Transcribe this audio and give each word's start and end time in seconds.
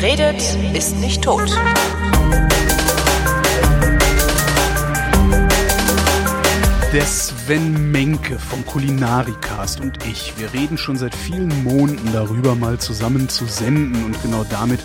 Wer 0.00 0.12
redet, 0.12 0.42
ist 0.72 0.96
nicht 0.96 1.22
tot. 1.22 1.50
Der 6.90 7.04
Sven 7.04 7.92
Menke 7.92 8.38
vom 8.38 8.64
Kulinarikast 8.64 9.80
und 9.80 9.98
ich, 10.06 10.32
wir 10.38 10.54
reden 10.54 10.78
schon 10.78 10.96
seit 10.96 11.14
vielen 11.14 11.64
Monaten 11.64 12.14
darüber, 12.14 12.54
mal 12.54 12.78
zusammen 12.78 13.28
zu 13.28 13.44
senden 13.44 14.02
und 14.06 14.22
genau 14.22 14.44
damit 14.48 14.80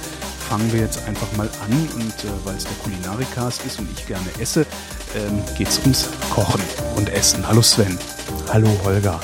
fangen 0.49 0.73
wir 0.73 0.81
jetzt 0.81 1.07
einfach 1.07 1.31
mal 1.37 1.49
an 1.63 1.89
und 1.95 2.25
äh, 2.25 2.27
weil 2.43 2.57
es 2.57 2.65
der 2.65 2.75
Kulinarikast 2.83 3.65
ist 3.65 3.79
und 3.79 3.87
ich 3.97 4.05
gerne 4.07 4.27
esse, 4.39 4.65
ähm, 5.15 5.41
geht 5.57 5.69
es 5.69 5.79
ums 5.79 6.09
Kochen 6.29 6.61
und 6.97 7.07
Essen. 7.07 7.47
Hallo 7.47 7.61
Sven. 7.61 7.97
Hallo 8.51 8.69
Holger. 8.83 9.21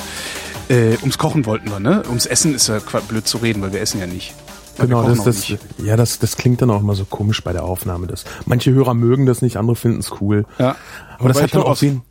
Äh, 0.70 0.96
ums 1.02 1.18
Kochen 1.18 1.46
wollten 1.46 1.70
wir, 1.70 1.82
ne? 1.82 2.04
Ums 2.08 2.28
Essen 2.28 2.56
ist 2.56 2.70
ja 2.70 2.80
blöd 2.80 3.28
zu 3.28 3.40
reden, 3.40 3.62
weil 3.62 3.74
wir 3.74 3.82
essen 3.82 4.00
ja 4.00 4.08
nicht. 4.08 4.34
Genau, 4.82 5.04
das, 5.04 5.24
das, 5.24 5.48
ja, 5.84 5.96
das, 5.96 6.20
das 6.20 6.38
klingt 6.38 6.62
dann 6.62 6.70
auch 6.70 6.82
immer 6.82 6.96
so 6.96 7.06
komisch 7.06 7.44
bei 7.44 7.54
der 7.54 7.64
Aufnahme. 7.64 8.08
Das, 8.08 8.26
manche 8.46 8.72
Hörer 8.72 8.94
mögen 8.94 9.26
das 9.26 9.42
nicht, 9.42 9.58
andere 9.58 9.76
finden 9.76 10.00
es 10.00 10.22
cool. 10.22 10.46
Ja. 10.60 10.76
Aber 11.18 11.30
das 11.30 11.42
hat 11.42 11.54
dann 11.54 11.64
auch 11.64 11.82
wen, 11.82 12.02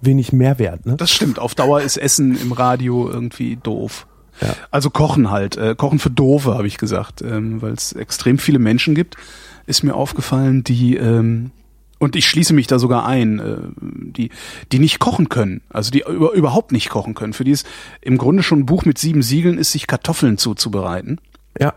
wenig 0.00 0.32
Mehrwert, 0.32 0.86
ne? 0.86 0.96
Das 0.96 1.10
stimmt. 1.10 1.38
Auf 1.38 1.54
Dauer 1.54 1.80
ist 1.82 1.96
Essen 1.96 2.40
im 2.40 2.52
Radio 2.52 3.08
irgendwie 3.08 3.56
doof. 3.56 4.06
Ja. 4.40 4.54
Also 4.70 4.90
Kochen 4.90 5.30
halt. 5.30 5.56
Äh, 5.56 5.74
Kochen 5.76 5.98
für 5.98 6.10
Doofe, 6.10 6.54
habe 6.54 6.66
ich 6.66 6.78
gesagt. 6.78 7.22
Ähm, 7.22 7.60
Weil 7.60 7.72
es 7.72 7.92
extrem 7.92 8.38
viele 8.38 8.58
Menschen 8.58 8.94
gibt, 8.94 9.16
ist 9.66 9.82
mir 9.82 9.94
aufgefallen, 9.94 10.64
die 10.64 10.96
ähm, 10.96 11.50
und 12.00 12.16
ich 12.16 12.26
schließe 12.26 12.54
mich 12.54 12.66
da 12.66 12.78
sogar 12.78 13.04
ein, 13.06 13.38
äh, 13.38 13.56
die, 13.80 14.30
die 14.72 14.78
nicht 14.78 14.98
kochen 14.98 15.28
können, 15.28 15.60
also 15.68 15.90
die 15.90 16.04
über, 16.08 16.32
überhaupt 16.32 16.72
nicht 16.72 16.88
kochen 16.88 17.14
können. 17.14 17.34
Für 17.34 17.44
die 17.44 17.50
es 17.50 17.64
im 18.00 18.16
Grunde 18.16 18.42
schon 18.42 18.60
ein 18.60 18.66
Buch 18.66 18.86
mit 18.86 18.96
sieben 18.96 19.22
Siegeln 19.22 19.58
ist, 19.58 19.72
sich 19.72 19.86
Kartoffeln 19.86 20.38
zuzubereiten. 20.38 21.20
Ja. 21.60 21.74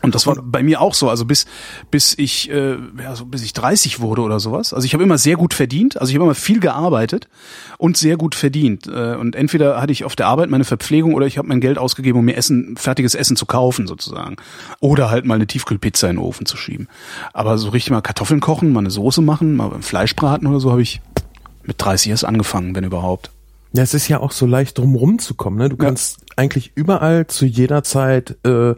Und 0.00 0.14
das 0.14 0.26
war 0.26 0.36
bei 0.36 0.62
mir 0.62 0.80
auch 0.80 0.94
so, 0.94 1.10
also 1.10 1.24
bis 1.24 1.46
bis 1.90 2.16
ich 2.16 2.50
äh, 2.50 2.76
ja, 3.02 3.16
so 3.16 3.24
bis 3.24 3.42
ich 3.42 3.52
30 3.52 4.00
wurde 4.00 4.22
oder 4.22 4.38
sowas. 4.38 4.72
Also 4.72 4.84
ich 4.84 4.94
habe 4.94 5.02
immer 5.02 5.18
sehr 5.18 5.36
gut 5.36 5.54
verdient, 5.54 6.00
also 6.00 6.10
ich 6.10 6.16
habe 6.16 6.24
immer 6.24 6.34
viel 6.34 6.60
gearbeitet 6.60 7.28
und 7.78 7.96
sehr 7.96 8.16
gut 8.16 8.34
verdient. 8.34 8.86
Äh, 8.86 9.16
und 9.16 9.34
entweder 9.34 9.80
hatte 9.80 9.92
ich 9.92 10.04
auf 10.04 10.14
der 10.14 10.26
Arbeit 10.26 10.50
meine 10.50 10.64
Verpflegung 10.64 11.14
oder 11.14 11.26
ich 11.26 11.38
habe 11.38 11.48
mein 11.48 11.60
Geld 11.60 11.78
ausgegeben, 11.78 12.18
um 12.20 12.24
mir 12.24 12.36
Essen, 12.36 12.76
fertiges 12.76 13.14
Essen 13.14 13.36
zu 13.36 13.46
kaufen 13.46 13.86
sozusagen, 13.86 14.36
oder 14.80 15.10
halt 15.10 15.24
mal 15.24 15.34
eine 15.34 15.46
Tiefkühlpizza 15.46 16.08
in 16.08 16.16
den 16.16 16.24
Ofen 16.24 16.46
zu 16.46 16.56
schieben. 16.56 16.88
Aber 17.32 17.58
so 17.58 17.70
richtig 17.70 17.90
mal 17.90 18.00
Kartoffeln 18.00 18.40
kochen, 18.40 18.72
mal 18.72 18.80
eine 18.80 18.90
Soße 18.90 19.20
machen, 19.20 19.56
mal 19.56 19.70
Fleisch 19.80 20.14
braten 20.14 20.46
oder 20.46 20.60
so 20.60 20.70
habe 20.70 20.82
ich 20.82 21.00
mit 21.64 21.76
30 21.78 22.10
erst 22.10 22.24
angefangen, 22.24 22.74
wenn 22.74 22.84
überhaupt. 22.84 23.30
Ja, 23.72 23.82
es 23.82 23.94
ist 23.94 24.08
ja 24.08 24.20
auch 24.20 24.32
so 24.32 24.46
leicht 24.46 24.78
drumherum 24.78 25.18
zu 25.18 25.34
kommen. 25.34 25.58
Ne? 25.58 25.68
Du 25.68 25.76
kannst 25.76 26.20
eigentlich 26.36 26.72
überall 26.74 27.26
zu 27.26 27.44
jeder 27.44 27.82
Zeit 27.82 28.36
äh, 28.44 28.74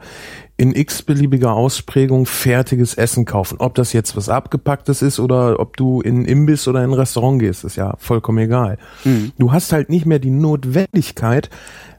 in 0.60 0.74
x-beliebiger 0.74 1.54
Ausprägung 1.54 2.26
fertiges 2.26 2.92
Essen 2.92 3.24
kaufen. 3.24 3.56
Ob 3.60 3.74
das 3.76 3.94
jetzt 3.94 4.14
was 4.14 4.28
abgepacktes 4.28 5.00
ist 5.00 5.18
oder 5.18 5.58
ob 5.58 5.78
du 5.78 6.02
in 6.02 6.26
Imbiss 6.26 6.68
oder 6.68 6.84
in 6.84 6.90
ein 6.90 6.92
Restaurant 6.92 7.40
gehst, 7.40 7.64
ist 7.64 7.76
ja 7.76 7.94
vollkommen 7.96 8.36
egal. 8.36 8.76
Mhm. 9.04 9.32
Du 9.38 9.52
hast 9.52 9.72
halt 9.72 9.88
nicht 9.88 10.04
mehr 10.04 10.18
die 10.18 10.28
Notwendigkeit, 10.28 11.48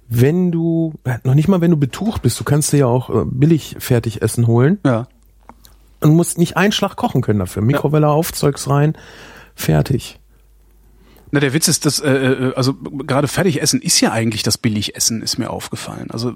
wenn 0.08 0.52
du, 0.52 0.94
äh, 1.06 1.18
noch 1.23 1.34
nicht 1.34 1.48
mal 1.48 1.59
wenn 1.59 1.72
du 1.72 1.78
betucht 1.78 2.22
bist, 2.22 2.40
du 2.40 2.44
kannst 2.44 2.72
dir 2.72 2.78
ja 2.78 2.86
auch 2.86 3.09
äh, 3.09 3.26
billig 3.26 3.78
fertig 3.80 4.22
Essen 4.22 4.45
holen 4.45 4.78
Ja. 4.86 5.08
und 6.02 6.14
musst 6.14 6.38
nicht 6.38 6.56
einen 6.56 6.72
Schlag 6.72 6.96
kochen 6.98 7.22
können 7.23 7.40
dafür. 7.40 7.64
Mikrowelle 7.64 8.09
auf, 8.09 8.31
Zeugs 8.31 8.70
rein, 8.70 8.96
fertig. 9.56 10.20
Na, 11.31 11.40
der 11.40 11.53
Witz 11.53 11.68
ist, 11.68 11.88
dass, 11.88 12.00
äh, 12.00 12.12
äh, 12.12 12.53
also 12.56 12.75
gerade 12.75 13.28
Fertigessen 13.28 13.81
ist 13.81 14.00
ja 14.02 14.12
eigentlich 14.12 14.44
das 14.44 14.59
Billigessen, 14.59 15.23
ist 15.23 15.40
mir 15.40 15.50
aufgefallen. 15.50 16.12
Also 16.12 16.34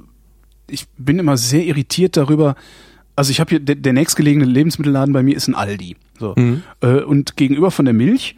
ich 0.70 0.88
bin 0.98 1.20
immer 1.20 1.38
sehr 1.38 1.64
irritiert 1.64 2.18
darüber. 2.18 2.56
Also 3.16 3.32
ich 3.32 3.40
habe 3.40 3.50
hier, 3.50 3.60
der, 3.60 3.76
der 3.76 3.94
nächstgelegene 3.94 4.46
Lebensmittelladen 4.46 5.14
bei 5.14 5.24
mir 5.24 5.36
ist 5.36 5.48
ein 5.48 5.56
Aldi. 5.56 5.96
So. 6.20 6.34
Mhm. 6.36 6.64
Äh, 6.82 7.02
und 7.02 7.38
gegenüber 7.38 7.72
von 7.72 7.86
der 7.86 7.94
Milch 7.94 8.36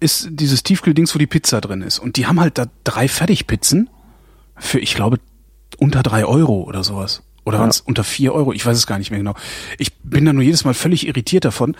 ist 0.00 0.28
dieses 0.30 0.62
Tiefkühldings, 0.62 1.14
wo 1.14 1.18
die 1.18 1.26
Pizza 1.26 1.60
drin 1.60 1.82
ist. 1.82 1.98
Und 1.98 2.16
die 2.16 2.26
haben 2.26 2.40
halt 2.40 2.58
da 2.58 2.66
drei 2.84 3.08
Fertigpizzen 3.08 3.88
für, 4.56 4.80
ich 4.80 4.94
glaube, 4.94 5.18
unter 5.78 6.02
drei 6.02 6.24
Euro 6.24 6.62
oder 6.62 6.84
sowas. 6.84 7.22
Oder 7.44 7.56
Ja. 7.56 7.60
waren 7.62 7.70
es 7.70 7.80
unter 7.80 8.04
vier 8.04 8.32
Euro? 8.34 8.52
Ich 8.52 8.64
weiß 8.66 8.76
es 8.76 8.86
gar 8.86 8.98
nicht 8.98 9.10
mehr 9.10 9.18
genau. 9.20 9.34
Ich 9.78 9.92
bin 10.02 10.24
da 10.24 10.32
nur 10.32 10.42
jedes 10.42 10.64
Mal 10.64 10.74
völlig 10.74 11.06
irritiert 11.06 11.44
davon, 11.44 11.76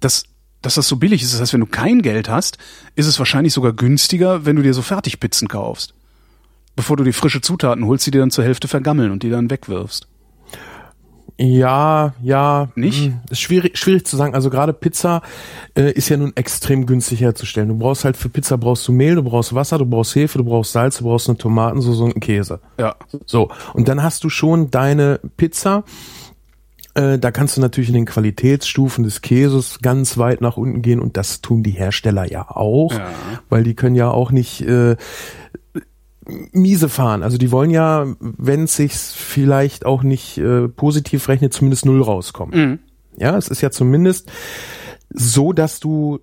dass, 0.00 0.24
dass 0.62 0.74
das 0.74 0.86
so 0.88 0.96
billig 0.96 1.22
ist. 1.22 1.32
Das 1.32 1.40
heißt, 1.40 1.52
wenn 1.54 1.60
du 1.60 1.66
kein 1.66 2.02
Geld 2.02 2.28
hast, 2.28 2.58
ist 2.96 3.06
es 3.06 3.18
wahrscheinlich 3.18 3.52
sogar 3.52 3.72
günstiger, 3.72 4.44
wenn 4.44 4.56
du 4.56 4.62
dir 4.62 4.74
so 4.74 4.82
Fertigpizzen 4.82 5.48
kaufst. 5.48 5.94
Bevor 6.76 6.96
du 6.96 7.04
die 7.04 7.12
frische 7.12 7.40
Zutaten 7.40 7.86
holst, 7.86 8.06
die 8.06 8.10
dir 8.10 8.20
dann 8.20 8.30
zur 8.30 8.44
Hälfte 8.44 8.68
vergammeln 8.68 9.10
und 9.10 9.22
die 9.22 9.30
dann 9.30 9.50
wegwirfst. 9.50 10.06
Ja, 11.38 12.14
ja. 12.22 12.68
Nicht? 12.76 13.08
mh, 13.10 13.20
Ist 13.30 13.40
schwierig, 13.40 13.76
schwierig 13.76 14.06
zu 14.06 14.16
sagen. 14.16 14.34
Also 14.34 14.48
gerade 14.48 14.72
Pizza 14.72 15.20
äh, 15.76 15.92
ist 15.92 16.08
ja 16.08 16.16
nun 16.16 16.32
extrem 16.34 16.86
günstig 16.86 17.20
herzustellen. 17.20 17.68
Du 17.68 17.76
brauchst 17.76 18.04
halt 18.06 18.16
für 18.16 18.30
Pizza 18.30 18.56
brauchst 18.56 18.88
du 18.88 18.92
Mehl, 18.92 19.16
du 19.16 19.22
brauchst 19.22 19.54
Wasser, 19.54 19.76
du 19.78 19.84
brauchst 19.84 20.14
Hefe, 20.14 20.38
du 20.38 20.44
brauchst 20.44 20.72
Salz, 20.72 20.98
du 20.98 21.04
brauchst 21.04 21.28
eine 21.28 21.36
Tomatensauce 21.36 22.00
und 22.00 22.12
einen 22.12 22.20
Käse. 22.20 22.60
Ja. 22.78 22.94
So. 23.26 23.50
Und 23.74 23.88
dann 23.88 24.02
hast 24.02 24.24
du 24.24 24.30
schon 24.30 24.70
deine 24.70 25.20
Pizza. 25.36 25.84
Äh, 26.94 27.18
da 27.18 27.30
kannst 27.30 27.58
du 27.58 27.60
natürlich 27.60 27.90
in 27.90 27.94
den 27.96 28.06
Qualitätsstufen 28.06 29.04
des 29.04 29.20
Käses 29.20 29.80
ganz 29.82 30.16
weit 30.16 30.40
nach 30.40 30.56
unten 30.56 30.80
gehen 30.80 31.00
und 31.00 31.18
das 31.18 31.42
tun 31.42 31.62
die 31.62 31.72
Hersteller 31.72 32.24
ja 32.30 32.48
auch, 32.50 32.94
Ja. 32.94 33.08
weil 33.50 33.62
die 33.64 33.74
können 33.74 33.94
ja 33.96 34.08
auch 34.10 34.30
nicht 34.30 34.62
äh, 34.62 34.96
miese 36.52 36.88
fahren. 36.88 37.22
Also 37.22 37.38
die 37.38 37.52
wollen 37.52 37.70
ja, 37.70 38.06
wenn 38.20 38.64
es 38.64 38.76
sich 38.76 38.94
vielleicht 38.94 39.86
auch 39.86 40.02
nicht 40.02 40.38
äh, 40.38 40.68
positiv 40.68 41.28
rechnet, 41.28 41.52
zumindest 41.52 41.86
null 41.86 42.02
rauskommen. 42.02 42.58
Mhm. 42.58 42.78
Ja, 43.18 43.36
es 43.36 43.48
ist 43.48 43.60
ja 43.60 43.70
zumindest 43.70 44.30
so, 45.10 45.52
dass 45.52 45.80
du 45.80 46.20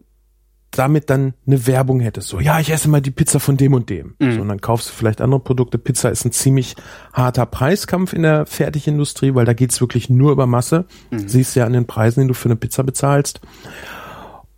damit 0.71 1.09
dann 1.09 1.33
eine 1.45 1.67
Werbung 1.67 1.99
hättest. 1.99 2.27
So, 2.29 2.39
ja, 2.39 2.59
ich 2.59 2.71
esse 2.71 2.89
mal 2.89 3.01
die 3.01 3.11
Pizza 3.11 3.39
von 3.39 3.57
dem 3.57 3.73
und 3.73 3.89
dem. 3.89 4.15
Mhm. 4.19 4.31
So, 4.33 4.41
und 4.41 4.47
dann 4.47 4.61
kaufst 4.61 4.89
du 4.89 4.93
vielleicht 4.93 5.21
andere 5.21 5.39
Produkte. 5.39 5.77
Pizza 5.77 6.09
ist 6.09 6.25
ein 6.25 6.31
ziemlich 6.31 6.75
harter 7.13 7.45
Preiskampf 7.45 8.13
in 8.13 8.23
der 8.23 8.45
Fertigindustrie, 8.45 9.35
weil 9.35 9.45
da 9.45 9.53
geht's 9.53 9.81
wirklich 9.81 10.09
nur 10.09 10.31
über 10.31 10.47
Masse. 10.47 10.85
Siehst 11.11 11.55
du 11.55 11.59
ja 11.59 11.65
an 11.67 11.73
den 11.73 11.85
Preisen, 11.85 12.21
die 12.21 12.27
du 12.27 12.33
für 12.33 12.49
eine 12.49 12.55
Pizza 12.55 12.83
bezahlst. 12.83 13.41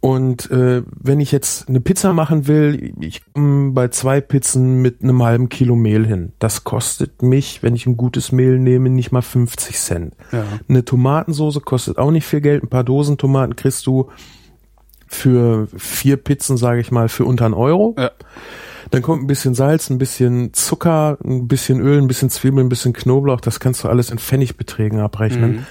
Und 0.06 0.52
äh, 0.52 0.84
wenn 1.02 1.20
ich 1.20 1.32
jetzt 1.32 1.68
eine 1.68 1.82
Pizza 1.82 2.14
machen 2.14 2.46
will, 2.46 2.94
ich 3.00 3.24
komme 3.34 3.72
bei 3.72 3.88
zwei 3.88 4.22
Pizzen 4.22 4.80
mit 4.84 5.02
einem 5.02 5.24
halben 5.24 5.50
Kilo 5.50 5.76
Mehl 5.76 6.06
hin. 6.06 6.34
Das 6.38 6.64
kostet 6.64 7.24
mich, 7.24 7.64
wenn 7.64 7.74
ich 7.74 7.88
ein 7.88 7.98
gutes 7.98 8.32
Mehl 8.32 8.60
nehme, 8.60 8.92
nicht 8.92 9.12
mal 9.12 9.24
50 9.24 9.76
Cent. 9.80 10.14
Ja. 10.32 10.44
Eine 10.70 10.86
Tomatensoße 10.86 11.60
kostet 11.60 11.98
auch 11.98 12.12
nicht 12.12 12.28
viel 12.28 12.42
Geld. 12.42 12.62
Ein 12.62 12.70
paar 12.70 12.84
Dosen 12.84 13.18
Tomaten 13.18 13.56
kriegst 13.56 13.88
du 13.88 14.12
für 15.08 15.68
vier 15.76 16.18
Pizzen, 16.18 16.58
sage 16.58 16.82
ich 16.82 16.92
mal, 16.92 17.10
für 17.10 17.26
unter 17.26 17.46
einen 17.46 17.56
Euro. 17.56 17.96
Ja. 17.98 18.12
Dann 18.92 19.02
kommt 19.02 19.24
ein 19.24 19.28
bisschen 19.28 19.56
Salz, 19.56 19.90
ein 19.90 19.98
bisschen 19.98 20.54
Zucker, 20.54 21.18
ein 21.26 21.48
bisschen 21.48 21.80
Öl, 21.80 21.98
ein 21.98 22.08
bisschen 22.08 22.30
Zwiebeln, 22.30 22.68
ein 22.68 22.70
bisschen 22.70 22.94
Knoblauch. 22.94 23.42
Das 23.42 23.60
kannst 23.60 23.84
du 23.84 23.88
alles 23.88 24.12
in 24.12 24.20
Pfennigbeträgen 24.20 25.00
abrechnen. 25.00 25.66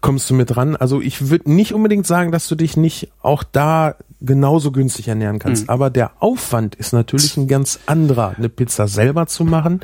Kommst 0.00 0.30
du 0.30 0.34
mit 0.34 0.56
ran? 0.56 0.76
Also 0.76 1.00
ich 1.00 1.28
würde 1.28 1.52
nicht 1.52 1.74
unbedingt 1.74 2.06
sagen, 2.06 2.32
dass 2.32 2.48
du 2.48 2.54
dich 2.54 2.76
nicht 2.76 3.10
auch 3.20 3.42
da 3.42 3.96
genauso 4.20 4.72
günstig 4.72 5.08
ernähren 5.08 5.38
kannst. 5.38 5.68
Aber 5.68 5.90
der 5.90 6.22
Aufwand 6.22 6.74
ist 6.74 6.92
natürlich 6.92 7.36
ein 7.36 7.48
ganz 7.48 7.80
anderer, 7.86 8.34
eine 8.36 8.48
Pizza 8.48 8.88
selber 8.88 9.26
zu 9.26 9.44
machen 9.44 9.80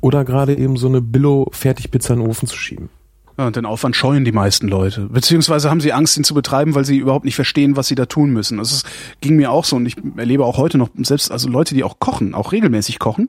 oder 0.00 0.24
gerade 0.24 0.56
eben 0.56 0.76
so 0.76 0.88
eine 0.88 1.00
Billo-Fertigpizza 1.00 2.14
in 2.14 2.20
den 2.20 2.28
Ofen 2.28 2.46
zu 2.46 2.56
schieben. 2.56 2.90
Ja, 3.38 3.46
und 3.46 3.56
den 3.56 3.66
Aufwand 3.66 3.94
scheuen 3.94 4.24
die 4.24 4.32
meisten 4.32 4.66
Leute. 4.66 5.08
Beziehungsweise 5.10 5.68
haben 5.68 5.80
sie 5.80 5.92
Angst, 5.92 6.16
ihn 6.16 6.24
zu 6.24 6.32
betreiben, 6.32 6.74
weil 6.74 6.86
sie 6.86 6.96
überhaupt 6.96 7.26
nicht 7.26 7.34
verstehen, 7.34 7.76
was 7.76 7.86
sie 7.86 7.94
da 7.94 8.06
tun 8.06 8.30
müssen. 8.30 8.58
Das 8.58 8.72
ist, 8.72 8.86
ging 9.20 9.36
mir 9.36 9.50
auch 9.50 9.64
so 9.64 9.76
und 9.76 9.84
ich 9.84 9.96
erlebe 10.16 10.44
auch 10.44 10.56
heute 10.56 10.78
noch 10.78 10.88
selbst, 10.96 11.30
also 11.30 11.48
Leute, 11.48 11.74
die 11.74 11.84
auch 11.84 11.98
kochen, 11.98 12.34
auch 12.34 12.52
regelmäßig 12.52 12.98
kochen, 12.98 13.28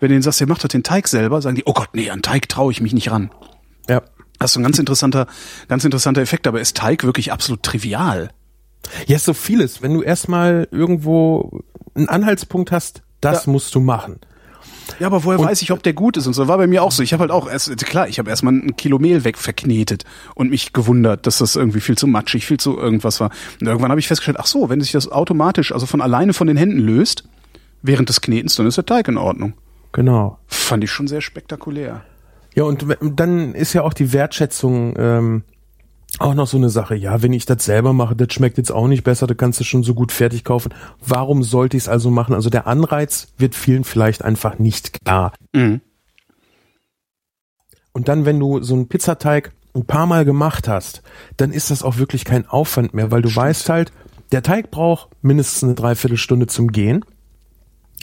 wenn 0.00 0.08
du 0.08 0.14
denen 0.14 0.22
sagst, 0.22 0.40
ihr 0.40 0.46
macht 0.46 0.64
doch 0.64 0.68
den 0.68 0.82
Teig 0.82 1.08
selber, 1.08 1.40
sagen 1.40 1.56
die, 1.56 1.64
oh 1.64 1.72
Gott, 1.72 1.88
nee, 1.94 2.10
an 2.10 2.20
Teig 2.20 2.48
traue 2.48 2.72
ich 2.72 2.82
mich 2.82 2.92
nicht 2.92 3.10
ran. 3.10 3.30
Das 4.38 4.52
ist 4.52 4.56
ein 4.56 4.62
ganz 4.62 4.78
interessanter, 4.78 5.26
ganz 5.68 5.84
interessanter 5.84 6.20
Effekt, 6.20 6.46
aber 6.46 6.60
ist 6.60 6.76
Teig 6.76 7.04
wirklich 7.04 7.32
absolut 7.32 7.62
trivial? 7.62 8.30
Ja, 9.06 9.16
ist 9.16 9.24
so 9.24 9.34
vieles. 9.34 9.82
Wenn 9.82 9.94
du 9.94 10.02
erstmal 10.02 10.68
irgendwo 10.70 11.62
einen 11.94 12.08
Anhaltspunkt 12.08 12.70
hast, 12.72 13.02
das 13.20 13.46
Ja. 13.46 13.52
musst 13.52 13.74
du 13.74 13.80
machen. 13.80 14.20
Ja, 15.00 15.06
aber 15.08 15.24
woher 15.24 15.38
weiß 15.38 15.60
ich, 15.60 15.70
ob 15.70 15.82
der 15.82 15.92
gut 15.92 16.16
ist? 16.16 16.26
Und 16.26 16.32
so 16.32 16.48
war 16.48 16.56
bei 16.56 16.66
mir 16.66 16.82
auch 16.82 16.92
so. 16.92 17.02
Ich 17.02 17.12
habe 17.12 17.20
halt 17.22 17.30
auch 17.30 17.48
erst, 17.50 17.76
klar, 17.84 18.08
ich 18.08 18.18
habe 18.18 18.30
erstmal 18.30 18.54
ein 18.54 18.74
Kilo 18.76 18.98
Mehl 18.98 19.22
wegverknetet 19.22 20.04
und 20.34 20.48
mich 20.50 20.72
gewundert, 20.72 21.26
dass 21.26 21.38
das 21.38 21.56
irgendwie 21.56 21.80
viel 21.80 21.98
zu 21.98 22.06
matschig, 22.06 22.46
viel 22.46 22.58
zu 22.58 22.78
irgendwas 22.78 23.20
war. 23.20 23.30
Und 23.60 23.66
irgendwann 23.66 23.90
habe 23.90 24.00
ich 24.00 24.08
festgestellt, 24.08 24.38
ach 24.40 24.46
so, 24.46 24.70
wenn 24.70 24.80
sich 24.80 24.92
das 24.92 25.08
automatisch, 25.12 25.72
also 25.72 25.84
von 25.84 26.00
alleine 26.00 26.32
von 26.32 26.46
den 26.46 26.56
Händen 26.56 26.78
löst, 26.78 27.24
während 27.82 28.08
des 28.08 28.22
Knetens, 28.22 28.56
dann 28.56 28.66
ist 28.66 28.76
der 28.78 28.86
Teig 28.86 29.08
in 29.08 29.18
Ordnung. 29.18 29.52
Genau. 29.92 30.38
Fand 30.46 30.82
ich 30.84 30.90
schon 30.90 31.06
sehr 31.06 31.20
spektakulär. 31.20 32.02
Ja, 32.58 32.64
und 32.64 32.84
dann 33.00 33.54
ist 33.54 33.72
ja 33.72 33.84
auch 33.84 33.92
die 33.92 34.12
Wertschätzung 34.12 34.94
ähm, 34.98 35.44
auch 36.18 36.34
noch 36.34 36.48
so 36.48 36.56
eine 36.56 36.70
Sache. 36.70 36.96
Ja, 36.96 37.22
wenn 37.22 37.32
ich 37.32 37.46
das 37.46 37.64
selber 37.64 37.92
mache, 37.92 38.16
das 38.16 38.32
schmeckt 38.32 38.58
jetzt 38.58 38.72
auch 38.72 38.88
nicht 38.88 39.04
besser, 39.04 39.28
da 39.28 39.34
kannst 39.34 39.60
du 39.60 39.64
schon 39.64 39.84
so 39.84 39.94
gut 39.94 40.10
fertig 40.10 40.42
kaufen. 40.42 40.74
Warum 41.06 41.44
sollte 41.44 41.76
ich 41.76 41.84
es 41.84 41.88
also 41.88 42.10
machen? 42.10 42.34
Also 42.34 42.50
der 42.50 42.66
Anreiz 42.66 43.28
wird 43.38 43.54
vielen 43.54 43.84
vielleicht 43.84 44.24
einfach 44.24 44.58
nicht 44.58 45.04
klar. 45.04 45.34
Mhm. 45.52 45.82
Und 47.92 48.08
dann, 48.08 48.24
wenn 48.24 48.40
du 48.40 48.60
so 48.60 48.74
einen 48.74 48.88
Pizzateig 48.88 49.52
ein 49.76 49.84
paar 49.84 50.06
Mal 50.06 50.24
gemacht 50.24 50.66
hast, 50.66 51.02
dann 51.36 51.52
ist 51.52 51.70
das 51.70 51.84
auch 51.84 51.98
wirklich 51.98 52.24
kein 52.24 52.44
Aufwand 52.48 52.92
mehr, 52.92 53.12
weil 53.12 53.22
du 53.22 53.28
Stimmt. 53.28 53.46
weißt 53.46 53.68
halt, 53.68 53.92
der 54.32 54.42
Teig 54.42 54.72
braucht 54.72 55.10
mindestens 55.22 55.62
eine 55.62 55.74
Dreiviertelstunde 55.76 56.48
zum 56.48 56.72
Gehen. 56.72 57.04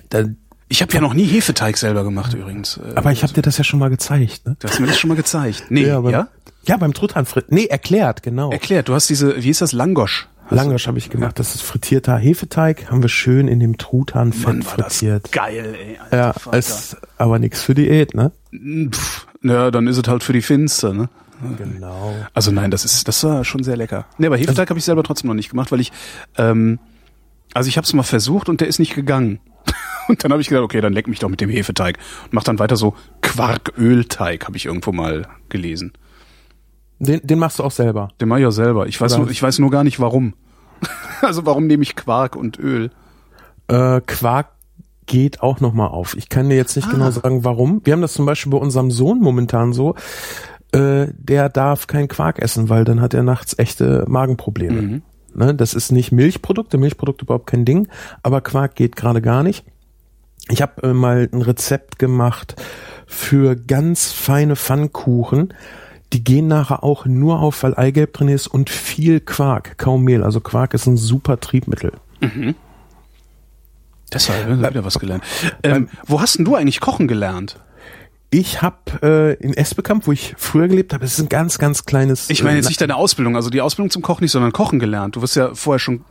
Dann 0.08 0.38
ich 0.68 0.82
habe 0.82 0.92
ja 0.94 1.02
noch 1.02 1.14
nie 1.14 1.26
Hefeteig 1.26 1.78
selber 1.78 2.04
gemacht 2.04 2.34
übrigens. 2.34 2.78
Äh, 2.78 2.96
aber 2.96 3.12
ich 3.12 3.24
habe 3.24 3.34
dir 3.34 3.42
das 3.42 3.58
ja 3.58 3.64
schon 3.64 3.80
mal 3.80 3.90
gezeigt. 3.90 4.46
Ne? 4.46 4.56
Du 4.60 4.68
hast 4.68 4.80
mir 4.80 4.88
das 4.88 4.98
schon 4.98 5.10
mal 5.10 5.16
gezeigt. 5.16 5.66
Nee, 5.70 5.86
ja? 5.86 6.00
Beim, 6.00 6.12
ja? 6.12 6.28
ja, 6.66 6.78
beim 6.78 6.94
Truthahnfrit. 6.94 7.52
Nee, 7.52 7.66
erklärt, 7.66 8.24
genau. 8.24 8.52
Erklärt. 8.52 8.90
Du 8.90 8.94
hast 8.94 9.10
diese, 9.10 9.44
wie 9.44 9.50
ist 9.50 9.62
das, 9.62 9.72
Langosch? 9.74 10.28
Langosch 10.50 10.88
habe 10.88 10.98
ich 10.98 11.10
gemacht. 11.10 11.32
Ja. 11.32 11.36
Das 11.36 11.56
ist 11.56 11.62
frittierter 11.62 12.18
Hefeteig. 12.18 12.90
Haben 12.90 13.02
wir 13.02 13.10
schön 13.10 13.48
in 13.48 13.60
dem 13.60 13.78
Truthahnfett 13.78 14.64
frittiert. 14.64 15.32
geil, 15.32 15.76
ey. 15.76 15.98
Alter, 16.00 16.18
ja, 16.18 16.34
Vater. 16.34 16.58
ist 16.58 16.98
aber 17.18 17.40
nichts 17.40 17.62
für 17.62 17.74
Diät, 17.74 18.14
ne? 18.14 18.32
Pff, 18.92 19.28
ja, 19.44 19.72
dann 19.72 19.88
ist 19.88 19.98
es 19.98 20.08
halt 20.08 20.24
für 20.24 20.34
die 20.34 20.42
Finster, 20.42 20.94
ne? 20.94 21.10
Genau. 21.58 22.16
Also 22.34 22.52
nein, 22.52 22.72
das 22.72 22.86
ist, 22.86 23.08
das 23.08 23.24
war 23.24 23.44
schon 23.44 23.64
sehr 23.64 23.76
lecker. 23.76 24.06
Nee, 24.18 24.28
aber 24.28 24.38
Hefeteig 24.38 24.60
also, 24.60 24.70
habe 24.70 24.80
ich 24.80 24.86
selber 24.86 25.04
trotzdem 25.04 25.28
noch 25.28 25.36
nicht 25.36 25.50
gemacht, 25.50 25.72
weil 25.72 25.82
ich, 25.82 25.92
ähm, 26.38 26.80
also 27.54 27.68
ich 27.68 27.78
habe 27.78 27.86
es 27.86 27.94
mal 27.94 28.04
versucht 28.04 28.48
und 28.48 28.62
der 28.62 28.68
ist 28.68 28.80
nicht 28.80 28.96
gegangen. 28.96 29.40
Und 30.08 30.24
dann 30.24 30.32
habe 30.32 30.42
ich 30.42 30.50
gedacht, 30.50 30.64
okay, 30.64 30.82
dann 30.82 30.94
leck 30.94 31.08
mich 31.08 31.20
doch 31.20 31.30
mit 31.30 31.42
dem 31.42 31.50
Hefeteig 31.50 31.98
und 32.26 32.34
mach 32.34 32.44
dann 32.44 32.60
weiter 32.60 32.76
so 32.76 32.96
Quarkölteig, 33.22 34.46
habe 34.46 34.58
ich 34.58 34.66
irgendwo 34.66 34.92
mal 34.92 35.28
gelesen. 35.50 35.94
Den, 37.00 37.26
den 37.26 37.40
machst 37.40 37.60
du 37.60 37.64
auch 37.64 37.72
selber? 37.72 38.10
Den 38.22 38.30
mach 38.30 38.38
ich 38.38 38.46
auch 38.46 38.52
selber. 38.52 38.88
Ich 38.88 39.00
weiß, 39.00 39.18
nur, 39.18 39.30
ich 39.30 39.42
weiß 39.42 39.60
nur 39.60 39.72
gar 39.72 39.84
nicht 39.84 40.00
warum. 40.00 40.34
also 41.22 41.46
warum 41.46 41.68
nehme 41.68 41.84
ich 41.84 41.96
Quark 41.96 42.36
und 42.36 42.60
Öl? 42.60 42.92
Äh, 43.68 44.02
Quark 44.02 44.52
geht 45.06 45.42
auch 45.42 45.60
nochmal 45.60 45.90
auf. 45.90 46.16
Ich 46.16 46.30
kann 46.30 46.50
dir 46.50 46.56
jetzt 46.56 46.76
nicht 46.76 46.88
ah. 46.88 46.92
genau 46.92 47.12
sagen, 47.12 47.44
warum. 47.44 47.82
Wir 47.84 47.94
haben 47.94 48.02
das 48.02 48.14
zum 48.14 48.26
Beispiel 48.26 48.52
bei 48.52 48.58
unserem 48.58 48.92
Sohn 48.92 49.20
momentan 49.20 49.74
so. 49.74 49.96
Äh, 50.72 51.08
der 51.18 51.50
darf 51.50 51.88
kein 51.88 52.08
Quark 52.08 52.40
essen, 52.40 52.70
weil 52.70 52.86
dann 52.86 53.02
hat 53.02 53.14
er 53.14 53.24
nachts 53.24 53.58
echte 53.58 54.06
Magenprobleme. 54.08 54.82
Mhm. 54.82 55.02
Ne, 55.34 55.54
das 55.54 55.74
ist 55.74 55.92
nicht 55.92 56.14
Milchprodukte, 56.14 56.78
Milchprodukte 56.78 57.26
überhaupt 57.26 57.48
kein 57.48 57.66
Ding, 57.66 57.90
aber 58.24 58.40
Quark 58.40 58.76
geht 58.76 58.96
gerade 58.96 59.22
gar 59.22 59.44
nicht. 59.44 59.66
Ich 60.50 60.62
habe 60.62 60.84
äh, 60.84 60.94
mal 60.94 61.28
ein 61.32 61.42
Rezept 61.42 62.00
gemacht 62.00 62.56
für 63.08 63.56
ganz 63.56 64.12
feine 64.12 64.56
Pfannkuchen. 64.56 65.54
Die 66.14 66.24
gehen 66.24 66.48
nachher 66.48 66.84
auch 66.84 67.06
nur 67.06 67.40
auf, 67.40 67.64
weil 67.64 67.76
Eigelb 67.76 68.14
drin 68.14 68.30
ist 68.30 68.48
und 68.48 68.70
viel 68.70 69.20
Quark, 69.20 69.78
kaum 69.78 70.04
Mehl. 70.04 70.24
Also 70.24 70.40
Quark 70.40 70.74
ist 70.74 70.86
ein 70.86 70.98
super 70.98 71.40
Triebmittel. 71.40 71.94
Mhm. 72.22 72.56
Deshalb 74.14 74.46
haben 74.46 74.62
wir 74.62 74.70
wieder 74.70 74.86
was 74.86 75.00
gelernt. 75.00 75.24
Ähm, 75.64 75.90
wo 76.06 76.22
hast 76.22 76.38
denn 76.38 76.46
du 76.46 76.56
eigentlich 76.56 76.80
kochen 76.80 77.08
gelernt? 77.08 77.60
Ich 78.30 78.62
habe 78.62 78.78
äh, 79.02 79.34
in 79.44 79.54
Esbekamp, 79.54 80.08
wo 80.08 80.12
ich 80.12 80.36
früher 80.38 80.68
gelebt 80.68 80.94
habe, 80.94 81.06
es 81.06 81.14
ist 81.14 81.20
ein 81.20 81.30
ganz, 81.30 81.58
ganz 81.58 81.86
kleines. 81.86 82.30
Ich 82.30 82.44
meine 82.44 82.58
jetzt 82.58 82.66
äh, 82.66 82.70
nicht 82.70 82.82
deine 82.82 82.96
Ausbildung, 82.96 83.36
also 83.36 83.50
die 83.50 83.62
Ausbildung 83.62 83.90
zum 83.90 84.02
Kochen 84.02 84.24
nicht, 84.24 84.32
sondern 84.32 84.52
Kochen 84.52 84.80
gelernt. 84.80 85.16
Du 85.16 85.22
wirst 85.22 85.36
ja 85.36 85.54
vorher 85.56 85.80
schon 85.80 86.06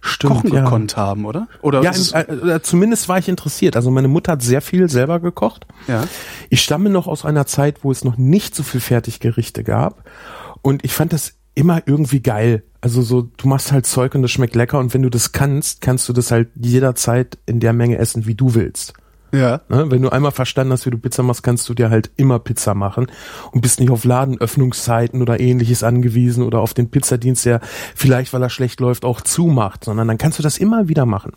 Stimmt, 0.00 0.34
kochen 0.34 0.54
ja. 0.54 0.62
gekonnt 0.62 0.96
haben, 0.96 1.24
oder? 1.24 1.48
Oder 1.62 1.82
ja, 1.82 1.92
äh, 1.92 2.60
zumindest 2.62 3.08
war 3.08 3.18
ich 3.18 3.28
interessiert. 3.28 3.76
Also 3.76 3.90
meine 3.90 4.08
Mutter 4.08 4.32
hat 4.32 4.42
sehr 4.42 4.60
viel 4.60 4.88
selber 4.88 5.20
gekocht. 5.20 5.66
Ja. 5.88 6.04
Ich 6.50 6.62
stamme 6.62 6.90
noch 6.90 7.06
aus 7.06 7.24
einer 7.24 7.46
Zeit, 7.46 7.84
wo 7.84 7.90
es 7.90 8.04
noch 8.04 8.16
nicht 8.16 8.54
so 8.54 8.62
viel 8.62 8.80
Fertiggerichte 8.80 9.64
gab. 9.64 10.04
Und 10.62 10.84
ich 10.84 10.92
fand 10.92 11.12
das 11.12 11.34
immer 11.54 11.82
irgendwie 11.86 12.20
geil. 12.20 12.64
Also 12.80 13.02
so, 13.02 13.22
du 13.22 13.48
machst 13.48 13.72
halt 13.72 13.86
Zeug 13.86 14.14
und 14.14 14.22
das 14.22 14.30
schmeckt 14.30 14.54
lecker 14.54 14.78
und 14.78 14.92
wenn 14.92 15.02
du 15.02 15.10
das 15.10 15.32
kannst, 15.32 15.80
kannst 15.80 16.08
du 16.08 16.12
das 16.12 16.30
halt 16.30 16.48
jederzeit 16.54 17.38
in 17.46 17.60
der 17.60 17.72
Menge 17.72 17.98
essen, 17.98 18.26
wie 18.26 18.34
du 18.34 18.54
willst. 18.54 18.94
Ja. 19.34 19.60
Ne? 19.68 19.90
Wenn 19.90 20.02
du 20.02 20.10
einmal 20.10 20.30
verstanden 20.30 20.72
hast, 20.72 20.86
wie 20.86 20.90
du 20.90 20.98
Pizza 20.98 21.22
machst, 21.22 21.42
kannst 21.42 21.68
du 21.68 21.74
dir 21.74 21.90
halt 21.90 22.10
immer 22.16 22.38
Pizza 22.38 22.74
machen 22.74 23.06
und 23.50 23.60
bist 23.60 23.80
nicht 23.80 23.90
auf 23.90 24.04
Ladenöffnungszeiten 24.04 25.20
oder 25.20 25.40
ähnliches 25.40 25.82
angewiesen 25.82 26.44
oder 26.44 26.60
auf 26.60 26.72
den 26.72 26.90
Pizzadienst, 26.90 27.44
der 27.44 27.60
vielleicht, 27.94 28.32
weil 28.32 28.42
er 28.42 28.50
schlecht 28.50 28.80
läuft, 28.80 29.04
auch 29.04 29.20
zumacht, 29.20 29.84
sondern 29.84 30.06
dann 30.06 30.18
kannst 30.18 30.38
du 30.38 30.42
das 30.42 30.58
immer 30.58 30.88
wieder 30.88 31.04
machen. 31.04 31.32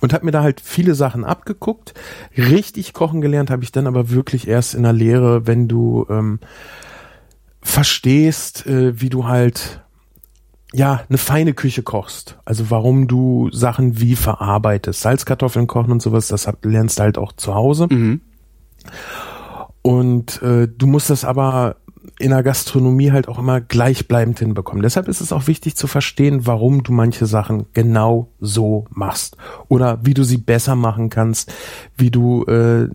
Und 0.00 0.12
hab 0.12 0.24
mir 0.24 0.32
da 0.32 0.42
halt 0.42 0.60
viele 0.60 0.96
Sachen 0.96 1.24
abgeguckt. 1.24 1.94
Richtig 2.36 2.92
kochen 2.92 3.20
gelernt 3.20 3.50
habe 3.50 3.62
ich 3.62 3.70
dann 3.70 3.86
aber 3.86 4.10
wirklich 4.10 4.48
erst 4.48 4.74
in 4.74 4.82
der 4.82 4.92
Lehre, 4.92 5.46
wenn 5.46 5.68
du 5.68 6.06
ähm, 6.10 6.40
verstehst, 7.62 8.66
äh, 8.66 9.00
wie 9.00 9.10
du 9.10 9.28
halt 9.28 9.81
ja, 10.72 11.02
eine 11.08 11.18
feine 11.18 11.54
Küche 11.54 11.82
kochst. 11.82 12.38
Also 12.44 12.70
warum 12.70 13.06
du 13.06 13.50
Sachen 13.52 14.00
wie 14.00 14.16
verarbeitest. 14.16 15.02
Salzkartoffeln 15.02 15.66
kochen 15.66 15.92
und 15.92 16.02
sowas, 16.02 16.28
das 16.28 16.48
lernst 16.62 16.98
du 16.98 17.02
halt 17.02 17.18
auch 17.18 17.32
zu 17.32 17.54
Hause. 17.54 17.88
Mhm. 17.90 18.20
Und 19.82 20.40
äh, 20.42 20.68
du 20.68 20.86
musst 20.86 21.10
das 21.10 21.24
aber 21.24 21.76
in 22.18 22.30
der 22.30 22.42
Gastronomie 22.42 23.10
halt 23.10 23.28
auch 23.28 23.38
immer 23.38 23.60
gleichbleibend 23.60 24.38
hinbekommen. 24.38 24.82
Deshalb 24.82 25.08
ist 25.08 25.20
es 25.20 25.32
auch 25.32 25.46
wichtig 25.46 25.76
zu 25.76 25.86
verstehen, 25.86 26.46
warum 26.46 26.82
du 26.82 26.92
manche 26.92 27.26
Sachen 27.26 27.66
genau 27.72 28.28
so 28.40 28.86
machst 28.90 29.36
oder 29.68 29.98
wie 30.02 30.14
du 30.14 30.22
sie 30.22 30.38
besser 30.38 30.76
machen 30.76 31.10
kannst, 31.10 31.52
wie 31.96 32.10
du 32.10 32.44
äh, 32.44 32.88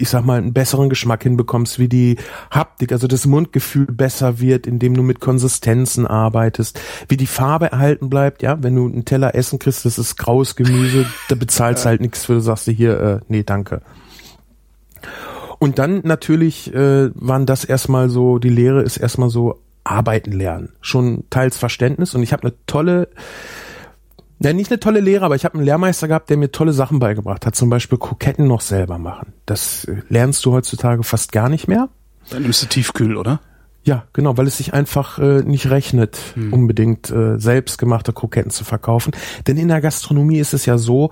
ich 0.00 0.08
sag 0.08 0.24
mal, 0.24 0.38
einen 0.38 0.52
besseren 0.52 0.88
Geschmack 0.88 1.22
hinbekommst, 1.22 1.78
wie 1.78 1.88
die 1.88 2.16
Haptik, 2.50 2.92
also 2.92 3.06
das 3.06 3.26
Mundgefühl 3.26 3.86
besser 3.86 4.40
wird, 4.40 4.66
indem 4.66 4.94
du 4.94 5.02
mit 5.02 5.20
Konsistenzen 5.20 6.06
arbeitest, 6.06 6.80
wie 7.08 7.16
die 7.16 7.26
Farbe 7.26 7.72
erhalten 7.72 8.10
bleibt, 8.10 8.42
ja, 8.42 8.62
wenn 8.62 8.76
du 8.76 8.86
einen 8.86 9.04
Teller 9.04 9.34
Essen 9.34 9.58
kriegst, 9.58 9.84
das 9.84 9.98
ist 9.98 10.16
graues 10.16 10.56
Gemüse, 10.56 11.06
da 11.28 11.34
bezahlst 11.34 11.84
ja. 11.84 11.90
halt 11.90 12.00
nichts 12.00 12.24
für, 12.24 12.34
du 12.34 12.40
sagst 12.40 12.66
dir 12.66 12.72
hier, 12.72 13.00
äh, 13.00 13.20
nee, 13.28 13.42
danke. 13.42 13.82
Und 15.58 15.78
dann 15.78 16.00
natürlich 16.04 16.72
äh, 16.74 17.10
waren 17.14 17.44
das 17.44 17.64
erstmal 17.64 18.08
so, 18.08 18.38
die 18.38 18.48
Lehre 18.48 18.82
ist 18.82 18.96
erstmal 18.96 19.28
so 19.28 19.60
arbeiten 19.84 20.32
lernen. 20.32 20.70
Schon 20.80 21.24
teils 21.30 21.58
Verständnis 21.58 22.14
und 22.14 22.22
ich 22.22 22.32
habe 22.32 22.44
eine 22.44 22.54
tolle 22.66 23.08
ja, 24.42 24.52
nicht 24.52 24.70
eine 24.70 24.80
tolle 24.80 25.00
Lehre, 25.00 25.24
aber 25.24 25.36
ich 25.36 25.44
habe 25.44 25.54
einen 25.54 25.64
Lehrmeister 25.64 26.08
gehabt, 26.08 26.30
der 26.30 26.36
mir 26.36 26.50
tolle 26.50 26.72
Sachen 26.72 26.98
beigebracht 26.98 27.44
hat. 27.44 27.54
Zum 27.54 27.68
Beispiel 27.68 27.98
Kroketten 27.98 28.46
noch 28.46 28.62
selber 28.62 28.98
machen. 28.98 29.34
Das 29.44 29.84
äh, 29.84 30.02
lernst 30.08 30.44
du 30.44 30.52
heutzutage 30.52 31.02
fast 31.02 31.32
gar 31.32 31.48
nicht 31.48 31.68
mehr. 31.68 31.88
Dann 32.30 32.42
nimmst 32.42 32.62
du 32.62 32.66
Tiefkühl, 32.66 33.16
oder? 33.16 33.40
Ja, 33.82 34.04
genau, 34.12 34.36
weil 34.36 34.46
es 34.46 34.58
sich 34.58 34.74
einfach 34.74 35.18
äh, 35.18 35.42
nicht 35.42 35.70
rechnet, 35.70 36.18
hm. 36.34 36.52
unbedingt 36.52 37.10
äh, 37.10 37.38
selbstgemachte 37.38 38.12
Kroketten 38.12 38.50
zu 38.50 38.64
verkaufen. 38.64 39.12
Denn 39.46 39.56
in 39.56 39.68
der 39.68 39.80
Gastronomie 39.80 40.38
ist 40.38 40.52
es 40.52 40.66
ja 40.66 40.76
so, 40.76 41.10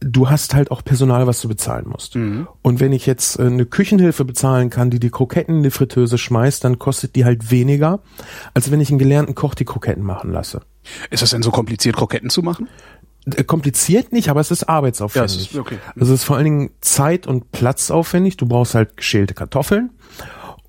du 0.00 0.30
hast 0.30 0.54
halt 0.54 0.70
auch 0.70 0.82
Personal, 0.82 1.26
was 1.26 1.40
du 1.40 1.48
bezahlen 1.48 1.86
musst. 1.88 2.14
Mhm. 2.14 2.48
Und 2.62 2.80
wenn 2.80 2.92
ich 2.92 3.06
jetzt 3.06 3.38
äh, 3.38 3.42
eine 3.42 3.66
Küchenhilfe 3.66 4.24
bezahlen 4.24 4.70
kann, 4.70 4.90
die 4.90 5.00
die 5.00 5.10
Kroketten 5.10 5.58
in 5.58 5.62
die 5.64 5.70
Fritteuse 5.70 6.18
schmeißt, 6.18 6.64
dann 6.64 6.78
kostet 6.78 7.16
die 7.16 7.24
halt 7.24 7.50
weniger, 7.50 8.00
als 8.54 8.70
wenn 8.70 8.80
ich 8.80 8.90
einen 8.90 8.98
gelernten 8.98 9.34
Koch 9.34 9.54
die 9.54 9.64
Kroketten 9.64 10.04
machen 10.04 10.32
lasse. 10.32 10.62
Ist 11.10 11.22
das 11.22 11.30
denn 11.30 11.42
so 11.42 11.50
kompliziert, 11.50 11.96
Kroketten 11.96 12.30
zu 12.30 12.42
machen? 12.42 12.68
Äh, 13.36 13.44
kompliziert 13.44 14.12
nicht, 14.12 14.28
aber 14.28 14.40
es 14.40 14.50
ist 14.50 14.68
arbeitsaufwendig. 14.68 15.36
Ja, 15.36 15.42
es 15.42 15.50
ist, 15.50 15.58
okay. 15.58 15.78
Also 15.98 16.14
es 16.14 16.20
ist 16.20 16.24
vor 16.24 16.36
allen 16.36 16.44
Dingen 16.44 16.70
Zeit- 16.80 17.26
und 17.26 17.50
Platzaufwendig. 17.52 18.36
Du 18.36 18.46
brauchst 18.46 18.74
halt 18.74 18.96
geschälte 18.96 19.34
Kartoffeln. 19.34 19.90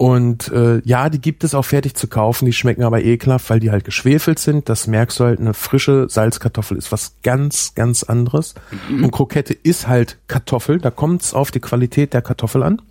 Und 0.02 0.48
äh, 0.54 0.80
ja, 0.86 1.10
die 1.10 1.20
gibt 1.20 1.44
es 1.44 1.54
auch 1.54 1.66
fertig 1.66 1.94
zu 1.94 2.08
kaufen, 2.08 2.46
die 2.46 2.54
schmecken 2.54 2.84
aber 2.84 3.04
ekelhaft, 3.04 3.50
weil 3.50 3.60
die 3.60 3.70
halt 3.70 3.84
geschwefelt 3.84 4.40
sind. 4.40 4.70
Das 4.70 4.88
merkst 4.88 5.20
du 5.20 5.26
halt, 5.26 5.42
eine 5.42 5.54
frische 5.54 6.08
Salzkartoffel 6.08 6.78
ist 6.78 6.94
was 6.94 7.16
ganz, 7.22 7.76
ganz 7.76 8.04
anderes. 8.04 8.56
Mhm. 8.88 9.04
Und 9.04 9.12
Krokette 9.12 9.54
ist 9.54 9.90
halt 9.90 10.18
Kartoffel, 10.28 10.80
da 10.80 10.90
kommt 10.90 11.24
es 11.24 11.34
auf 11.34 11.52
die 11.52 11.60
Qualität 11.60 12.14
der 12.14 12.22
Kartoffel 12.22 12.64
an. 12.64 12.82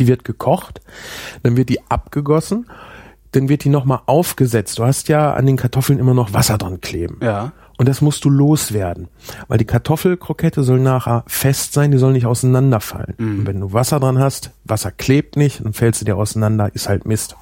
Die 0.00 0.06
wird 0.06 0.24
gekocht, 0.24 0.80
dann 1.42 1.58
wird 1.58 1.68
die 1.68 1.80
abgegossen 1.90 2.66
dann 3.32 3.50
wird 3.50 3.64
die 3.64 3.68
nochmal 3.68 4.00
aufgesetzt. 4.06 4.78
Du 4.78 4.84
hast 4.84 5.08
ja 5.08 5.34
an 5.34 5.44
den 5.44 5.58
Kartoffeln 5.58 5.98
immer 5.98 6.14
noch 6.14 6.32
Wasser 6.32 6.56
dran 6.56 6.80
kleben. 6.80 7.18
Ja. 7.22 7.52
Und 7.78 7.88
das 7.88 8.00
musst 8.00 8.24
du 8.24 8.30
loswerden. 8.30 9.08
Weil 9.48 9.58
die 9.58 9.64
Kartoffelkrokette 9.64 10.62
soll 10.62 10.80
nachher 10.80 11.24
fest 11.26 11.72
sein, 11.72 11.90
die 11.90 11.98
soll 11.98 12.12
nicht 12.12 12.26
auseinanderfallen. 12.26 13.14
Mhm. 13.18 13.38
Und 13.40 13.46
wenn 13.46 13.60
du 13.60 13.72
Wasser 13.72 14.00
dran 14.00 14.18
hast, 14.18 14.50
Wasser 14.64 14.90
klebt 14.90 15.36
nicht, 15.36 15.64
dann 15.64 15.72
fällt 15.72 15.94
sie 15.94 16.04
dir 16.04 16.16
auseinander, 16.16 16.74
ist 16.74 16.88
halt 16.88 17.04
Mist. 17.04 17.36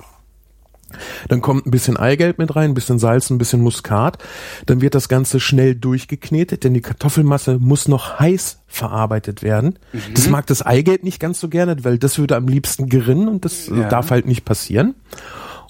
Dann 1.28 1.40
kommt 1.40 1.66
ein 1.66 1.70
bisschen 1.72 1.96
Eigelb 1.96 2.38
mit 2.38 2.54
rein, 2.54 2.70
ein 2.70 2.74
bisschen 2.74 3.00
Salz, 3.00 3.30
ein 3.30 3.38
bisschen 3.38 3.60
Muskat. 3.60 4.18
Dann 4.66 4.80
wird 4.80 4.94
das 4.94 5.08
Ganze 5.08 5.40
schnell 5.40 5.74
durchgeknetet, 5.74 6.62
denn 6.62 6.74
die 6.74 6.82
Kartoffelmasse 6.82 7.58
muss 7.58 7.88
noch 7.88 8.20
heiß 8.20 8.60
verarbeitet 8.66 9.42
werden. 9.42 9.78
Mhm. 9.92 10.14
Das 10.14 10.28
mag 10.28 10.46
das 10.46 10.62
Eigelb 10.62 11.02
nicht 11.02 11.20
ganz 11.20 11.40
so 11.40 11.48
gerne, 11.48 11.82
weil 11.84 11.98
das 11.98 12.18
würde 12.18 12.36
am 12.36 12.46
liebsten 12.46 12.88
gerinnen 12.88 13.28
und 13.28 13.44
das 13.44 13.66
ja. 13.66 13.88
darf 13.88 14.10
halt 14.10 14.26
nicht 14.26 14.44
passieren 14.44 14.94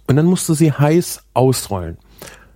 und 0.06 0.16
dann 0.16 0.26
musst 0.26 0.48
du 0.48 0.54
sie 0.54 0.72
heiß 0.72 1.22
ausrollen. 1.34 1.98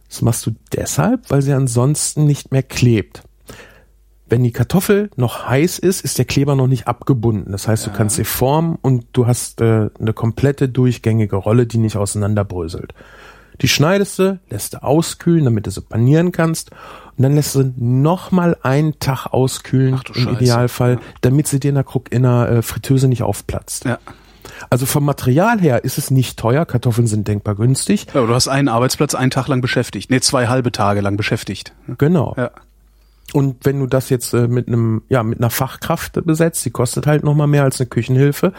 Das 0.08 0.22
machst 0.22 0.46
du 0.46 0.52
deshalb, 0.72 1.30
weil 1.30 1.42
sie 1.42 1.52
ansonsten 1.52 2.24
nicht 2.24 2.52
mehr 2.52 2.62
klebt. 2.62 3.22
Wenn 4.30 4.42
die 4.42 4.52
Kartoffel 4.52 5.10
noch 5.16 5.48
heiß 5.48 5.78
ist, 5.78 6.02
ist 6.02 6.18
der 6.18 6.26
Kleber 6.26 6.54
noch 6.54 6.66
nicht 6.66 6.86
abgebunden. 6.86 7.50
Das 7.52 7.66
heißt, 7.66 7.86
ja. 7.86 7.92
du 7.92 7.96
kannst 7.96 8.16
sie 8.16 8.24
formen 8.24 8.76
und 8.80 9.06
du 9.12 9.26
hast 9.26 9.60
äh, 9.60 9.88
eine 9.98 10.12
komplette 10.12 10.68
durchgängige 10.68 11.36
Rolle, 11.36 11.66
die 11.66 11.78
nicht 11.78 11.96
auseinanderbröselt. 11.96 12.92
Die 13.60 13.68
schneidest 13.68 14.18
du, 14.18 14.38
lässt 14.50 14.74
du 14.74 14.82
auskühlen, 14.82 15.44
damit 15.44 15.66
du 15.66 15.70
sie 15.70 15.80
panieren 15.80 16.30
kannst. 16.30 16.70
Und 17.16 17.22
dann 17.22 17.34
lässt 17.34 17.54
du 17.54 17.72
nochmal 17.76 18.56
einen 18.62 18.98
Tag 19.00 19.26
auskühlen, 19.26 20.00
im. 20.14 20.28
Idealfall, 20.28 21.00
damit 21.22 21.48
sie 21.48 21.58
dir 21.58 21.70
in 21.70 21.74
der, 21.74 21.84
Krug, 21.84 22.12
in 22.12 22.22
der 22.22 22.48
äh, 22.50 22.62
Fritteuse 22.62 23.08
nicht 23.08 23.22
aufplatzt. 23.22 23.84
Ja. 23.86 23.98
Also 24.70 24.86
vom 24.86 25.04
Material 25.04 25.60
her 25.60 25.84
ist 25.84 25.98
es 25.98 26.10
nicht 26.10 26.38
teuer, 26.38 26.66
Kartoffeln 26.66 27.06
sind 27.06 27.28
denkbar 27.28 27.54
günstig. 27.54 28.06
Ja, 28.14 28.24
du 28.24 28.34
hast 28.34 28.48
einen 28.48 28.68
Arbeitsplatz 28.68 29.14
einen 29.14 29.30
Tag 29.30 29.48
lang 29.48 29.60
beschäftigt. 29.60 30.10
Nee, 30.10 30.20
zwei 30.20 30.48
halbe 30.48 30.72
Tage 30.72 31.00
lang 31.00 31.16
beschäftigt. 31.16 31.74
Genau. 31.98 32.34
Ja. 32.36 32.50
Und 33.32 33.64
wenn 33.64 33.78
du 33.78 33.86
das 33.86 34.08
jetzt 34.08 34.32
äh, 34.32 34.48
mit 34.48 34.68
einem, 34.68 35.02
ja, 35.08 35.22
mit 35.22 35.38
einer 35.38 35.50
Fachkraft 35.50 36.24
besetzt, 36.24 36.64
die 36.64 36.70
kostet 36.70 37.06
halt 37.06 37.24
nochmal 37.24 37.46
mehr 37.46 37.64
als 37.64 37.78
eine 37.80 37.88
Küchenhilfe, 37.88 38.52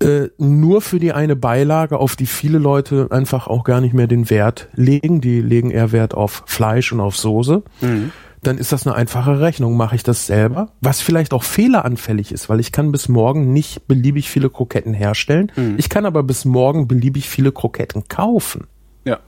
äh, 0.00 0.28
nur 0.38 0.80
für 0.80 1.00
die 1.00 1.12
eine 1.12 1.34
Beilage, 1.34 1.98
auf 1.98 2.14
die 2.14 2.26
viele 2.26 2.58
Leute 2.58 3.08
einfach 3.10 3.48
auch 3.48 3.64
gar 3.64 3.80
nicht 3.80 3.94
mehr 3.94 4.06
den 4.06 4.30
Wert 4.30 4.68
legen. 4.74 5.20
Die 5.20 5.40
legen 5.40 5.72
eher 5.72 5.90
Wert 5.90 6.14
auf 6.14 6.44
Fleisch 6.46 6.92
und 6.92 7.00
auf 7.00 7.16
Soße. 7.16 7.62
Mhm. 7.80 8.12
Dann 8.42 8.58
ist 8.58 8.72
das 8.72 8.86
eine 8.86 8.94
einfache 8.94 9.40
Rechnung. 9.40 9.76
Mache 9.76 9.96
ich 9.96 10.02
das 10.02 10.26
selber? 10.26 10.70
Was 10.80 11.00
vielleicht 11.00 11.32
auch 11.32 11.42
fehleranfällig 11.42 12.30
ist, 12.32 12.48
weil 12.48 12.60
ich 12.60 12.70
kann 12.72 12.92
bis 12.92 13.08
morgen 13.08 13.52
nicht 13.52 13.88
beliebig 13.88 14.30
viele 14.30 14.48
Kroketten 14.50 14.94
herstellen. 14.94 15.50
Mhm. 15.56 15.74
Ich 15.78 15.88
kann 15.88 16.06
aber 16.06 16.22
bis 16.22 16.44
morgen 16.44 16.86
beliebig 16.86 17.28
viele 17.28 17.50
Kroketten 17.52 18.06
kaufen. 18.08 18.66
Ja. 19.04 19.18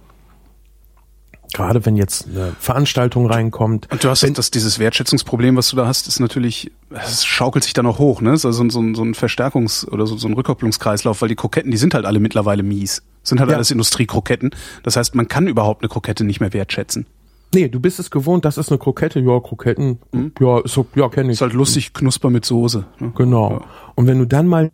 Gerade 1.52 1.84
wenn 1.84 1.96
jetzt 1.96 2.28
eine 2.28 2.52
Veranstaltung 2.60 3.26
reinkommt. 3.26 3.90
Und 3.90 4.04
du 4.04 4.08
hast 4.08 4.22
wenn, 4.22 4.34
das, 4.34 4.52
dieses 4.52 4.78
Wertschätzungsproblem, 4.78 5.56
was 5.56 5.70
du 5.70 5.76
da 5.76 5.86
hast, 5.86 6.06
ist 6.06 6.20
natürlich, 6.20 6.70
es 6.90 7.24
schaukelt 7.26 7.64
sich 7.64 7.72
da 7.72 7.82
noch 7.82 7.98
hoch, 7.98 8.20
ne? 8.20 8.30
Also 8.30 8.52
so 8.52 8.62
ein, 8.62 8.70
so 8.94 9.02
ein 9.02 9.14
Verstärkungs- 9.14 9.88
oder 9.88 10.06
so, 10.06 10.16
so 10.16 10.28
ein 10.28 10.34
Rückkopplungskreislauf, 10.34 11.20
weil 11.20 11.28
die 11.28 11.34
Kroketten, 11.34 11.72
die 11.72 11.76
sind 11.76 11.94
halt 11.94 12.04
alle 12.06 12.20
mittlerweile 12.20 12.62
mies. 12.62 13.02
Sind 13.24 13.40
halt 13.40 13.50
Ja. 13.50 13.56
alles 13.56 13.72
Industriekroketten. 13.72 14.50
Das 14.84 14.96
heißt, 14.96 15.16
man 15.16 15.26
kann 15.26 15.48
überhaupt 15.48 15.82
eine 15.82 15.88
Krokette 15.88 16.22
nicht 16.22 16.38
mehr 16.38 16.52
wertschätzen. 16.52 17.06
Nee, 17.52 17.68
du 17.68 17.80
bist 17.80 17.98
es 17.98 18.10
gewohnt, 18.10 18.44
das 18.44 18.58
ist 18.58 18.70
eine 18.70 18.78
Krokette, 18.78 19.20
ja, 19.20 19.40
Kroketten, 19.40 19.98
ja, 20.38 20.60
ist 20.60 20.74
so, 20.74 20.86
ja, 20.94 21.08
kenne 21.08 21.30
ich. 21.30 21.34
Ist 21.34 21.42
halt 21.42 21.52
lustig, 21.52 21.92
knusper 21.92 22.30
mit 22.30 22.44
Soße. 22.44 22.84
Ne? 23.00 23.12
Genau. 23.16 23.50
Ja. 23.50 23.60
Und 23.96 24.06
wenn 24.06 24.18
du 24.18 24.26
dann 24.26 24.46
mal 24.46 24.70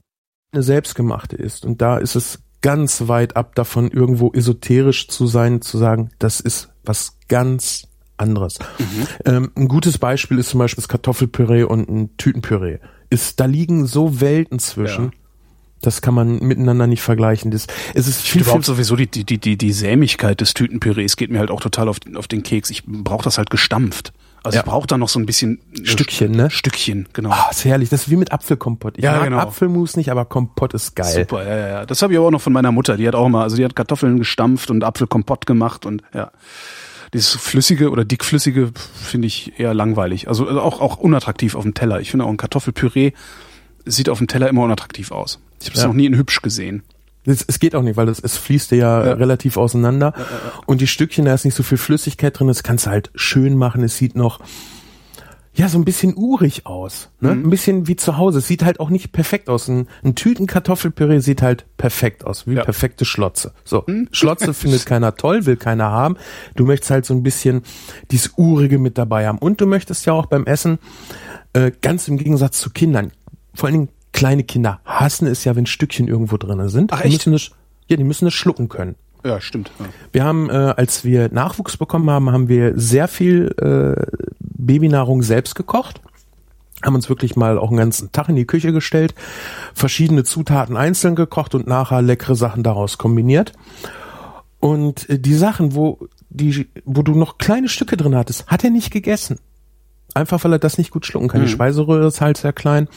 eine 0.52 0.62
selbstgemachte 0.62 1.36
isst, 1.36 1.64
und 1.64 1.80
da 1.80 1.96
ist 1.96 2.16
es 2.16 2.40
ganz 2.60 3.08
weit 3.08 3.36
ab 3.36 3.54
davon, 3.54 3.90
irgendwo 3.90 4.32
esoterisch 4.32 5.08
zu 5.08 5.26
sein, 5.26 5.62
zu 5.62 5.78
sagen, 5.78 6.10
das 6.18 6.40
ist 6.40 6.70
was 6.84 7.18
ganz 7.28 7.88
anderes. 8.16 8.58
Ähm, 9.24 9.52
ein 9.56 9.68
gutes 9.68 9.98
Beispiel 9.98 10.38
ist 10.38 10.50
zum 10.50 10.58
Beispiel 10.58 10.82
das 10.82 10.88
Kartoffelpüree 10.88 11.64
und 11.64 11.88
ein 11.88 12.16
Tütenpüree. 12.16 12.78
Ist, 13.10 13.40
da 13.40 13.44
liegen 13.44 13.86
so 13.86 14.20
Welten 14.20 14.58
zwischen. 14.58 15.04
Ja. 15.04 15.10
Das 15.86 16.02
kann 16.02 16.14
man 16.14 16.40
miteinander 16.40 16.88
nicht 16.88 17.02
vergleichen. 17.02 17.52
Das, 17.52 17.66
es 17.94 18.08
ist 18.08 18.20
viel, 18.22 18.32
viel 18.32 18.42
Überhaupt 18.42 18.64
sowieso 18.64 18.96
die, 18.96 19.06
die, 19.06 19.38
die, 19.38 19.56
die, 19.56 19.72
Sämigkeit 19.72 20.40
des 20.40 20.52
Tütenpürees 20.52 21.16
geht 21.16 21.30
mir 21.30 21.38
halt 21.38 21.52
auch 21.52 21.60
total 21.60 21.88
auf, 21.88 21.98
auf 22.16 22.26
den 22.26 22.42
Keks. 22.42 22.70
Ich 22.70 22.82
brauche 22.84 23.22
das 23.22 23.38
halt 23.38 23.50
gestampft. 23.50 24.12
Also 24.42 24.56
Ja. 24.56 24.62
ich 24.62 24.66
brauche 24.68 24.88
da 24.88 24.98
noch 24.98 25.08
so 25.08 25.20
ein 25.20 25.26
bisschen 25.26 25.60
Stückchen, 25.84 26.32
ne? 26.32 26.50
Stückchen, 26.50 27.08
genau. 27.12 27.30
Ah, 27.30 27.48
ist 27.50 27.64
herrlich. 27.64 27.88
Das 27.88 28.02
ist 28.02 28.10
wie 28.10 28.16
mit 28.16 28.32
Apfelkompott. 28.32 28.98
Ich 28.98 29.04
Ja, 29.04 29.12
mag 29.12 29.24
genau. 29.24 29.38
Apfelmus 29.38 29.96
nicht, 29.96 30.10
aber 30.10 30.24
Kompott 30.24 30.74
ist 30.74 30.96
geil. 30.96 31.12
Super, 31.12 31.44
ja, 31.44 31.56
ja, 31.56 31.68
ja. 31.68 31.86
Das 31.86 32.02
habe 32.02 32.12
ich 32.12 32.18
aber 32.18 32.26
auch 32.28 32.32
noch 32.32 32.40
von 32.40 32.52
meiner 32.52 32.72
Mutter. 32.72 32.96
Die 32.96 33.06
hat 33.06 33.14
auch 33.14 33.28
mal, 33.28 33.42
also 33.42 33.56
die 33.56 33.64
hat 33.64 33.76
Kartoffeln 33.76 34.18
gestampft 34.18 34.70
und 34.70 34.82
Apfelkompott 34.82 35.46
gemacht 35.46 35.86
und 35.86 36.02
ja. 36.12 36.32
Dieses 37.14 37.36
flüssige 37.36 37.90
oder 37.90 38.04
dickflüssige 38.04 38.72
finde 39.00 39.28
ich 39.28 39.58
eher 39.60 39.72
langweilig. 39.72 40.26
Also 40.28 40.48
also 40.48 40.60
auch, 40.60 40.80
auch 40.80 40.96
unattraktiv 40.96 41.54
auf 41.54 41.62
dem 41.62 41.74
Teller. 41.74 42.00
Ich 42.00 42.10
finde 42.10 42.24
auch 42.24 42.30
ein 42.30 42.36
Kartoffelpüree 42.36 43.12
sieht 43.86 44.08
auf 44.08 44.18
dem 44.18 44.26
Teller 44.28 44.48
immer 44.48 44.62
unattraktiv 44.62 45.10
aus. 45.12 45.40
Ich 45.60 45.66
habe 45.68 45.76
es 45.76 45.82
Ja. 45.82 45.88
noch 45.88 45.94
nie 45.94 46.06
in 46.06 46.16
hübsch 46.16 46.42
gesehen. 46.42 46.82
Es, 47.24 47.44
es 47.46 47.58
geht 47.58 47.74
auch 47.74 47.82
nicht, 47.82 47.96
weil 47.96 48.08
es, 48.08 48.20
es 48.20 48.36
fließt 48.36 48.70
dir 48.70 48.76
ja, 48.76 49.06
Ja. 49.06 49.12
relativ 49.14 49.56
auseinander. 49.56 50.12
Und 50.66 50.80
die 50.80 50.86
Stückchen, 50.86 51.24
da 51.24 51.34
ist 51.34 51.44
nicht 51.44 51.56
so 51.56 51.62
viel 51.64 51.78
Flüssigkeit 51.78 52.38
drin, 52.38 52.46
das 52.48 52.62
kannst 52.62 52.86
du 52.86 52.90
halt 52.90 53.10
schön 53.16 53.56
machen. 53.56 53.82
Es 53.82 53.96
sieht 53.98 54.14
noch, 54.14 54.38
ja, 55.52 55.68
so 55.68 55.78
ein 55.78 55.84
bisschen 55.86 56.14
urig 56.14 56.66
aus. 56.66 57.08
Ne? 57.20 57.34
Mhm. 57.34 57.46
Ein 57.46 57.50
bisschen 57.50 57.88
wie 57.88 57.96
zu 57.96 58.16
Hause. 58.18 58.38
Es 58.40 58.46
sieht 58.46 58.62
halt 58.64 58.78
auch 58.78 58.90
nicht 58.90 59.10
perfekt 59.12 59.48
aus. 59.48 59.66
Ein, 59.68 59.88
ein 60.04 60.14
Tütenkartoffelpüree 60.14 61.18
sieht 61.20 61.40
halt 61.42 61.64
perfekt 61.78 62.24
aus, 62.26 62.46
wie 62.46 62.52
Ja. 62.54 62.60
Mhm. 62.60 62.66
perfekte 62.66 63.04
Schlotze. 63.04 63.52
So, 63.64 63.84
Schlotze 64.12 64.52
findet 64.54 64.84
keiner 64.86 65.16
toll, 65.16 65.46
will 65.46 65.56
keiner 65.56 65.90
haben. 65.90 66.16
Du 66.56 66.64
möchtest 66.66 66.90
halt 66.90 67.06
so 67.06 67.14
ein 67.14 67.22
bisschen 67.22 67.62
dieses 68.10 68.34
Urige 68.36 68.78
mit 68.78 68.98
dabei 68.98 69.26
haben. 69.26 69.38
Und 69.38 69.60
du 69.60 69.66
möchtest 69.66 70.04
ja 70.06 70.12
auch 70.12 70.26
beim 70.26 70.44
Essen, 70.44 70.78
äh, 71.54 71.72
ganz 71.80 72.06
im 72.06 72.18
Gegensatz 72.18 72.60
zu 72.60 72.68
Kindern, 72.70 73.10
vor 73.56 73.68
allen 73.68 73.74
Dingen 73.74 73.88
kleine 74.12 74.44
Kinder 74.44 74.80
hassen 74.84 75.26
es 75.26 75.44
ja, 75.44 75.56
wenn 75.56 75.66
Stückchen 75.66 76.08
irgendwo 76.08 76.36
drinne 76.36 76.68
sind. 76.68 76.92
Ach, 76.92 77.02
die 77.02 77.08
echt? 77.08 77.26
müssen 77.26 77.34
es, 77.34 77.50
ja, 77.88 77.96
die 77.96 78.04
müssen 78.04 78.26
es 78.26 78.34
schlucken 78.34 78.68
können. 78.68 78.94
Ja, 79.24 79.40
stimmt. 79.40 79.72
Ja. 79.78 79.86
Wir 80.12 80.24
haben, 80.24 80.48
äh, 80.50 80.52
als 80.52 81.04
wir 81.04 81.28
Nachwuchs 81.32 81.76
bekommen 81.76 82.08
haben, 82.10 82.30
haben 82.30 82.48
wir 82.48 82.72
sehr 82.76 83.08
viel 83.08 83.52
äh, 83.58 84.00
Babynahrung 84.40 85.22
selbst 85.22 85.54
gekocht. 85.54 86.00
Haben 86.84 86.94
uns 86.94 87.08
wirklich 87.08 87.36
mal 87.36 87.58
auch 87.58 87.68
einen 87.68 87.78
ganzen 87.78 88.12
Tag 88.12 88.28
in 88.28 88.36
die 88.36 88.46
Küche 88.46 88.72
gestellt, 88.72 89.14
verschiedene 89.74 90.24
Zutaten 90.24 90.76
einzeln 90.76 91.16
gekocht 91.16 91.54
und 91.54 91.66
nachher 91.66 92.02
leckere 92.02 92.36
Sachen 92.36 92.62
daraus 92.62 92.98
kombiniert. 92.98 93.52
Und 94.60 95.08
äh, 95.10 95.18
die 95.18 95.34
Sachen, 95.34 95.74
wo 95.74 96.08
die, 96.30 96.68
wo 96.84 97.02
du 97.02 97.12
noch 97.12 97.38
kleine 97.38 97.68
Stücke 97.68 97.96
drin 97.96 98.14
hattest, 98.14 98.46
hat 98.46 98.62
er 98.62 98.70
nicht 98.70 98.92
gegessen. 98.92 99.40
Einfach 100.14 100.42
weil 100.44 100.52
er 100.52 100.58
das 100.58 100.78
nicht 100.78 100.90
gut 100.90 101.04
schlucken 101.04 101.28
kann. 101.28 101.42
Die 101.42 101.48
Speiseröhre 101.48 102.06
ist 102.06 102.20
halt 102.20 102.38
sehr 102.38 102.52
klein. 102.52 102.88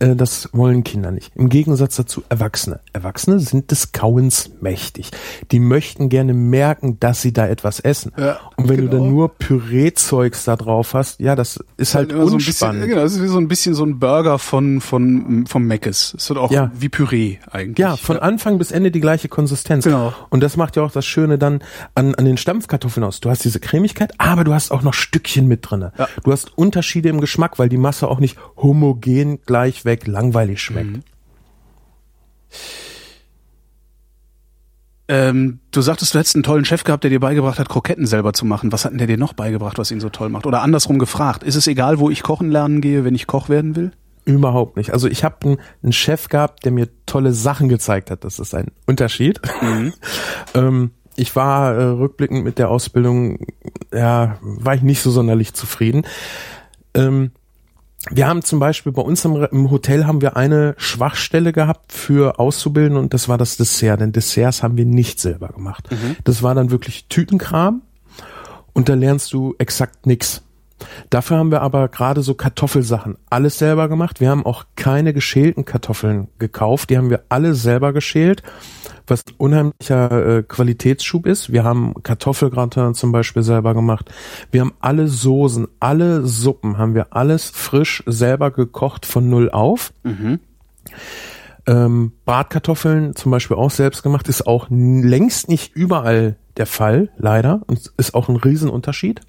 Äh, 0.00 0.16
das 0.16 0.48
wollen 0.52 0.84
Kinder 0.84 1.10
nicht. 1.10 1.32
Im 1.34 1.48
Gegensatz 1.48 1.96
dazu 1.96 2.22
Erwachsene. 2.28 2.80
Erwachsene 2.92 3.40
sind 3.40 3.70
des 3.70 3.92
Kauens 3.92 4.50
mächtig. 4.60 5.10
Die 5.52 5.60
möchten 5.60 6.08
gerne 6.08 6.34
merken, 6.34 6.98
dass 7.00 7.22
sie 7.22 7.32
da 7.32 7.46
etwas 7.46 7.80
essen. 7.80 8.12
Ja, 8.16 8.38
Und 8.56 8.68
wenn 8.68 8.76
du 8.78 8.88
genau. 8.88 9.02
dann 9.02 9.10
nur 9.10 9.28
Püree-Zeugs 9.36 10.44
da 10.44 10.56
drauf 10.56 10.94
hast, 10.94 11.20
ja, 11.20 11.34
das 11.36 11.58
ist 11.76 11.94
halt 11.94 12.12
Immer 12.12 12.26
so 12.26 12.34
ein 12.34 12.36
bisschen, 12.38 12.48
unspannend. 12.50 12.86
genau, 12.88 13.00
das 13.02 13.12
ist 13.14 13.22
wie 13.22 13.26
so 13.28 13.38
ein 13.38 13.48
bisschen 13.48 13.74
so 13.74 13.84
ein 13.84 13.98
Burger 13.98 14.38
von, 14.38 14.80
von, 14.80 15.46
vom 15.46 15.64
Meckes. 15.64 16.14
Es 16.16 16.28
wird 16.28 16.38
auch 16.38 16.50
Ja. 16.50 16.70
wie 16.78 16.88
Püree 16.88 17.38
eigentlich. 17.50 17.78
Ja, 17.78 17.96
von 17.96 18.18
Anfang 18.18 18.58
bis 18.58 18.70
Ende 18.70 18.90
die 18.90 19.00
gleiche 19.00 19.28
Konsistenz. 19.28 19.84
Genau. 19.84 20.12
Und 20.30 20.42
das 20.42 20.56
macht 20.56 20.76
ja 20.76 20.82
auch 20.82 20.92
das 20.92 21.06
Schöne 21.06 21.38
dann 21.38 21.60
an, 21.94 22.14
an 22.14 22.24
den 22.24 22.36
Stampfkartoffeln 22.36 23.04
aus. 23.04 23.20
Du 23.20 23.30
hast 23.30 23.44
diese 23.44 23.60
Cremigkeit, 23.60 24.12
aber 24.18 24.44
du 24.44 24.54
hast 24.54 24.70
auch 24.70 24.82
noch 24.82 24.94
Stückchen 24.94 25.46
mit 25.46 25.68
drinne. 25.68 25.92
Ja. 25.98 26.08
Du 26.24 26.32
hast 26.32 26.56
Unterschiede 26.56 27.08
im 27.08 27.20
Geschmack, 27.20 27.58
weil 27.58 27.68
die 27.68 27.76
Masse 27.78 28.08
auch 28.08 28.20
nicht 28.20 28.36
homogen 28.56 29.40
gleich 29.46 29.84
weg 29.86 30.06
langweilig 30.06 30.60
schmeckt. 30.60 30.96
Mhm. 30.96 31.02
Ähm, 35.08 35.60
du 35.70 35.80
sagtest, 35.82 36.14
du 36.14 36.18
hättest 36.18 36.34
einen 36.34 36.42
tollen 36.42 36.64
Chef 36.64 36.82
gehabt, 36.82 37.04
der 37.04 37.10
dir 37.10 37.20
beigebracht 37.20 37.58
hat, 37.58 37.68
Kroketten 37.68 38.06
selber 38.06 38.32
zu 38.32 38.44
machen. 38.44 38.72
Was 38.72 38.84
hat 38.84 38.90
denn 38.90 38.98
der 38.98 39.06
dir 39.06 39.18
noch 39.18 39.34
beigebracht, 39.34 39.78
was 39.78 39.90
ihn 39.90 40.00
so 40.00 40.08
toll 40.08 40.28
macht? 40.28 40.46
Oder 40.46 40.62
andersrum 40.62 40.98
gefragt, 40.98 41.44
ist 41.44 41.54
es 41.54 41.66
egal, 41.68 42.00
wo 42.00 42.10
ich 42.10 42.22
kochen 42.22 42.50
lernen 42.50 42.80
gehe, 42.80 43.04
wenn 43.04 43.14
ich 43.14 43.26
Koch 43.26 43.48
werden 43.48 43.76
will? 43.76 43.92
Überhaupt 44.24 44.76
nicht. 44.76 44.92
Also 44.92 45.06
ich 45.06 45.22
habe 45.22 45.36
einen, 45.44 45.58
einen 45.84 45.92
Chef 45.92 46.28
gehabt, 46.28 46.64
der 46.64 46.72
mir 46.72 46.88
tolle 47.06 47.32
Sachen 47.32 47.68
gezeigt 47.68 48.10
hat. 48.10 48.24
Das 48.24 48.40
ist 48.40 48.52
ein 48.54 48.72
Unterschied. 48.84 49.40
ähm, 50.54 50.90
ich 51.14 51.36
war 51.36 51.74
äh, 51.74 51.84
rückblickend 51.84 52.44
mit 52.44 52.58
der 52.58 52.68
Ausbildung, 52.68 53.38
ja, 53.92 54.38
war 54.42 54.74
ich 54.74 54.82
nicht 54.82 55.00
so 55.00 55.12
sonderlich 55.12 55.54
zufrieden. 55.54 56.02
Ähm, 56.94 57.30
wir 58.10 58.28
haben 58.28 58.42
zum 58.42 58.58
Beispiel 58.60 58.92
bei 58.92 59.02
uns 59.02 59.24
im, 59.24 59.70
Hotel 59.70 60.06
haben 60.06 60.20
wir 60.20 60.36
eine 60.36 60.74
Schwachstelle 60.78 61.52
gehabt 61.52 61.92
für 61.92 62.38
Auszubildende 62.38 63.00
und 63.00 63.14
das 63.14 63.28
war 63.28 63.38
das 63.38 63.56
Dessert. 63.56 64.00
Denn 64.00 64.12
Desserts 64.12 64.62
haben 64.62 64.76
wir 64.76 64.84
nicht 64.84 65.20
selber 65.20 65.48
gemacht. 65.48 65.88
Das 66.24 66.42
war 66.42 66.54
dann 66.54 66.70
wirklich 66.70 67.06
Tütenkram 67.08 67.82
und 68.72 68.88
da 68.88 68.94
lernst 68.94 69.32
du 69.32 69.54
exakt 69.58 70.06
nix. 70.06 70.42
Dafür 71.10 71.38
haben 71.38 71.50
wir 71.50 71.62
aber 71.62 71.88
gerade 71.88 72.22
so 72.22 72.34
Kartoffelsachen 72.34 73.16
alles 73.30 73.58
selber 73.58 73.88
gemacht. 73.88 74.20
Wir 74.20 74.30
haben 74.30 74.44
auch 74.44 74.64
keine 74.76 75.12
geschälten 75.12 75.64
Kartoffeln 75.64 76.28
gekauft. 76.38 76.90
Die 76.90 76.98
haben 76.98 77.10
wir 77.10 77.24
alle 77.28 77.54
selber 77.54 77.92
geschält, 77.92 78.42
was 79.06 79.22
ein 79.26 79.34
unheimlicher 79.38 80.38
äh, 80.38 80.42
Qualitätsschub 80.42 81.26
ist. 81.26 81.52
Wir 81.52 81.64
haben 81.64 81.94
Kartoffelgratin 82.02 82.94
zum 82.94 83.12
Beispiel 83.12 83.42
selber 83.42 83.74
gemacht. 83.74 84.10
Wir 84.50 84.62
haben 84.62 84.74
alle 84.80 85.08
Soßen, 85.08 85.68
alle 85.80 86.26
Suppen 86.26 86.78
haben 86.78 86.94
wir 86.94 87.14
alles 87.14 87.48
frisch 87.50 88.02
selber 88.06 88.50
gekocht 88.50 89.06
von 89.06 89.28
null 89.28 89.50
auf. 89.50 89.92
Ähm, 91.66 92.12
Bratkartoffeln 92.24 93.16
zum 93.16 93.32
Beispiel 93.32 93.56
auch 93.56 93.70
selbst 93.70 94.02
gemacht, 94.02 94.28
ist 94.28 94.46
auch 94.46 94.68
längst 94.70 95.48
nicht 95.48 95.74
überall 95.74 96.36
der 96.56 96.66
Fall, 96.66 97.10
leider. 97.16 97.62
Und 97.66 97.92
ist 97.96 98.14
auch 98.14 98.28
ein 98.28 98.36
Riesenunterschied. 98.36 99.20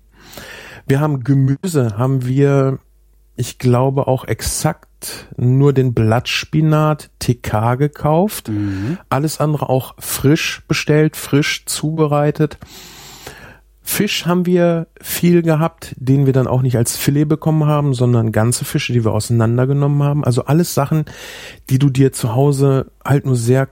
Wir 0.85 0.99
haben 0.99 1.23
Gemüse, 1.23 1.97
haben 1.97 2.25
wir, 2.25 2.79
ich 3.35 3.57
glaube 3.57 4.07
auch 4.07 4.25
exakt 4.25 4.86
nur 5.35 5.73
den 5.73 5.93
Blattspinat 5.93 7.09
TK 7.19 7.75
gekauft. 7.75 8.49
Alles 9.09 9.39
andere 9.39 9.69
auch 9.69 9.95
frisch 9.99 10.63
bestellt, 10.67 11.15
frisch 11.15 11.65
zubereitet. 11.65 12.57
Fisch 13.81 14.25
haben 14.25 14.45
wir 14.45 14.87
viel 15.01 15.41
gehabt, 15.43 15.95
den 15.97 16.25
wir 16.25 16.33
dann 16.33 16.45
auch 16.47 16.61
nicht 16.61 16.75
als 16.75 16.97
Filet 16.97 17.23
bekommen 17.23 17.65
haben, 17.65 17.93
sondern 17.93 18.33
ganze 18.33 18.65
Fische, 18.65 18.91
die 18.91 19.05
wir 19.05 19.13
auseinandergenommen 19.13 20.03
haben. 20.03 20.25
Also 20.25 20.43
alles 20.43 20.73
Sachen, 20.73 21.05
die 21.69 21.79
du 21.79 21.89
dir 21.89 22.11
zu 22.11 22.35
Hause 22.35 22.91
halt 23.05 23.25
nur 23.25 23.37
sehr 23.37 23.69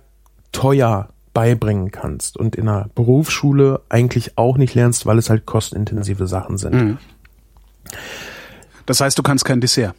teuer 0.54 1.10
beibringen 1.34 1.92
kannst 1.92 2.38
und 2.38 2.56
in 2.56 2.70
einer 2.70 2.90
Berufsschule 2.96 3.82
eigentlich 3.90 4.38
auch 4.38 4.58
nicht 4.58 4.74
lernst, 4.74 5.06
weil 5.06 5.18
es 5.18 5.30
halt 5.30 5.46
kostenintensive 5.46 6.28
Sachen 6.28 6.58
sind. 6.58 6.98
Das 8.86 9.02
heißt, 9.02 9.20
du 9.20 9.24
kannst 9.24 9.44
kein 9.44 9.60
Dessert. 9.60 9.96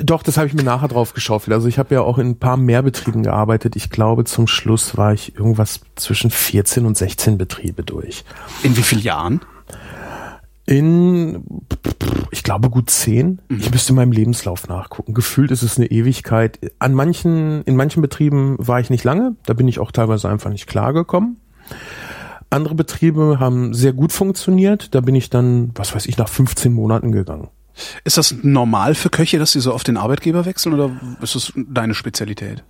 Doch, 0.00 0.22
das 0.22 0.36
habe 0.36 0.46
ich 0.46 0.54
mir 0.54 0.62
nachher 0.62 0.86
drauf 0.86 1.12
geschaufelt. 1.12 1.52
Also 1.52 1.66
ich 1.66 1.78
habe 1.78 1.92
ja 1.96 2.02
auch 2.02 2.18
in 2.18 2.28
ein 2.28 2.38
paar 2.38 2.56
mehr 2.56 2.82
Betrieben 2.82 3.24
gearbeitet. 3.24 3.74
Ich 3.74 3.90
glaube, 3.90 4.24
zum 4.24 4.46
Schluss 4.46 4.96
war 4.96 5.12
ich 5.12 5.34
irgendwas 5.34 5.80
zwischen 5.96 6.30
14 6.30 6.86
und 6.86 6.96
16 6.96 7.36
Betriebe 7.36 7.82
durch. 7.82 8.24
In 8.62 8.76
wie 8.76 8.82
vielen 8.82 9.02
Jahren? 9.02 9.40
In, 10.66 11.42
ich 12.30 12.44
glaube, 12.44 12.70
gut 12.70 12.90
zehn. 12.90 13.40
Mhm. 13.48 13.58
Ich 13.58 13.72
müsste 13.72 13.90
in 13.90 13.96
meinem 13.96 14.12
Lebenslauf 14.12 14.68
nachgucken. 14.68 15.14
Gefühlt 15.14 15.50
ist 15.50 15.62
es 15.62 15.78
eine 15.78 15.86
Ewigkeit. 15.86 16.60
An 16.78 16.94
manchen, 16.94 17.64
in 17.64 17.74
manchen 17.74 18.00
Betrieben 18.00 18.54
war 18.58 18.78
ich 18.78 18.90
nicht 18.90 19.02
lange. 19.02 19.34
Da 19.46 19.54
bin 19.54 19.66
ich 19.66 19.80
auch 19.80 19.90
teilweise 19.90 20.28
einfach 20.28 20.50
nicht 20.50 20.68
klargekommen. 20.68 21.38
Andere 22.50 22.76
Betriebe 22.76 23.40
haben 23.40 23.74
sehr 23.74 23.92
gut 23.92 24.12
funktioniert. 24.12 24.94
Da 24.94 25.00
bin 25.00 25.16
ich 25.16 25.28
dann, 25.28 25.72
was 25.74 25.92
weiß 25.92 26.06
ich, 26.06 26.18
nach 26.18 26.28
15 26.28 26.72
Monaten 26.72 27.10
gegangen. 27.10 27.48
Ist 28.04 28.18
das 28.18 28.34
normal 28.42 28.94
für 28.94 29.10
Köche, 29.10 29.38
dass 29.38 29.52
sie 29.52 29.60
so 29.60 29.72
auf 29.72 29.84
den 29.84 29.96
Arbeitgeber 29.96 30.44
wechseln 30.44 30.74
oder 30.74 30.90
ist 31.20 31.34
das 31.34 31.52
deine 31.56 31.94
Spezialität? 31.94 32.64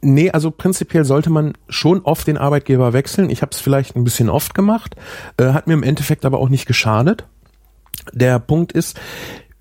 Nee, 0.00 0.30
also 0.30 0.50
prinzipiell 0.50 1.04
sollte 1.04 1.30
man 1.30 1.54
schon 1.68 2.02
oft 2.02 2.26
den 2.26 2.38
Arbeitgeber 2.38 2.92
wechseln. 2.92 3.30
Ich 3.30 3.42
habe 3.42 3.52
es 3.52 3.60
vielleicht 3.60 3.96
ein 3.96 4.04
bisschen 4.04 4.28
oft 4.28 4.54
gemacht, 4.54 4.94
äh, 5.38 5.52
hat 5.52 5.66
mir 5.66 5.74
im 5.74 5.82
Endeffekt 5.82 6.24
aber 6.24 6.38
auch 6.38 6.48
nicht 6.48 6.66
geschadet. 6.66 7.26
Der 8.12 8.38
Punkt 8.38 8.72
ist, 8.72 8.98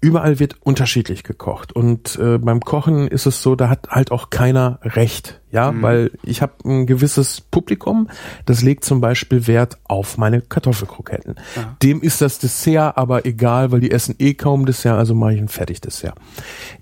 überall 0.02 0.40
wird 0.40 0.56
unterschiedlich 0.62 1.24
gekocht 1.24 1.72
und 1.74 2.18
äh, 2.18 2.40
beim 2.40 2.60
Kochen 2.60 3.08
ist 3.08 3.28
es 3.28 3.44
so, 3.44 3.56
da 3.56 3.70
hat 3.70 3.90
halt 3.90 4.12
auch 4.12 4.32
keiner 4.32 4.80
recht, 4.82 5.40
ja, 5.52 5.72
mhm. 5.72 5.82
weil 5.84 6.12
ich 6.24 6.42
habe 6.42 6.54
ein 6.66 6.88
gewisses 6.88 7.40
Publikum, 7.40 8.10
das 8.48 8.64
legt 8.64 8.84
zum 8.84 9.00
Beispiel 9.00 9.46
Wert 9.46 9.78
auf 9.88 10.18
meine 10.18 10.42
Kartoffelkroketten. 10.42 11.36
Ja. 11.56 11.78
Dem 11.84 12.02
ist 12.02 12.20
das 12.20 12.40
Dessert 12.40 12.98
aber 12.98 13.28
egal, 13.28 13.72
weil 13.72 13.80
die 13.80 13.92
essen 13.92 14.16
eh 14.18 14.34
kaum 14.34 14.66
Dessert, 14.66 14.98
also 14.98 15.14
mache 15.14 15.36
ich 15.36 15.40
ein 15.40 15.48
Fertigdessert. 15.48 16.16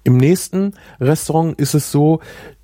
Im 0.05 0.15
nächsten 0.15 0.73
Restaurant 1.01 1.59
ist 1.59 1.73
es 1.73 1.91
so, 1.91 2.21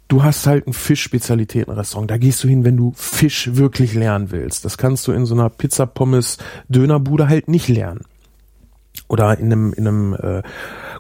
du 0.08 0.24
hast 0.24 0.48
halt 0.48 0.68
ein 0.68 0.74
Fischspezialitätenrestaurant. 0.74 2.10
Da 2.10 2.18
gehst 2.18 2.44
du 2.44 2.48
hin, 2.48 2.64
wenn 2.64 2.78
du 2.78 2.94
Fisch 2.96 3.56
wirklich 3.56 3.94
lernen 3.94 4.32
willst. 4.32 4.64
Das 4.64 4.78
kannst 4.78 5.08
du 5.08 5.12
in 5.12 5.26
so 5.26 5.34
einer 5.34 5.50
Pizza 5.50 5.86
Pommes 5.86 6.38
Dönerbude 6.70 7.28
halt 7.28 7.50
nicht 7.50 7.68
lernen 7.68 8.06
oder 9.08 9.38
in 9.38 9.46
einem, 9.46 9.74
in 9.74 9.88
einem 9.88 10.14
äh, 10.14 10.44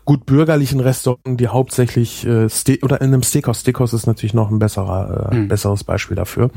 gut 0.05 0.25
bürgerlichen 0.25 0.79
Restaurant, 0.79 1.39
die 1.39 1.47
hauptsächlich 1.47 2.25
äh, 2.25 2.49
Ste 2.49 2.79
oder 2.81 3.01
in 3.01 3.07
einem 3.07 3.23
Steakhouse. 3.23 3.61
Steakhouse 3.61 3.93
ist 3.93 4.07
natürlich 4.07 4.33
noch 4.33 4.51
ein 4.51 4.59
besserer, 4.59 5.29
äh, 5.31 5.35
hm. 5.35 5.47
besseres 5.47 5.83
Beispiel 5.83 6.15
dafür. 6.15 6.51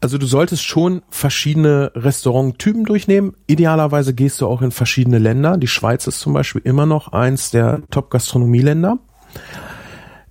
Also 0.00 0.18
du 0.18 0.26
solltest 0.26 0.62
schon 0.62 1.02
verschiedene 1.08 1.90
Restauranttypen 1.94 2.84
durchnehmen. 2.84 3.34
Idealerweise 3.46 4.14
gehst 4.14 4.40
du 4.40 4.46
auch 4.46 4.62
in 4.62 4.70
verschiedene 4.70 5.18
Länder. 5.18 5.56
Die 5.56 5.66
Schweiz 5.66 6.06
ist 6.06 6.20
zum 6.20 6.32
Beispiel 6.32 6.62
immer 6.64 6.86
noch 6.86 7.12
eins 7.12 7.50
der 7.50 7.82
Top-Gastronomieländer. 7.90 8.98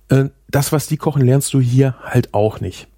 Äh, 0.08 0.26
das, 0.48 0.72
was 0.72 0.86
die 0.86 0.96
kochen, 0.96 1.22
lernst 1.22 1.52
du 1.52 1.60
hier 1.60 1.96
halt 2.02 2.32
auch 2.32 2.60
nicht. 2.60 2.88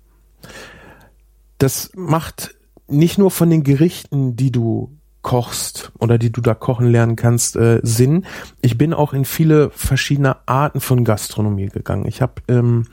Das 1.56 1.90
macht 1.94 2.54
nicht 2.86 3.18
nur 3.18 3.30
von 3.30 3.50
den 3.50 3.64
Gerichten, 3.64 4.36
die 4.36 4.52
du 4.52 4.97
kochst 5.22 5.92
oder 5.98 6.18
die 6.18 6.30
du 6.30 6.40
da 6.40 6.54
kochen 6.54 6.86
lernen 6.86 7.16
kannst, 7.16 7.56
äh, 7.56 7.80
Sinn. 7.82 8.24
Ich 8.60 8.78
bin 8.78 8.94
auch 8.94 9.12
in 9.12 9.24
viele 9.24 9.70
verschiedene 9.70 10.36
Arten 10.46 10.80
von 10.80 11.04
Gastronomie 11.04 11.66
gegangen. 11.66 12.06
Ich 12.06 12.22
habe 12.22 12.34
ähm, 12.48 12.86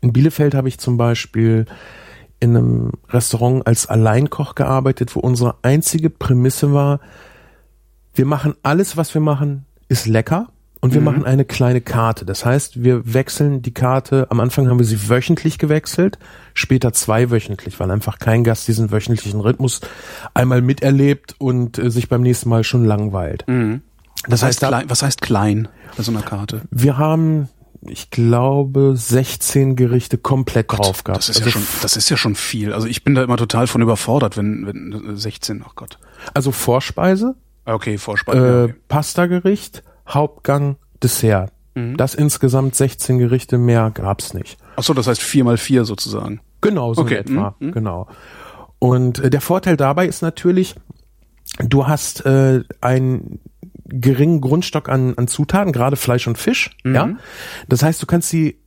in 0.00 0.12
Bielefeld 0.12 0.54
habe 0.54 0.68
ich 0.68 0.78
zum 0.78 0.96
Beispiel 0.96 1.66
in 2.38 2.56
einem 2.56 2.92
Restaurant 3.08 3.66
als 3.66 3.86
Alleinkoch 3.86 4.54
gearbeitet, 4.54 5.14
wo 5.16 5.20
unsere 5.20 5.56
einzige 5.62 6.10
Prämisse 6.10 6.72
war, 6.72 7.00
wir 8.14 8.26
machen 8.26 8.54
alles, 8.62 8.96
was 8.96 9.12
wir 9.14 9.20
machen, 9.20 9.66
ist 9.88 10.06
lecker 10.06 10.48
und 10.80 10.92
wir 10.92 11.00
mhm. 11.00 11.06
machen 11.06 11.24
eine 11.24 11.44
kleine 11.44 11.80
Karte. 11.80 12.24
Das 12.24 12.44
heißt, 12.44 12.82
wir 12.82 13.14
wechseln 13.14 13.62
die 13.62 13.72
Karte. 13.72 14.26
Am 14.30 14.40
Anfang 14.40 14.68
haben 14.68 14.78
wir 14.78 14.86
sie 14.86 15.08
wöchentlich 15.08 15.58
gewechselt, 15.58 16.18
später 16.54 16.92
zweiwöchentlich, 16.92 17.80
weil 17.80 17.90
einfach 17.90 18.18
kein 18.18 18.44
Gast 18.44 18.68
diesen 18.68 18.90
wöchentlichen 18.90 19.40
Rhythmus 19.40 19.80
einmal 20.34 20.62
miterlebt 20.62 21.34
und 21.38 21.78
äh, 21.78 21.90
sich 21.90 22.08
beim 22.08 22.22
nächsten 22.22 22.48
Mal 22.48 22.64
schon 22.64 22.84
langweilt. 22.84 23.44
Mhm. 23.46 23.82
Das 24.28 24.42
heißt, 24.42 24.62
heißt 24.62 24.70
klein, 24.70 24.84
was 24.88 25.02
heißt 25.02 25.22
klein 25.22 25.68
bei 25.96 26.02
so 26.02 26.10
einer 26.10 26.22
Karte? 26.22 26.62
Wir 26.70 26.98
haben 26.98 27.48
ich 27.88 28.10
glaube, 28.10 28.94
16 28.96 29.76
Gerichte 29.76 30.18
komplett 30.18 30.68
Gott, 30.68 30.80
drauf 30.80 31.04
gehabt. 31.04 31.18
Das 31.18 31.28
ist, 31.28 31.36
also 31.36 31.48
ja 31.48 31.52
schon, 31.52 31.62
das 31.82 31.96
ist 31.96 32.08
ja 32.08 32.16
schon 32.16 32.34
viel. 32.34 32.72
Also 32.72 32.86
ich 32.88 33.04
bin 33.04 33.14
da 33.14 33.22
immer 33.22 33.36
total 33.36 33.66
von 33.66 33.82
überfordert, 33.82 34.36
wenn, 34.36 34.66
wenn 34.66 35.16
16, 35.16 35.64
ach 35.66 35.74
Gott. 35.74 35.98
Also 36.34 36.52
Vorspeise. 36.52 37.36
Okay, 37.64 37.98
Vorspeise. 37.98 38.38
Äh, 38.38 38.64
okay. 38.64 38.74
Pastagericht, 38.88 39.82
Hauptgang, 40.08 40.76
Dessert. 41.02 41.52
Mhm. 41.74 41.96
Das 41.96 42.14
insgesamt 42.14 42.74
16 42.74 43.18
Gerichte 43.18 43.58
mehr 43.58 43.90
gab's 43.92 44.34
nicht. 44.34 44.58
Ach 44.76 44.82
so, 44.82 44.94
das 44.94 45.06
heißt 45.06 45.22
vier 45.22 45.44
mal 45.44 45.56
vier 45.56 45.84
sozusagen. 45.84 46.40
Genau, 46.60 46.94
so 46.94 47.02
okay. 47.02 47.16
etwa. 47.16 47.54
Mhm. 47.58 47.72
Genau. 47.72 48.08
Und 48.78 49.18
äh, 49.20 49.30
der 49.30 49.40
Vorteil 49.40 49.76
dabei 49.76 50.06
ist 50.06 50.22
natürlich, 50.22 50.74
du 51.58 51.86
hast 51.86 52.24
äh, 52.26 52.62
einen 52.80 53.40
geringen 53.84 54.40
Grundstock 54.40 54.88
an, 54.88 55.14
an 55.16 55.28
Zutaten, 55.28 55.72
gerade 55.72 55.96
Fleisch 55.96 56.26
und 56.26 56.38
Fisch. 56.38 56.76
Mhm. 56.82 56.94
Ja, 56.94 57.10
das 57.68 57.82
heißt, 57.82 58.02
du 58.02 58.06
kannst 58.06 58.30
sie 58.30 58.58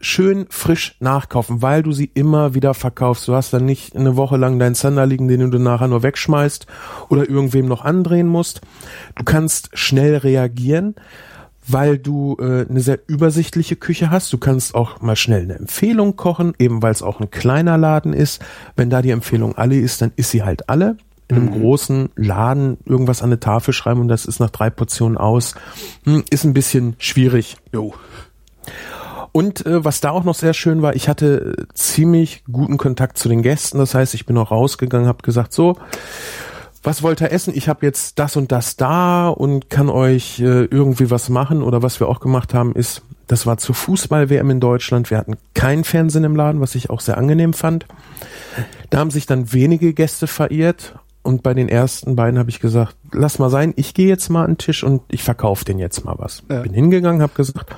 schön 0.00 0.46
frisch 0.50 0.96
nachkaufen, 1.00 1.62
weil 1.62 1.82
du 1.82 1.92
sie 1.92 2.10
immer 2.14 2.54
wieder 2.54 2.74
verkaufst. 2.74 3.26
Du 3.26 3.34
hast 3.34 3.52
dann 3.52 3.64
nicht 3.64 3.96
eine 3.96 4.16
Woche 4.16 4.36
lang 4.36 4.58
deinen 4.58 4.74
Zander 4.74 5.06
liegen, 5.06 5.28
den 5.28 5.50
du 5.50 5.58
nachher 5.58 5.88
nur 5.88 6.02
wegschmeißt 6.02 6.66
oder 7.08 7.28
irgendwem 7.28 7.66
noch 7.66 7.84
andrehen 7.84 8.28
musst. 8.28 8.60
Du 9.16 9.24
kannst 9.24 9.70
schnell 9.76 10.16
reagieren, 10.16 10.94
weil 11.66 11.98
du 11.98 12.36
äh, 12.40 12.66
eine 12.68 12.80
sehr 12.80 13.00
übersichtliche 13.08 13.76
Küche 13.76 14.10
hast. 14.10 14.32
Du 14.32 14.38
kannst 14.38 14.74
auch 14.74 15.00
mal 15.00 15.16
schnell 15.16 15.42
eine 15.42 15.56
Empfehlung 15.56 16.16
kochen, 16.16 16.54
eben 16.58 16.82
weil 16.82 16.92
es 16.92 17.02
auch 17.02 17.20
ein 17.20 17.30
kleiner 17.30 17.76
Laden 17.76 18.12
ist. 18.12 18.42
Wenn 18.76 18.90
da 18.90 19.02
die 19.02 19.10
Empfehlung 19.10 19.56
alle 19.56 19.76
ist, 19.76 20.00
dann 20.00 20.12
ist 20.16 20.30
sie 20.30 20.44
halt 20.44 20.68
alle. 20.68 20.96
In 21.30 21.36
einem 21.36 21.46
mhm. 21.46 21.60
großen 21.60 22.08
Laden 22.16 22.78
irgendwas 22.86 23.20
an 23.20 23.28
eine 23.28 23.40
Tafel 23.40 23.74
schreiben 23.74 24.00
und 24.00 24.08
das 24.08 24.24
ist 24.24 24.40
nach 24.40 24.48
drei 24.48 24.70
Portionen 24.70 25.18
aus, 25.18 25.56
hm, 26.04 26.24
ist 26.30 26.44
ein 26.44 26.54
bisschen 26.54 26.96
schwierig. 26.98 27.58
Jo. 27.70 27.92
Und 29.32 29.66
äh, 29.66 29.84
was 29.84 30.00
da 30.00 30.10
auch 30.10 30.24
noch 30.24 30.34
sehr 30.34 30.54
schön 30.54 30.82
war, 30.82 30.94
ich 30.94 31.08
hatte 31.08 31.56
äh, 31.58 31.74
ziemlich 31.74 32.44
guten 32.50 32.78
Kontakt 32.78 33.18
zu 33.18 33.28
den 33.28 33.42
Gästen. 33.42 33.78
Das 33.78 33.94
heißt, 33.94 34.14
ich 34.14 34.26
bin 34.26 34.36
auch 34.38 34.50
rausgegangen, 34.50 35.06
habe 35.06 35.22
gesagt, 35.22 35.52
so, 35.52 35.76
was 36.82 37.02
wollt 37.02 37.20
ihr 37.20 37.32
essen? 37.32 37.52
Ich 37.54 37.68
habe 37.68 37.84
jetzt 37.84 38.18
das 38.18 38.36
und 38.36 38.52
das 38.52 38.76
da 38.76 39.28
und 39.28 39.68
kann 39.68 39.90
euch 39.90 40.40
äh, 40.40 40.64
irgendwie 40.64 41.10
was 41.10 41.28
machen. 41.28 41.62
Oder 41.62 41.82
was 41.82 42.00
wir 42.00 42.08
auch 42.08 42.20
gemacht 42.20 42.54
haben, 42.54 42.74
ist, 42.74 43.02
das 43.26 43.46
war 43.46 43.58
zur 43.58 43.74
Fußball-WM 43.74 44.50
in 44.50 44.60
Deutschland. 44.60 45.10
Wir 45.10 45.18
hatten 45.18 45.36
kein 45.54 45.84
Fernsehen 45.84 46.24
im 46.24 46.36
Laden, 46.36 46.60
was 46.60 46.74
ich 46.74 46.90
auch 46.90 47.00
sehr 47.00 47.18
angenehm 47.18 47.52
fand. 47.52 47.86
Da 48.90 48.98
haben 48.98 49.10
sich 49.10 49.26
dann 49.26 49.52
wenige 49.52 49.92
Gäste 49.92 50.26
verirrt. 50.26 50.94
Und 51.22 51.42
bei 51.42 51.52
den 51.52 51.68
ersten 51.68 52.16
beiden 52.16 52.38
habe 52.38 52.48
ich 52.48 52.58
gesagt, 52.58 52.96
lass 53.12 53.38
mal 53.38 53.50
sein, 53.50 53.74
ich 53.76 53.92
gehe 53.92 54.08
jetzt 54.08 54.30
mal 54.30 54.44
an 54.44 54.52
den 54.52 54.58
Tisch 54.58 54.82
und 54.82 55.02
ich 55.08 55.22
verkaufe 55.22 55.64
den 55.64 55.78
jetzt 55.78 56.04
mal 56.06 56.14
was. 56.16 56.42
Ja. 56.48 56.62
Bin 56.62 56.72
hingegangen, 56.72 57.20
habe 57.20 57.34
gesagt, 57.34 57.76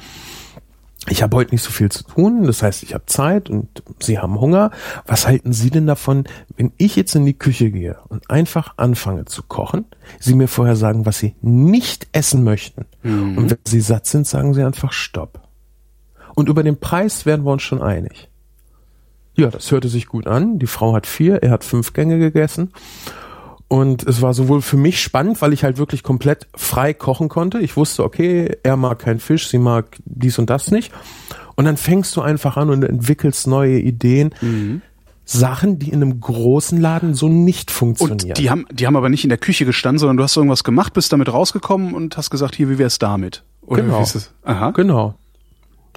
ich 1.09 1.23
habe 1.23 1.37
heute 1.37 1.53
nicht 1.53 1.63
so 1.63 1.71
viel 1.71 1.91
zu 1.91 2.05
tun, 2.05 2.45
das 2.45 2.63
heißt, 2.63 2.83
ich 2.83 2.93
habe 2.93 3.07
Zeit 3.07 3.49
und 3.49 3.83
Sie 4.01 4.19
haben 4.19 4.39
Hunger. 4.39 4.71
Was 5.07 5.27
halten 5.27 5.53
Sie 5.53 5.71
denn 5.71 5.87
davon, 5.87 6.25
wenn 6.57 6.73
ich 6.77 6.95
jetzt 6.95 7.15
in 7.15 7.25
die 7.25 7.39
Küche 7.39 7.71
gehe 7.71 7.99
und 8.09 8.31
einfach 8.31 8.75
anfange 8.77 9.25
zu 9.25 9.43
kochen, 9.43 9.87
Sie 10.19 10.35
mir 10.35 10.47
vorher 10.47 10.77
sagen, 10.77 11.07
was 11.07 11.19
Sie 11.19 11.35
nicht 11.41 12.09
essen 12.13 12.45
möchten. 12.45 12.85
Mhm. 13.03 13.39
Und 13.39 13.51
wenn 13.51 13.59
Sie 13.65 13.81
satt 13.81 14.07
sind, 14.07 14.27
sagen 14.27 14.53
Sie 14.53 14.63
einfach 14.63 14.93
Stopp. 14.93 15.41
Und 16.35 16.49
über 16.49 16.63
den 16.63 16.79
Preis 16.79 17.25
werden 17.25 17.47
wir 17.47 17.53
uns 17.53 17.63
schon 17.63 17.83
einig. 17.83 18.29
Ja, 19.35 19.49
das 19.49 19.71
hörte 19.71 19.89
sich 19.89 20.07
gut 20.07 20.27
an. 20.27 20.59
Die 20.59 20.67
Frau 20.67 20.93
hat 20.93 21.07
vier, 21.07 21.43
er 21.43 21.51
hat 21.51 21.65
fünf 21.65 21.95
Gänge 21.95 22.19
gegessen. 22.19 22.73
Und 23.73 24.03
es 24.03 24.21
war 24.21 24.35
sowohl 24.35 24.63
für 24.63 24.77
mich 24.77 25.01
spannend, 25.01 25.41
weil 25.43 25.53
ich 25.53 25.63
halt 25.63 25.79
wirklich 25.79 26.03
komplett 26.03 26.49
frei 26.57 26.93
kochen 26.93 27.29
konnte. 27.29 27.61
Ich 27.61 27.77
wusste, 27.77 28.03
okay, 28.03 28.57
er 28.65 28.77
mag 28.77 28.99
keinen 28.99 29.21
Fisch, 29.21 29.47
sie 29.47 29.59
mag 29.59 29.97
dies 30.05 30.41
und 30.41 30.51
das 30.51 30.73
nicht. 30.73 30.93
Und 31.55 31.67
dann 31.67 31.77
fängst 31.77 32.17
du 32.17 32.21
einfach 32.21 32.57
an 32.57 32.69
und 32.71 32.83
entwickelst 32.83 33.47
neue 33.47 33.79
Ideen. 33.79 34.35
Mhm. 34.41 34.83
Sachen, 35.25 35.79
die 35.79 35.91
in 35.91 36.03
einem 36.03 36.19
großen 36.19 36.81
Laden 36.81 37.15
so 37.15 37.29
nicht 37.29 37.71
funktionieren. 37.71 38.31
Und 38.31 38.39
die 38.39 38.51
haben, 38.51 38.67
die 38.73 38.89
haben 38.89 38.97
aber 38.97 39.09
nicht 39.09 39.23
in 39.23 39.29
der 39.29 39.39
Küche 39.39 39.65
gestanden, 39.65 40.01
sondern 40.01 40.17
du 40.17 40.25
hast 40.25 40.37
irgendwas 40.37 40.65
gemacht, 40.65 40.93
bist 40.93 41.13
damit 41.13 41.33
rausgekommen 41.33 41.95
und 41.95 42.17
hast 42.17 42.31
gesagt, 42.31 42.57
hier, 42.57 42.69
wie 42.71 42.79
wär's 42.79 42.99
damit? 42.99 43.45
Oder 43.63 43.83
genau. 43.83 44.01
wie 44.01 44.03
ist 44.03 44.17
es? 44.17 44.35
Aha. 44.43 44.73
Genau. 44.73 45.15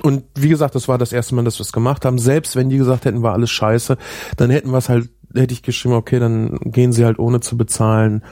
Und 0.04 0.26
wie 0.36 0.50
gesagt, 0.50 0.76
das 0.76 0.88
war 0.88 1.00
das 1.00 1.12
erste 1.12 1.34
Mal, 1.34 1.44
dass 1.44 1.58
wir 1.58 1.64
es 1.64 1.72
gemacht 1.72 2.06
haben. 2.06 2.20
Selbst 2.20 2.56
wenn 2.56 2.70
die 2.70 2.78
gesagt 2.78 3.06
hätten, 3.06 3.24
war 3.24 3.34
alles 3.34 3.50
scheiße, 3.50 3.98
dann 4.38 4.52
hätten 4.52 4.70
wir 4.70 4.78
es 4.78 4.90
halt 4.90 5.10
hätte 5.36 5.54
ich 5.54 5.64
geschrieben, 5.64 5.96
okay, 5.96 6.20
dann 6.20 6.60
gehen 6.64 6.94
sie 6.94 7.06
halt 7.06 7.20
ohne 7.20 7.40
zu 7.40 7.58
bezahlen 7.58 8.24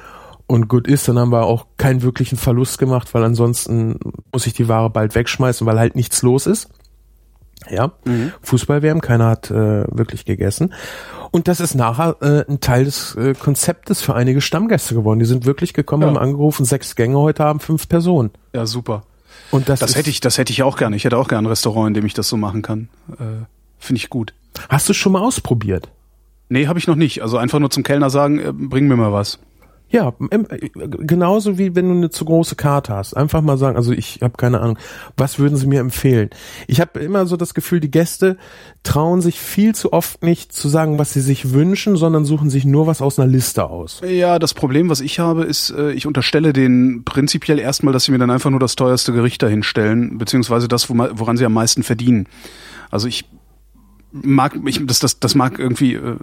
und 0.47 0.67
gut 0.67 0.87
ist, 0.87 1.07
dann 1.07 1.17
haben 1.17 1.31
wir 1.31 1.43
auch 1.43 1.65
keinen 1.77 2.01
wirklichen 2.01 2.37
Verlust 2.37 2.77
gemacht, 2.77 3.13
weil 3.13 3.23
ansonsten 3.23 3.97
muss 4.33 4.47
ich 4.47 4.53
die 4.53 4.67
Ware 4.67 4.89
bald 4.89 5.15
wegschmeißen, 5.15 5.65
weil 5.65 5.79
halt 5.79 5.95
nichts 5.95 6.21
los 6.23 6.45
ist. 6.45 6.69
Ja, 7.69 7.93
mhm. 8.05 8.33
Fußball-WM, 8.41 9.01
keiner 9.01 9.27
hat 9.27 9.49
äh, 9.51 9.85
wirklich 9.87 10.25
gegessen. 10.25 10.73
Und 11.31 11.47
das 11.47 11.61
ist 11.61 11.75
nachher 11.75 12.17
äh, 12.21 12.51
ein 12.51 12.59
Teil 12.59 12.83
des 12.85 13.15
äh, 13.15 13.33
Konzeptes 13.33 14.01
für 14.01 14.13
einige 14.15 14.41
Stammgäste 14.41 14.93
geworden. 14.95 15.19
Die 15.19 15.25
sind 15.25 15.45
wirklich 15.45 15.73
gekommen, 15.73 16.03
ja. 16.03 16.09
haben 16.09 16.17
angerufen, 16.17 16.65
sechs 16.65 16.95
Gänge 16.95 17.17
heute 17.17 17.43
haben, 17.45 17.61
fünf 17.61 17.87
Personen. 17.87 18.31
Ja, 18.53 18.65
super. 18.65 19.03
Und 19.51 19.69
das, 19.69 19.79
das 19.79 19.95
hätte 19.95 20.09
ich, 20.09 20.19
das 20.19 20.37
hätte 20.37 20.51
ich 20.51 20.63
auch 20.63 20.75
gerne. 20.75 20.97
Ich 20.97 21.05
hätte 21.05 21.17
auch 21.17 21.29
gerne 21.29 21.47
ein 21.47 21.49
Restaurant, 21.49 21.89
in 21.89 21.93
dem 21.93 22.05
ich 22.05 22.13
das 22.13 22.27
so 22.27 22.35
machen 22.35 22.61
kann. 22.61 22.89
Äh, 23.13 23.45
Finde 23.79 23.99
ich 23.99 24.09
gut. 24.09 24.33
Hast 24.67 24.89
du 24.89 24.93
schon 24.93 25.13
mal 25.13 25.21
ausprobiert? 25.21 25.89
Nee, 26.51 26.67
habe 26.67 26.77
ich 26.77 26.85
noch 26.85 26.95
nicht. 26.95 27.21
Also 27.21 27.37
einfach 27.37 27.59
nur 27.59 27.69
zum 27.69 27.83
Kellner 27.83 28.09
sagen, 28.09 28.37
äh, 28.37 28.51
bring 28.51 28.89
mir 28.89 28.97
mal 28.97 29.13
was. 29.13 29.39
Ja, 29.89 30.13
genauso 30.19 31.57
wie 31.57 31.75
wenn 31.75 31.89
du 31.89 31.95
eine 31.95 32.09
zu 32.09 32.23
große 32.23 32.55
Karte 32.55 32.93
hast. 32.93 33.15
Einfach 33.15 33.41
mal 33.41 33.57
sagen, 33.57 33.77
also 33.77 33.91
ich 33.93 34.19
habe 34.21 34.35
keine 34.37 34.59
Ahnung, 34.59 34.77
was 35.17 35.39
würden 35.39 35.57
sie 35.57 35.67
mir 35.67 35.79
empfehlen? 35.81 36.29
Ich 36.67 36.79
habe 36.79 36.99
immer 36.99 37.25
so 37.25 37.35
das 37.35 37.53
Gefühl, 37.53 37.79
die 37.81 37.91
Gäste 37.91 38.37
trauen 38.83 39.21
sich 39.21 39.39
viel 39.39 39.75
zu 39.75 39.91
oft 39.91 40.23
nicht 40.23 40.53
zu 40.53 40.69
sagen, 40.69 40.97
was 40.97 41.13
sie 41.13 41.19
sich 41.21 41.53
wünschen, 41.53 41.97
sondern 41.97 42.23
suchen 42.23 42.49
sich 42.49 42.63
nur 42.63 42.87
was 42.87 43.01
aus 43.01 43.19
einer 43.19 43.29
Liste 43.29 43.69
aus. 43.69 44.01
Ja, 44.05 44.39
das 44.39 44.53
Problem, 44.53 44.89
was 44.89 45.01
ich 45.01 45.19
habe, 45.19 45.43
ist, 45.43 45.71
äh, 45.71 45.91
ich 45.91 46.05
unterstelle 46.05 46.53
denen 46.53 47.03
prinzipiell 47.03 47.59
erstmal, 47.59 47.93
dass 47.93 48.05
sie 48.05 48.11
mir 48.11 48.19
dann 48.19 48.31
einfach 48.31 48.49
nur 48.49 48.61
das 48.61 48.75
teuerste 48.75 49.11
Gericht 49.11 49.41
dahinstellen, 49.41 50.17
beziehungsweise 50.17 50.69
das, 50.69 50.89
woran 50.89 51.35
sie 51.35 51.45
am 51.45 51.53
meisten 51.53 51.83
verdienen. 51.83 52.27
Also 52.89 53.07
ich 53.07 53.25
mag, 54.11 54.57
ich, 54.65 54.85
das, 54.85 54.99
das, 54.99 55.19
das 55.19 55.35
mag 55.35 55.59
irgendwie 55.59 55.93
äh, 55.93 56.15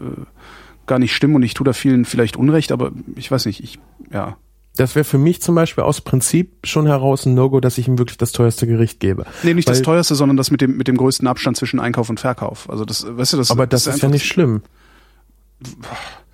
gar 0.87 0.99
nicht 0.99 1.15
stimmen 1.15 1.37
und 1.37 1.43
ich 1.43 1.55
tue 1.55 1.65
da 1.65 1.73
vielen 1.73 2.05
vielleicht 2.05 2.37
Unrecht, 2.37 2.73
aber 2.73 2.93
ich 3.17 3.31
weiß 3.31 3.47
nicht, 3.47 3.63
ich, 3.63 3.79
ja. 4.13 4.37
Das 4.77 4.95
wäre 4.95 5.05
für 5.05 5.19
mich 5.19 5.43
zum 5.43 5.55
Beispiel 5.55 5.83
aus 5.83 6.01
Prinzip 6.01 6.59
schon 6.65 6.87
heraus 6.87 7.27
ein 7.27 7.35
No-Go, 7.35 7.61
dass 7.61 7.79
ich 7.79 7.89
ihm 7.89 7.99
wirklich 7.99 8.17
das 8.17 8.31
teuerste 8.33 8.67
Gericht 8.67 9.01
gebe. 9.01 9.27
Nee, 9.43 9.55
nicht 9.55 9.67
Weil, 9.67 9.75
das 9.75 9.83
teuerste, 9.83 10.15
sondern 10.15 10.37
das 10.37 10.51
mit 10.51 10.61
dem, 10.61 10.77
mit 10.77 10.87
dem 10.87 10.97
größten 10.97 11.27
Abstand 11.27 11.57
zwischen 11.57 11.81
Einkauf 11.81 12.09
und 12.11 12.21
Verkauf. 12.21 12.71
Also 12.71 12.85
das, 12.85 13.05
weißt 13.09 13.33
du, 13.33 13.37
das 13.39 13.51
Aber 13.51 13.67
das, 13.67 13.85
das 13.85 13.97
ist 13.97 14.03
ja 14.03 14.09
nicht 14.09 14.27
schlimm. 14.27 14.63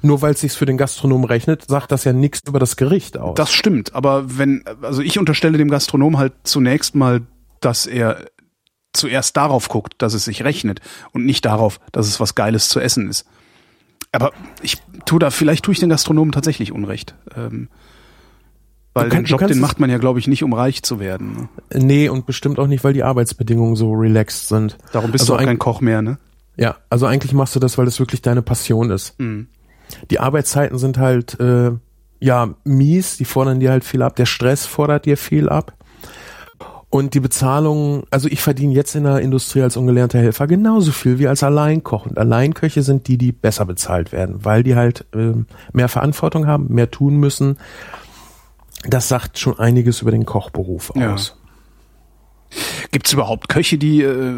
Nur 0.03 0.21
weil 0.21 0.35
es 0.35 0.41
sich 0.41 0.53
für 0.53 0.67
den 0.67 0.77
Gastronomen 0.77 1.25
rechnet, 1.25 1.67
sagt 1.67 1.91
das 1.91 2.05
ja 2.05 2.13
nichts 2.13 2.41
über 2.47 2.59
das 2.59 2.77
Gericht 2.77 3.17
aus. 3.17 3.35
Das 3.37 3.51
stimmt, 3.51 3.95
aber 3.95 4.39
wenn, 4.39 4.63
also 4.83 5.01
ich 5.01 5.19
unterstelle 5.19 5.57
dem 5.57 5.71
Gastronom 5.71 6.19
halt 6.19 6.35
zunächst 6.43 6.95
mal, 6.95 7.23
dass 7.61 7.87
er 7.87 8.27
zuerst 8.97 9.37
darauf 9.37 9.69
guckt, 9.69 9.95
dass 9.99 10.15
es 10.15 10.25
sich 10.25 10.45
rechnet 10.45 10.81
und 11.13 11.25
nicht 11.25 11.45
darauf, 11.45 11.81
dass 11.93 12.07
es 12.07 12.21
was 12.21 12.35
Geiles 12.35 12.69
zu 12.69 12.81
essen 12.81 13.09
ist. 13.09 13.27
Aber 14.13 14.33
ich 14.63 14.79
tu 15.07 15.19
da, 15.19 15.31
vielleicht 15.31 15.65
tue 15.65 15.73
ich 15.73 15.81
den 15.81 15.89
Gastronomen 15.89 16.33
tatsächlich 16.33 16.73
Unrecht. 16.73 17.15
Ähm, 17.37 17.69
weil 18.95 19.09
kann, 19.09 19.25
den 19.25 19.27
Job, 19.27 19.47
den 19.47 19.59
macht 19.59 19.81
man 19.81 19.91
ja, 19.91 19.99
glaube 19.99 20.21
ich, 20.21 20.29
nicht, 20.29 20.45
um 20.45 20.53
reich 20.53 20.85
zu 20.85 21.01
werden. 21.01 21.49
Ne? 21.73 21.83
Nee, 21.83 22.09
und 22.09 22.27
bestimmt 22.27 22.61
auch 22.61 22.69
nicht, 22.69 22.85
weil 22.85 22.93
die 22.93 23.03
Arbeitsbedingungen 23.03 23.75
so 23.75 23.93
relaxed 23.93 24.49
sind. 24.49 24.79
Darum 24.93 25.11
bist 25.11 25.23
also 25.23 25.37
du 25.37 25.41
auch 25.41 25.45
kein 25.45 25.59
Koch 25.59 25.81
mehr, 25.81 26.01
ne? 26.01 26.19
Ja, 26.57 26.77
also 26.91 27.07
eigentlich 27.07 27.33
machst 27.33 27.57
du 27.57 27.61
das, 27.61 27.77
weil 27.77 27.87
das 27.87 27.99
wirklich 27.99 28.23
deine 28.23 28.43
Passion 28.43 28.91
ist. 28.91 29.19
Mhm. 29.19 29.49
Die 30.11 30.21
Arbeitszeiten 30.21 30.79
sind 30.79 30.99
halt, 30.99 31.39
äh, 31.41 31.73
ja, 32.21 32.55
mies, 32.63 33.17
die 33.17 33.25
fordern 33.25 33.59
dir 33.59 33.73
halt 33.73 33.85
viel 33.85 34.03
ab. 34.03 34.15
Der 34.15 34.27
Stress 34.27 34.65
fordert 34.65 35.07
dir 35.07 35.17
viel 35.17 35.49
ab. 35.49 35.75
Und 36.95 37.15
die 37.15 37.19
Bezahlung, 37.19 38.05
also 38.13 38.29
ich 38.29 38.41
verdiene 38.41 38.73
jetzt 38.73 38.95
in 38.95 39.03
der 39.03 39.19
Industrie 39.19 39.63
als 39.63 39.77
ungelernter 39.77 40.21
Helfer 40.21 40.47
genauso 40.47 40.93
viel 40.93 41.19
wie 41.19 41.27
als 41.27 41.43
Alleinkoch. 41.43 42.07
Und 42.07 42.21
Alleinköche 42.21 42.85
sind 42.85 43.09
die, 43.09 43.19
die 43.19 43.33
besser 43.33 43.67
bezahlt 43.67 44.13
werden, 44.13 44.45
weil 44.45 44.63
die 44.63 44.77
halt 44.77 45.05
äh, 45.13 45.33
mehr 45.73 45.89
Verantwortung 45.89 46.47
haben, 46.47 46.73
mehr 46.73 46.93
tun 46.93 47.17
müssen. 47.17 47.59
Das 48.87 49.09
sagt 49.09 49.41
schon 49.41 49.59
einiges 49.59 50.03
über 50.03 50.13
den 50.13 50.25
Kochberuf 50.25 50.93
aus. 50.93 51.37
Ja. 52.51 52.59
Gibt 52.93 53.09
es 53.09 53.13
überhaupt 53.13 53.49
Köche, 53.49 53.77
die 53.77 54.01
äh, 54.03 54.33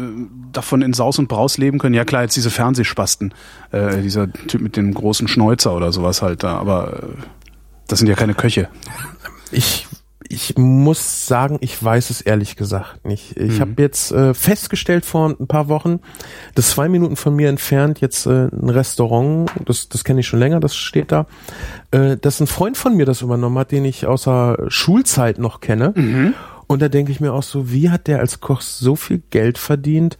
davon 0.51 0.81
in 0.81 0.93
Saus 0.93 1.19
und 1.19 1.27
Braus 1.27 1.59
leben 1.59 1.77
können? 1.77 1.93
Ja 1.93 2.05
klar, 2.05 2.23
jetzt 2.23 2.37
diese 2.37 2.49
Fernsehspasten, 2.49 3.35
äh, 3.69 4.01
dieser 4.01 4.33
Typ 4.33 4.61
mit 4.61 4.77
dem 4.77 4.95
großen 4.95 5.27
Schnäuzer 5.27 5.75
oder 5.75 5.91
sowas 5.91 6.23
halt 6.23 6.41
da, 6.41 6.57
aber 6.57 7.03
äh, 7.03 7.05
das 7.87 7.99
sind 7.99 8.07
ja 8.07 8.15
keine 8.15 8.33
Köche. 8.33 8.67
Ich 9.51 9.86
ich 10.29 10.57
muss 10.57 11.27
sagen, 11.27 11.57
ich 11.61 11.81
weiß 11.81 12.09
es 12.09 12.21
ehrlich 12.21 12.55
gesagt 12.55 13.05
nicht. 13.05 13.37
Ich 13.37 13.57
mhm. 13.57 13.59
habe 13.59 13.81
jetzt 13.81 14.11
äh, 14.11 14.33
festgestellt 14.33 15.05
vor 15.05 15.29
ein 15.29 15.47
paar 15.47 15.67
Wochen, 15.67 15.99
dass 16.55 16.71
zwei 16.71 16.89
Minuten 16.89 17.15
von 17.15 17.35
mir 17.35 17.49
entfernt 17.49 18.01
jetzt 18.01 18.25
äh, 18.25 18.47
ein 18.47 18.69
Restaurant, 18.69 19.49
das, 19.65 19.89
das 19.89 20.03
kenne 20.03 20.21
ich 20.21 20.27
schon 20.27 20.39
länger, 20.39 20.59
das 20.59 20.75
steht 20.75 21.11
da, 21.11 21.27
äh, 21.91 22.17
dass 22.17 22.39
ein 22.39 22.47
Freund 22.47 22.77
von 22.77 22.95
mir 22.95 23.05
das 23.05 23.21
übernommen 23.21 23.57
hat, 23.57 23.71
den 23.71 23.85
ich 23.85 24.05
außer 24.05 24.65
Schulzeit 24.67 25.37
noch 25.37 25.61
kenne. 25.61 25.93
Mhm. 25.95 26.33
Und 26.67 26.81
da 26.81 26.89
denke 26.89 27.11
ich 27.11 27.19
mir 27.19 27.33
auch 27.33 27.43
so, 27.43 27.71
wie 27.71 27.89
hat 27.89 28.07
der 28.07 28.19
als 28.19 28.41
Koch 28.41 28.61
so 28.61 28.95
viel 28.95 29.21
Geld 29.29 29.57
verdient, 29.57 30.17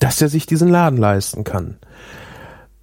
dass 0.00 0.20
er 0.20 0.28
sich 0.28 0.46
diesen 0.46 0.68
Laden 0.68 0.98
leisten 0.98 1.44
kann? 1.44 1.76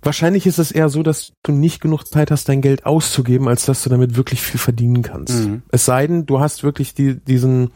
Wahrscheinlich 0.05 0.45
ist 0.45 0.59
es 0.59 0.71
eher 0.71 0.89
so, 0.89 1.01
dass 1.01 1.33
du 1.41 1.51
nicht 1.51 1.81
genug 1.81 2.03
Zeit 2.03 2.29
hast, 2.29 2.47
dein 2.47 2.61
Geld 2.61 2.85
auszugeben, 2.85 3.47
als 3.47 3.65
dass 3.65 3.81
du 3.81 3.89
damit 3.89 4.15
wirklich 4.15 4.41
viel 4.41 4.59
verdienen 4.59 5.01
kannst. 5.01 5.47
Mhm. 5.47 5.63
Es 5.71 5.85
sei 5.85 6.05
denn, 6.05 6.27
du 6.27 6.39
hast 6.39 6.63
wirklich 6.63 6.93
die, 6.93 7.19
diesen 7.19 7.71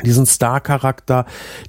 diesen 0.00 0.24
Star-Charakter, 0.24 1.26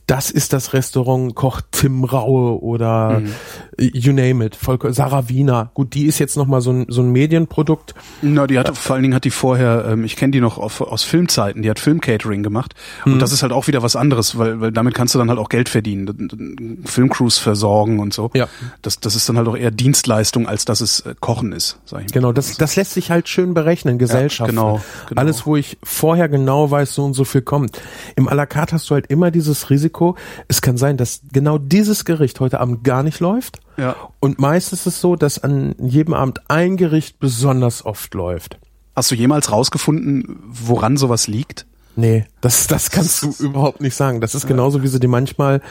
das 0.08 0.32
ist 0.32 0.54
das 0.54 0.72
Restaurant 0.72 1.36
Koch 1.36 1.60
Tim 1.72 2.06
Raue 2.06 2.62
oder 2.62 3.20
mhm. 3.20 3.34
you 3.78 4.14
name 4.14 4.46
it, 4.46 4.56
Volker, 4.56 4.94
Sarah 4.94 5.28
Wiener. 5.28 5.72
Gut, 5.74 5.94
die 5.94 6.06
ist 6.06 6.20
jetzt 6.20 6.38
nochmal 6.38 6.62
so 6.62 6.72
ein, 6.72 6.86
so 6.88 7.02
ein 7.02 7.12
Medienprodukt. 7.12 7.94
Na, 8.22 8.48
die 8.48 8.58
hat, 8.58 8.70
ja. 8.70 8.74
vor 8.74 8.96
allen 8.96 9.04
Dingen 9.04 9.14
hat 9.14 9.26
die 9.26 9.30
vorher, 9.30 9.86
ähm, 9.90 10.06
ich 10.06 10.16
kenne 10.16 10.32
die 10.32 10.40
noch 10.40 10.58
auf, 10.58 10.80
aus 10.80 11.04
Filmzeiten, 11.04 11.64
die 11.64 11.70
hat 11.70 11.80
Filmcatering 11.80 12.44
gemacht. 12.44 12.76
Und 13.04 13.16
mhm. 13.16 13.20
das 13.20 13.34
ist 13.34 13.44
halt 13.44 13.52
auch 13.52 13.68
wieder 13.68 13.84
was 13.84 13.98
anderes, 13.98 14.38
weil, 14.38 14.62
weil 14.62 14.72
damit 14.72 14.94
kannst 14.94 15.14
du 15.16 15.20
dann 15.20 15.28
halt 15.28 15.40
auch 15.40 15.50
Geld 15.50 15.68
verdienen, 15.68 16.82
Filmcrews 16.86 17.40
versorgen 17.40 18.00
und 18.00 18.14
so. 18.14 18.32
Ja. 18.34 18.48
Das, 18.82 19.02
das 19.02 19.18
ist 19.18 19.28
dann 19.28 19.36
halt 19.38 19.50
auch 19.50 19.58
eher 19.58 19.72
Dienstleistung, 19.72 20.48
als 20.48 20.64
dass 20.64 20.80
es 20.80 21.02
äh, 21.02 21.14
Kochen 21.20 21.52
ist, 21.52 21.78
sag 21.84 22.00
ich 22.00 22.06
mal. 22.06 22.14
Genau, 22.14 22.32
das, 22.32 22.56
das 22.56 22.78
lässt 22.78 22.94
sich 22.94 23.12
halt 23.12 23.28
schön 23.28 23.54
berechnen, 23.54 23.98
Gesellschaft. 23.98 24.50
Ja, 24.50 24.56
genau, 24.56 24.82
genau. 25.10 25.20
Alles, 25.20 25.46
wo 25.46 25.58
ich 25.58 25.78
vorher 25.84 26.30
genau 26.30 26.72
weiß, 26.72 26.94
so 26.94 27.04
und 27.04 27.16
so 27.16 27.26
viel 27.26 27.42
kommt 27.42 27.82
im 28.16 28.28
à 28.28 28.36
la 28.36 28.46
carte 28.46 28.74
hast 28.74 28.90
du 28.90 28.96
halt 28.96 29.08
immer 29.08 29.32
dieses 29.32 29.70
Risiko. 29.70 30.16
Es 30.48 30.62
kann 30.62 30.78
sein, 30.78 30.98
dass 30.98 31.22
genau 31.32 31.58
dieses 31.58 32.06
Gericht 32.06 32.40
heute 32.40 32.60
Abend 32.60 32.84
gar 32.84 33.04
nicht 33.04 33.20
läuft. 33.20 33.60
Ja. 33.78 33.96
Und 34.20 34.40
meistens 34.40 34.82
ist 34.82 34.96
es 34.96 35.02
so, 35.02 35.16
dass 35.16 35.40
an 35.40 35.76
jedem 35.80 36.14
Abend 36.14 36.42
ein 36.50 36.78
Gericht 36.78 37.20
besonders 37.20 37.86
oft 37.86 38.14
läuft. 38.14 38.60
Hast 38.96 39.10
du 39.12 39.16
jemals 39.16 39.52
rausgefunden, 39.52 40.40
woran 40.46 40.98
sowas 40.98 41.28
liegt? 41.28 41.66
Nee, 41.96 42.26
das, 42.42 42.68
das 42.68 42.90
kannst 42.92 43.24
du 43.24 43.34
überhaupt 43.44 43.82
nicht 43.82 43.96
sagen. 43.96 44.22
Das 44.22 44.36
ist 44.36 44.48
genauso, 44.48 44.84
wie 44.84 44.88
sie 44.88 45.00
dir 45.00 45.08
manchmal 45.08 45.62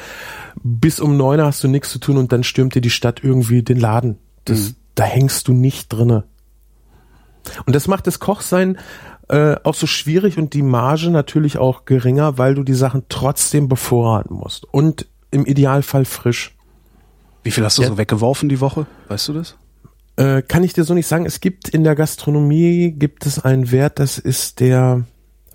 bis 0.62 1.00
um 1.00 1.16
neun 1.16 1.40
hast 1.40 1.64
du 1.64 1.68
nichts 1.68 1.90
zu 1.90 1.98
tun 1.98 2.16
und 2.16 2.32
dann 2.32 2.44
stürmt 2.44 2.74
dir 2.74 2.80
die 2.80 2.90
Stadt 2.90 3.22
irgendwie 3.22 3.62
den 3.62 3.78
Laden. 3.78 4.18
Das, 4.44 4.60
mhm. 4.60 4.76
Da 4.94 5.04
hängst 5.04 5.48
du 5.48 5.52
nicht 5.52 5.92
drinne. 5.92 6.24
Und 7.66 7.74
das 7.74 7.88
macht 7.88 8.06
das 8.06 8.20
Kochsein 8.20 8.78
äh, 9.32 9.56
auch 9.64 9.74
so 9.74 9.86
schwierig 9.86 10.36
und 10.36 10.52
die 10.52 10.62
Marge 10.62 11.10
natürlich 11.10 11.56
auch 11.56 11.86
geringer, 11.86 12.36
weil 12.36 12.54
du 12.54 12.64
die 12.64 12.74
Sachen 12.74 13.04
trotzdem 13.08 13.66
bevorraten 13.66 14.36
musst. 14.36 14.66
Und 14.70 15.06
im 15.30 15.46
Idealfall 15.46 16.04
frisch. 16.04 16.54
Wie 17.42 17.50
viel 17.50 17.64
hast 17.64 17.78
du 17.78 17.82
ja. 17.82 17.88
so 17.88 17.96
weggeworfen 17.96 18.50
die 18.50 18.60
Woche? 18.60 18.86
Weißt 19.08 19.28
du 19.28 19.32
das? 19.32 19.56
Äh, 20.16 20.42
kann 20.42 20.62
ich 20.62 20.74
dir 20.74 20.84
so 20.84 20.92
nicht 20.92 21.06
sagen. 21.06 21.24
Es 21.24 21.40
gibt 21.40 21.70
in 21.70 21.82
der 21.82 21.94
Gastronomie 21.94 22.92
gibt 22.92 23.24
es 23.24 23.42
einen 23.42 23.70
Wert, 23.72 23.98
das 23.98 24.18
ist 24.18 24.60
der 24.60 25.06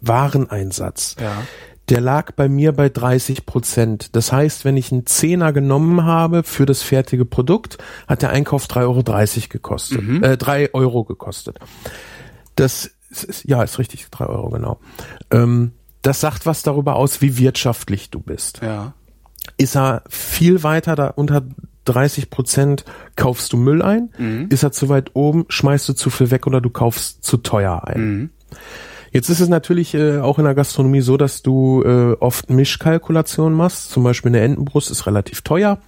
Wareneinsatz. 0.01 1.15
Ja. 1.21 1.43
Der 1.89 2.01
lag 2.01 2.31
bei 2.31 2.49
mir 2.49 2.71
bei 2.71 2.89
30 2.89 3.45
Prozent. 3.45 4.15
Das 4.15 4.31
heißt, 4.31 4.65
wenn 4.65 4.75
ich 4.75 4.91
einen 4.91 5.05
Zehner 5.05 5.53
genommen 5.53 6.03
habe 6.03 6.41
für 6.41 6.65
das 6.65 6.81
fertige 6.81 7.25
Produkt, 7.25 7.77
hat 8.07 8.23
der 8.23 8.31
Einkauf 8.31 8.65
3,30 8.65 8.79
Euro 8.81 9.03
gekostet. 9.49 10.01
Mhm. 10.01 10.23
Äh, 10.23 10.35
3 10.35 10.73
Euro 10.73 11.03
gekostet. 11.03 11.59
Das 12.55 12.96
ist, 13.09 13.47
ja, 13.47 13.63
ist 13.63 13.79
richtig, 13.79 14.07
drei 14.09 14.25
Euro, 14.25 14.49
genau. 14.49 14.79
Ähm, 15.31 15.71
das 16.01 16.21
sagt 16.21 16.45
was 16.45 16.61
darüber 16.61 16.95
aus, 16.95 17.21
wie 17.21 17.37
wirtschaftlich 17.37 18.09
du 18.09 18.19
bist. 18.19 18.61
Ja. 18.61 18.93
Ist 19.57 19.75
er 19.75 20.03
viel 20.09 20.63
weiter 20.63 20.95
da 20.95 21.07
unter 21.07 21.43
30 21.85 22.29
Prozent 22.29 22.85
kaufst 23.15 23.53
du 23.53 23.57
Müll 23.57 23.81
ein? 23.81 24.09
Mhm. 24.17 24.47
Ist 24.49 24.63
er 24.63 24.71
zu 24.71 24.89
weit 24.89 25.11
oben, 25.15 25.45
schmeißt 25.47 25.87
du 25.89 25.93
zu 25.93 26.09
viel 26.09 26.31
weg 26.31 26.47
oder 26.47 26.61
du 26.61 26.69
kaufst 26.69 27.23
zu 27.23 27.37
teuer 27.37 27.83
ein? 27.85 28.01
Mhm. 28.01 28.29
Jetzt 29.11 29.29
ist 29.29 29.39
es 29.39 29.49
natürlich 29.49 29.93
äh, 29.93 30.19
auch 30.19 30.37
in 30.37 30.45
der 30.45 30.53
Gastronomie 30.53 31.01
so, 31.01 31.17
dass 31.17 31.41
du 31.41 31.81
äh, 31.83 32.13
oft 32.19 32.49
Mischkalkulationen 32.49 33.57
machst. 33.57 33.89
Zum 33.89 34.03
Beispiel 34.03 34.29
eine 34.29 34.41
Entenbrust 34.41 34.91
ist 34.91 35.07
relativ 35.07 35.41
teuer. 35.41 35.79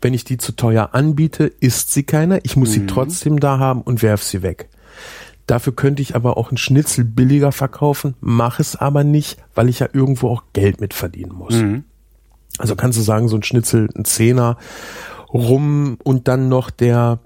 Wenn 0.00 0.14
ich 0.14 0.24
die 0.24 0.38
zu 0.38 0.52
teuer 0.52 0.90
anbiete, 0.92 1.44
isst 1.46 1.92
sie 1.92 2.02
keiner. 2.02 2.40
Ich 2.44 2.56
muss 2.56 2.70
mhm. 2.70 2.72
sie 2.72 2.86
trotzdem 2.86 3.40
da 3.40 3.58
haben 3.58 3.82
und 3.82 4.02
werf 4.02 4.22
sie 4.22 4.42
weg. 4.42 4.68
Dafür 5.48 5.74
könnte 5.74 6.02
ich 6.02 6.14
aber 6.14 6.36
auch 6.36 6.50
einen 6.50 6.58
Schnitzel 6.58 7.04
billiger 7.04 7.52
verkaufen, 7.52 8.14
mache 8.20 8.60
es 8.60 8.76
aber 8.76 9.02
nicht, 9.02 9.38
weil 9.54 9.70
ich 9.70 9.78
ja 9.78 9.88
irgendwo 9.90 10.28
auch 10.28 10.42
Geld 10.52 10.78
mit 10.78 10.92
verdienen 10.92 11.32
muss. 11.32 11.54
Mhm. 11.54 11.84
Also 12.58 12.76
kannst 12.76 12.98
du 12.98 13.02
sagen, 13.02 13.28
so 13.28 13.36
ein 13.36 13.42
Schnitzel, 13.42 13.88
ein 13.96 14.04
Zehner 14.04 14.58
rum 15.32 15.96
und 16.04 16.28
dann 16.28 16.50
noch 16.50 16.68
der 16.68 17.20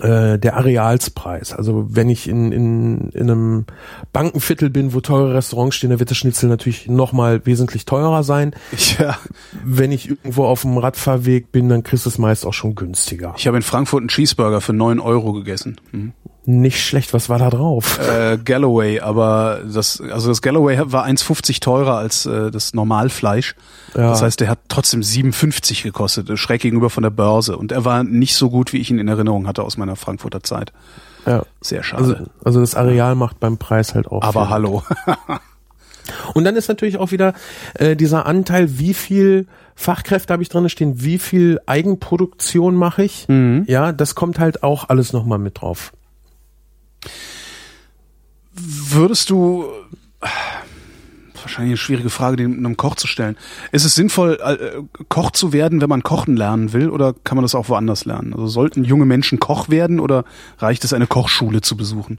äh, 0.00 0.38
der 0.38 0.56
Arealspreis. 0.58 1.54
Also 1.54 1.86
wenn 1.88 2.10
ich 2.10 2.28
in, 2.28 2.52
in, 2.52 3.08
in 3.12 3.30
einem 3.30 3.64
Bankenviertel 4.12 4.68
bin, 4.68 4.92
wo 4.92 5.00
teure 5.00 5.32
Restaurants 5.32 5.76
stehen, 5.76 5.88
dann 5.88 6.00
wird 6.00 6.10
das 6.10 6.18
Schnitzel 6.18 6.50
natürlich 6.50 6.86
nochmal 6.86 7.46
wesentlich 7.46 7.86
teurer 7.86 8.22
sein. 8.22 8.54
Ja. 8.98 9.18
Wenn 9.64 9.92
ich 9.92 10.08
irgendwo 10.08 10.44
auf 10.44 10.62
dem 10.62 10.78
Radfahrweg 10.78 11.50
bin, 11.50 11.68
dann 11.68 11.82
kriegst 11.82 12.06
du 12.06 12.10
es 12.10 12.18
meist 12.18 12.46
auch 12.46 12.54
schon 12.54 12.74
günstiger. 12.74 13.34
Ich 13.36 13.46
habe 13.46 13.56
in 13.56 13.62
Frankfurt 13.62 14.00
einen 14.00 14.08
Cheeseburger 14.08 14.60
für 14.60 14.72
neun 14.72 15.00
Euro 15.00 15.32
gegessen. 15.32 15.80
Mhm. 15.92 16.12
Nicht 16.48 16.80
schlecht, 16.80 17.12
was 17.12 17.28
war 17.28 17.40
da 17.40 17.50
drauf? 17.50 17.98
Äh, 17.98 18.38
Galloway, 18.38 19.00
aber 19.00 19.62
das, 19.66 20.00
also 20.00 20.28
das 20.28 20.42
Galloway 20.42 20.80
war 20.84 21.04
1,50 21.04 21.60
teurer 21.60 21.96
als 21.96 22.24
äh, 22.24 22.52
das 22.52 22.72
Normalfleisch. 22.72 23.56
Ja. 23.96 24.10
Das 24.10 24.22
heißt, 24.22 24.38
der 24.38 24.48
hat 24.48 24.60
trotzdem 24.68 25.02
57 25.02 25.82
gekostet, 25.82 26.38
schräg 26.38 26.60
gegenüber 26.62 26.88
von 26.88 27.02
der 27.02 27.10
Börse. 27.10 27.56
Und 27.56 27.72
er 27.72 27.84
war 27.84 28.04
nicht 28.04 28.36
so 28.36 28.48
gut, 28.48 28.72
wie 28.72 28.78
ich 28.78 28.90
ihn 28.90 29.00
in 29.00 29.08
Erinnerung 29.08 29.48
hatte 29.48 29.64
aus 29.64 29.76
meiner 29.76 29.96
Frankfurter 29.96 30.44
Zeit. 30.44 30.72
Ja. 31.26 31.42
Sehr 31.60 31.82
schade. 31.82 32.02
Also, 32.02 32.16
also 32.44 32.60
das 32.60 32.76
Areal 32.76 33.16
macht 33.16 33.40
beim 33.40 33.58
Preis 33.58 33.96
halt 33.96 34.06
auch. 34.06 34.22
aber 34.22 34.42
viel. 34.42 34.50
hallo. 34.50 34.82
Und 36.34 36.44
dann 36.44 36.54
ist 36.54 36.68
natürlich 36.68 36.98
auch 36.98 37.10
wieder 37.10 37.34
äh, 37.74 37.96
dieser 37.96 38.26
Anteil, 38.26 38.78
wie 38.78 38.94
viel 38.94 39.48
Fachkräfte 39.74 40.32
habe 40.32 40.44
ich 40.44 40.48
drin 40.48 40.68
stehen, 40.68 41.02
wie 41.02 41.18
viel 41.18 41.58
Eigenproduktion 41.66 42.76
mache 42.76 43.02
ich. 43.02 43.26
Ja, 43.66 43.90
das 43.90 44.14
kommt 44.14 44.38
halt 44.38 44.62
auch 44.62 44.88
alles 44.88 45.12
nochmal 45.12 45.38
mit 45.38 45.60
drauf. 45.60 45.92
Würdest 48.52 49.30
du 49.30 49.66
wahrscheinlich 51.46 51.72
eine 51.72 51.76
schwierige 51.76 52.10
Frage, 52.10 52.36
den 52.36 52.58
einem 52.58 52.76
Koch 52.76 52.96
zu 52.96 53.06
stellen. 53.06 53.36
Ist 53.72 53.84
es 53.84 53.94
sinnvoll, 53.94 54.38
äh, 54.42 54.82
Koch 55.08 55.30
zu 55.30 55.52
werden, 55.52 55.80
wenn 55.80 55.88
man 55.88 56.02
Kochen 56.02 56.36
lernen 56.36 56.72
will, 56.72 56.90
oder 56.90 57.14
kann 57.24 57.36
man 57.36 57.42
das 57.42 57.54
auch 57.54 57.68
woanders 57.68 58.04
lernen? 58.04 58.34
Also 58.34 58.48
sollten 58.48 58.84
junge 58.84 59.06
Menschen 59.06 59.38
Koch 59.38 59.68
werden 59.68 60.00
oder 60.00 60.24
reicht 60.58 60.84
es, 60.84 60.92
eine 60.92 61.06
Kochschule 61.06 61.60
zu 61.60 61.76
besuchen? 61.76 62.18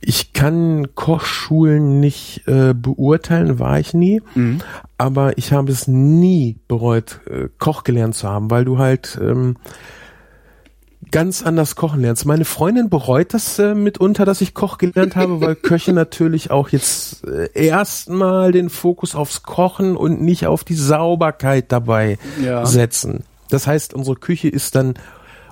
Ich 0.00 0.32
kann 0.32 0.94
Kochschulen 0.94 2.00
nicht 2.00 2.46
äh, 2.46 2.74
beurteilen, 2.74 3.58
war 3.58 3.78
ich 3.78 3.94
nie, 3.94 4.20
aber 4.98 5.38
ich 5.38 5.52
habe 5.52 5.72
es 5.72 5.86
nie 5.86 6.58
bereut, 6.68 7.20
äh, 7.26 7.48
Koch 7.58 7.84
gelernt 7.84 8.14
zu 8.14 8.28
haben, 8.28 8.50
weil 8.50 8.64
du 8.64 8.78
halt 8.78 9.18
ähm, 9.22 9.56
ganz 11.14 11.44
anders 11.44 11.76
kochen 11.76 12.00
lernst. 12.00 12.26
Meine 12.26 12.44
Freundin 12.44 12.90
bereut 12.90 13.34
das 13.34 13.60
äh, 13.60 13.76
mitunter, 13.76 14.24
dass 14.24 14.40
ich 14.40 14.52
Koch 14.52 14.78
gelernt 14.78 15.14
habe, 15.14 15.40
weil 15.40 15.54
Köche 15.70 15.92
natürlich 15.92 16.50
auch 16.50 16.70
jetzt 16.70 17.24
äh, 17.24 17.48
erstmal 17.54 18.50
den 18.50 18.68
Fokus 18.68 19.14
aufs 19.14 19.44
Kochen 19.44 19.96
und 19.96 20.20
nicht 20.20 20.48
auf 20.48 20.64
die 20.64 20.74
Sauberkeit 20.74 21.70
dabei 21.70 22.18
Ja. 22.42 22.66
setzen. 22.66 23.22
Das 23.48 23.68
heißt, 23.68 23.94
unsere 23.94 24.16
Küche 24.16 24.48
ist 24.48 24.74
dann 24.74 24.94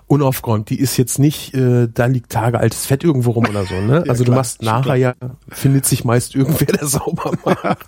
unaufgeräumt. 0.09 0.69
Die 0.69 0.81
ist 0.81 0.97
jetzt 0.97 1.21
nicht, 1.21 1.55
äh, 1.55 1.87
da 1.95 2.07
liegt 2.07 2.33
Tage 2.33 2.59
altes 2.59 2.85
Fett 2.87 3.05
irgendwo 3.05 3.31
rum 3.31 3.47
oder 3.49 3.65
so. 3.65 3.77
Ne? 3.77 4.03
also 4.09 4.25
du 4.25 4.33
klar, 4.33 4.39
machst 4.41 4.65
schon 4.65 4.75
nachher 4.75 4.97
ja, 4.97 5.15
findet 5.49 5.87
sich 5.87 6.05
meist 6.05 6.35
irgendwer, 6.35 6.67
der 6.67 6.87
sauber 6.89 7.35
macht. 7.45 7.79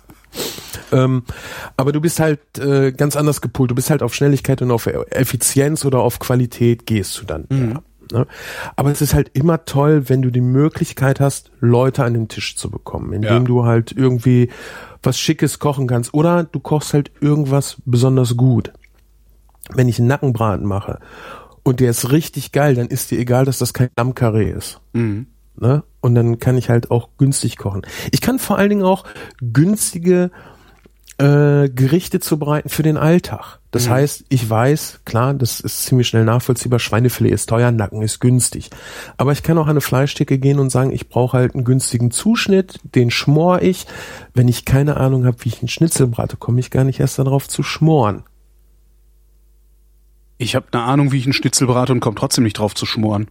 Ähm, 0.95 1.23
aber 1.77 1.91
du 1.91 1.99
bist 2.01 2.19
halt 2.19 2.39
äh, 2.57 2.91
ganz 2.91 3.15
anders 3.15 3.41
gepolt. 3.41 3.71
Du 3.71 3.75
bist 3.75 3.89
halt 3.89 4.01
auf 4.03 4.13
Schnelligkeit 4.13 4.61
und 4.61 4.71
auf 4.71 4.87
Effizienz 4.87 5.85
oder 5.85 5.99
auf 5.99 6.19
Qualität 6.19 6.85
gehst 6.85 7.19
du 7.21 7.25
dann. 7.25 7.45
Mhm. 7.49 7.79
Ja, 8.11 8.19
ne? 8.19 8.27
Aber 8.75 8.91
es 8.91 9.01
ist 9.01 9.13
halt 9.13 9.31
immer 9.33 9.65
toll, 9.65 10.09
wenn 10.09 10.21
du 10.21 10.31
die 10.31 10.41
Möglichkeit 10.41 11.19
hast, 11.19 11.51
Leute 11.59 12.03
an 12.03 12.13
den 12.13 12.27
Tisch 12.27 12.55
zu 12.55 12.69
bekommen, 12.69 13.13
indem 13.13 13.31
Ja. 13.31 13.39
du 13.39 13.65
halt 13.65 13.91
irgendwie 13.91 14.49
was 15.03 15.19
Schickes 15.19 15.59
kochen 15.59 15.87
kannst. 15.87 16.13
Oder 16.13 16.43
du 16.43 16.59
kochst 16.59 16.93
halt 16.93 17.11
irgendwas 17.19 17.77
besonders 17.85 18.35
gut. 18.37 18.71
Wenn 19.73 19.87
ich 19.87 19.99
einen 19.99 20.07
Nackenbraten 20.07 20.65
mache 20.65 20.99
und 21.63 21.79
der 21.79 21.89
ist 21.89 22.11
richtig 22.11 22.51
geil, 22.51 22.75
dann 22.75 22.87
ist 22.87 23.09
dir 23.11 23.19
egal, 23.19 23.45
dass 23.45 23.57
das 23.57 23.73
kein 23.73 23.89
Lammkarree 23.97 24.51
ist. 24.51 24.79
Mhm. 24.93 25.27
Ne? 25.57 25.83
Und 26.01 26.15
dann 26.15 26.37
kann 26.39 26.57
ich 26.57 26.69
halt 26.69 26.91
auch 26.91 27.09
günstig 27.17 27.57
kochen. 27.57 27.81
Ich 28.11 28.21
kann 28.21 28.37
vor 28.39 28.57
allen 28.57 28.69
Dingen 28.69 28.83
auch 28.83 29.05
günstige 29.41 30.29
äh, 31.17 31.69
Gerichte 31.69 32.19
zubereiten 32.19 32.69
für 32.69 32.83
den 32.83 32.97
Alltag. 32.97 33.59
Das 33.71 33.89
heißt, 33.89 34.25
ich 34.29 34.49
weiß, 34.49 35.01
klar, 35.03 35.33
das 35.33 35.59
ist 35.59 35.83
ziemlich 35.83 36.07
schnell 36.07 36.23
nachvollziehbar, 36.23 36.79
Schweinefilet 36.79 37.31
ist 37.31 37.49
teuer, 37.49 37.71
Nacken 37.71 38.01
ist 38.01 38.21
günstig. 38.21 38.69
Aber 39.17 39.33
ich 39.33 39.43
kann 39.43 39.57
auch 39.57 39.65
an 39.65 39.71
eine 39.71 39.81
Fleischtheke 39.81 40.37
gehen 40.37 40.59
und 40.59 40.69
sagen, 40.69 40.93
ich 40.93 41.09
brauche 41.09 41.37
halt 41.37 41.55
einen 41.55 41.65
günstigen 41.65 42.09
Zuschnitt, 42.11 42.79
den 42.95 43.11
schmor 43.11 43.61
ich. 43.61 43.85
Wenn 44.33 44.47
ich 44.47 44.63
keine 44.63 44.95
Ahnung 44.97 45.25
habe, 45.25 45.37
wie 45.41 45.49
ich 45.49 45.59
einen 45.59 45.67
Schnitzel 45.67 46.07
brate, 46.07 46.37
komme 46.37 46.61
ich 46.61 46.71
gar 46.71 46.85
nicht 46.85 47.01
erst 47.01 47.19
darauf 47.19 47.49
zu 47.49 47.63
schmoren. 47.63 48.23
Ich 50.37 50.55
habe 50.55 50.67
eine 50.71 50.83
Ahnung, 50.83 51.11
wie 51.11 51.17
ich 51.17 51.25
einen 51.25 51.33
Schnitzel 51.33 51.67
brate 51.67 51.91
und 51.91 51.99
komme 51.99 52.15
trotzdem 52.15 52.45
nicht 52.45 52.59
drauf 52.59 52.75
zu 52.75 52.85
schmoren. 52.85 53.27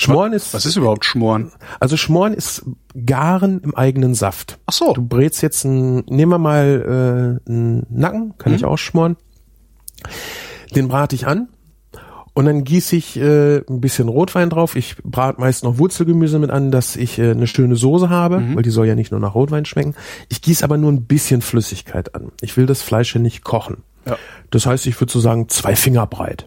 Schmoren 0.00 0.32
ist, 0.32 0.54
Was 0.54 0.66
ist 0.66 0.76
überhaupt 0.76 1.04
Schmoren? 1.04 1.52
also 1.78 1.96
schmoren 1.96 2.34
ist 2.34 2.64
Garen 3.06 3.60
im 3.60 3.74
eigenen 3.74 4.14
Saft. 4.14 4.58
Ach 4.66 4.72
so. 4.72 4.92
Du 4.94 5.02
brätst 5.06 5.42
jetzt 5.42 5.64
einen, 5.64 6.04
nehmen 6.06 6.32
wir 6.32 6.38
mal 6.38 7.38
äh, 7.46 7.50
einen 7.50 7.86
Nacken, 7.90 8.34
kann 8.38 8.54
ich 8.54 8.64
ausschmoren. 8.64 9.16
Den 10.74 10.88
brate 10.88 11.14
ich 11.14 11.26
an 11.26 11.48
und 12.32 12.44
dann 12.46 12.64
gieße 12.64 12.96
ich 12.96 13.18
äh, 13.18 13.58
ein 13.58 13.80
bisschen 13.80 14.08
Rotwein 14.08 14.50
drauf. 14.50 14.76
Ich 14.76 14.96
brate 15.02 15.40
meist 15.40 15.64
noch 15.64 15.78
Wurzelgemüse 15.78 16.38
mit 16.38 16.50
an, 16.50 16.70
dass 16.70 16.96
ich 16.96 17.18
äh, 17.18 17.32
eine 17.32 17.46
schöne 17.46 17.76
Soße 17.76 18.08
habe, 18.08 18.36
weil 18.54 18.62
die 18.62 18.70
soll 18.70 18.86
ja 18.86 18.94
nicht 18.94 19.10
nur 19.10 19.20
nach 19.20 19.34
Rotwein 19.34 19.64
schmecken. 19.64 19.94
Ich 20.28 20.40
gieße 20.40 20.64
aber 20.64 20.76
nur 20.76 20.90
ein 20.92 21.04
bisschen 21.04 21.42
Flüssigkeit 21.42 22.14
an. 22.14 22.30
Ich 22.40 22.56
will 22.56 22.66
das 22.66 22.82
Fleisch 22.82 23.14
ja 23.14 23.20
nicht 23.20 23.42
kochen. 23.44 23.78
Ja. 24.06 24.16
Das 24.50 24.66
heißt, 24.66 24.86
ich 24.86 25.00
würde 25.00 25.12
so 25.12 25.20
sagen, 25.20 25.48
zwei 25.48 25.76
Finger 25.76 26.06
breit. 26.06 26.46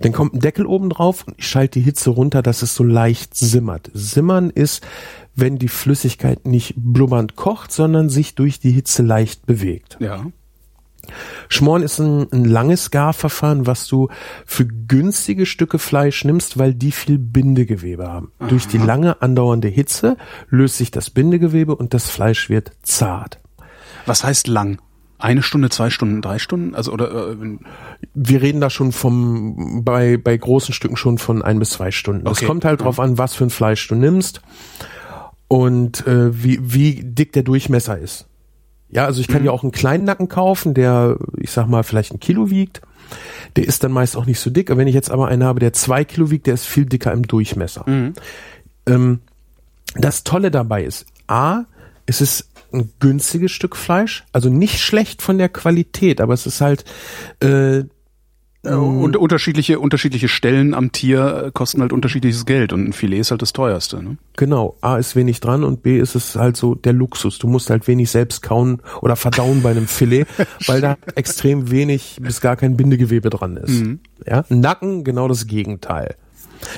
Dann 0.00 0.12
kommt 0.12 0.34
ein 0.34 0.40
Deckel 0.40 0.66
oben 0.66 0.90
drauf 0.90 1.24
und 1.26 1.34
ich 1.38 1.48
schalte 1.48 1.78
die 1.78 1.84
Hitze 1.84 2.10
runter, 2.10 2.42
dass 2.42 2.62
es 2.62 2.74
so 2.74 2.84
leicht 2.84 3.34
simmert. 3.34 3.90
Simmern 3.92 4.50
ist, 4.50 4.86
wenn 5.34 5.58
die 5.58 5.68
Flüssigkeit 5.68 6.46
nicht 6.46 6.74
blubbernd 6.76 7.36
kocht, 7.36 7.72
sondern 7.72 8.08
sich 8.08 8.34
durch 8.34 8.60
die 8.60 8.70
Hitze 8.70 9.02
leicht 9.02 9.46
bewegt. 9.46 9.98
Ja. 10.00 10.24
Schmoren 11.48 11.82
ist 11.82 11.98
ein, 12.00 12.26
ein 12.32 12.44
langes 12.44 12.90
Garverfahren, 12.90 13.66
was 13.66 13.86
du 13.86 14.08
für 14.44 14.66
günstige 14.66 15.46
Stücke 15.46 15.78
Fleisch 15.78 16.24
nimmst, 16.24 16.58
weil 16.58 16.74
die 16.74 16.90
viel 16.92 17.18
Bindegewebe 17.18 18.08
haben. 18.08 18.32
Durch 18.48 18.66
die 18.66 18.78
lange 18.78 19.22
andauernde 19.22 19.68
Hitze 19.68 20.16
löst 20.48 20.78
sich 20.78 20.90
das 20.90 21.10
Bindegewebe 21.10 21.76
und 21.76 21.94
das 21.94 22.08
Fleisch 22.08 22.48
wird 22.48 22.72
zart. 22.82 23.40
Was 24.06 24.24
heißt 24.24 24.48
lang? 24.48 24.80
Eine 25.18 25.42
Stunde, 25.42 25.70
zwei 25.70 25.88
Stunden, 25.90 26.20
drei 26.20 26.38
Stunden? 26.38 26.74
Also 26.74 26.92
oder 26.92 27.30
äh, 27.30 27.36
wir 28.14 28.42
reden 28.42 28.60
da 28.60 28.68
schon 28.70 28.92
vom, 28.92 29.82
bei, 29.84 30.16
bei 30.18 30.36
großen 30.36 30.74
Stücken 30.74 30.96
schon 30.96 31.18
von 31.18 31.42
ein 31.42 31.58
bis 31.58 31.70
zwei 31.70 31.90
Stunden. 31.90 32.26
Es 32.26 32.38
Okay. 32.38 32.46
kommt 32.46 32.64
halt 32.64 32.82
drauf 32.82 33.00
an, 33.00 33.16
was 33.16 33.34
für 33.34 33.44
ein 33.44 33.50
Fleisch 33.50 33.86
du 33.88 33.94
nimmst 33.94 34.42
und 35.48 36.06
äh, 36.06 36.42
wie, 36.42 36.58
wie 36.62 37.02
dick 37.02 37.32
der 37.32 37.44
Durchmesser 37.44 37.98
ist. 37.98 38.26
Ja, 38.88 39.04
also 39.06 39.20
ich 39.20 39.28
kann 39.28 39.44
ja 39.44 39.50
auch 39.50 39.62
einen 39.62 39.72
kleinen 39.72 40.04
Nacken 40.04 40.28
kaufen, 40.28 40.74
der, 40.74 41.16
ich 41.38 41.50
sag 41.50 41.66
mal, 41.66 41.82
vielleicht 41.82 42.12
ein 42.12 42.20
Kilo 42.20 42.50
wiegt. 42.50 42.82
Der 43.56 43.64
ist 43.66 43.82
dann 43.84 43.92
meist 43.92 44.16
auch 44.16 44.26
nicht 44.26 44.38
so 44.38 44.50
dick. 44.50 44.70
Aber 44.70 44.78
wenn 44.78 44.88
ich 44.88 44.94
jetzt 44.94 45.10
aber 45.10 45.28
einen 45.28 45.44
habe, 45.44 45.60
der 45.60 45.72
zwei 45.72 46.04
Kilo 46.04 46.30
wiegt, 46.30 46.46
der 46.46 46.54
ist 46.54 46.66
viel 46.66 46.84
dicker 46.86 47.12
im 47.12 47.22
Durchmesser. 47.26 47.84
Ähm, 48.86 49.20
das 49.94 50.24
Tolle 50.24 50.50
dabei 50.50 50.84
ist, 50.84 51.06
A, 51.26 51.62
es 52.06 52.20
ist 52.20 52.48
ein 52.72 52.92
günstiges 53.00 53.52
Stück 53.52 53.76
Fleisch, 53.76 54.24
also 54.32 54.48
nicht 54.48 54.80
schlecht 54.80 55.22
von 55.22 55.38
der 55.38 55.48
Qualität, 55.48 56.20
aber 56.20 56.34
es 56.34 56.46
ist 56.46 56.60
halt 56.60 56.84
äh, 57.40 57.84
und 58.74 59.16
unterschiedliche 59.16 59.78
unterschiedliche 59.78 60.28
Stellen 60.28 60.74
am 60.74 60.90
Tier 60.90 61.44
äh, 61.46 61.50
kosten 61.52 61.82
halt 61.82 61.92
unterschiedliches 61.92 62.46
Geld 62.46 62.72
und 62.72 62.88
ein 62.88 62.92
Filet 62.92 63.20
ist 63.20 63.30
halt 63.30 63.42
das 63.42 63.52
teuerste. 63.52 64.02
Ne? 64.02 64.16
Genau, 64.36 64.76
A 64.80 64.96
ist 64.96 65.14
wenig 65.14 65.40
dran 65.40 65.62
und 65.62 65.82
B 65.82 65.98
ist 65.98 66.14
es 66.14 66.34
halt 66.34 66.56
so 66.56 66.74
der 66.74 66.92
Luxus. 66.92 67.38
Du 67.38 67.46
musst 67.46 67.70
halt 67.70 67.86
wenig 67.86 68.10
selbst 68.10 68.42
kauen 68.42 68.82
oder 69.02 69.14
verdauen 69.14 69.62
bei 69.62 69.70
einem 69.70 69.86
Filet, 69.86 70.26
weil 70.66 70.80
da 70.80 70.96
extrem 71.14 71.70
wenig 71.70 72.18
bis 72.20 72.40
gar 72.40 72.56
kein 72.56 72.76
Bindegewebe 72.76 73.30
dran 73.30 73.56
ist. 73.56 73.84
Ja, 74.26 74.44
Nacken 74.48 75.04
genau 75.04 75.28
das 75.28 75.46
Gegenteil. 75.46 76.16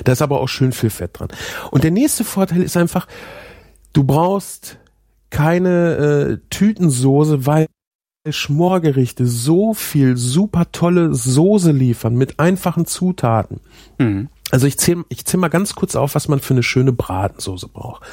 Da 0.03 0.11
ist 0.11 0.21
aber 0.21 0.41
auch 0.41 0.49
schön 0.49 0.71
viel 0.71 0.89
Fett 0.89 1.11
dran. 1.13 1.29
Und 1.71 1.83
der 1.83 1.91
nächste 1.91 2.23
Vorteil 2.23 2.61
ist 2.61 2.77
einfach, 2.77 3.07
du 3.93 4.03
brauchst 4.03 4.77
keine 5.29 5.95
äh, 5.95 6.37
Tütensoße, 6.49 7.45
weil 7.45 7.67
Schmorgerichte 8.29 9.25
so 9.25 9.73
viel 9.73 10.17
super 10.17 10.71
tolle 10.71 11.13
Soße 11.13 11.71
liefern 11.71 12.15
mit 12.15 12.39
einfachen 12.39 12.85
Zutaten. 12.85 13.61
Also 14.51 14.67
ich 14.67 14.77
zähle 14.77 15.05
ich 15.09 15.25
zähl 15.25 15.39
mal 15.39 15.47
ganz 15.47 15.75
kurz 15.75 15.95
auf, 15.95 16.15
was 16.15 16.27
man 16.27 16.39
für 16.39 16.53
eine 16.53 16.63
schöne 16.63 16.91
Bratensoße 16.91 17.69
braucht. 17.69 18.03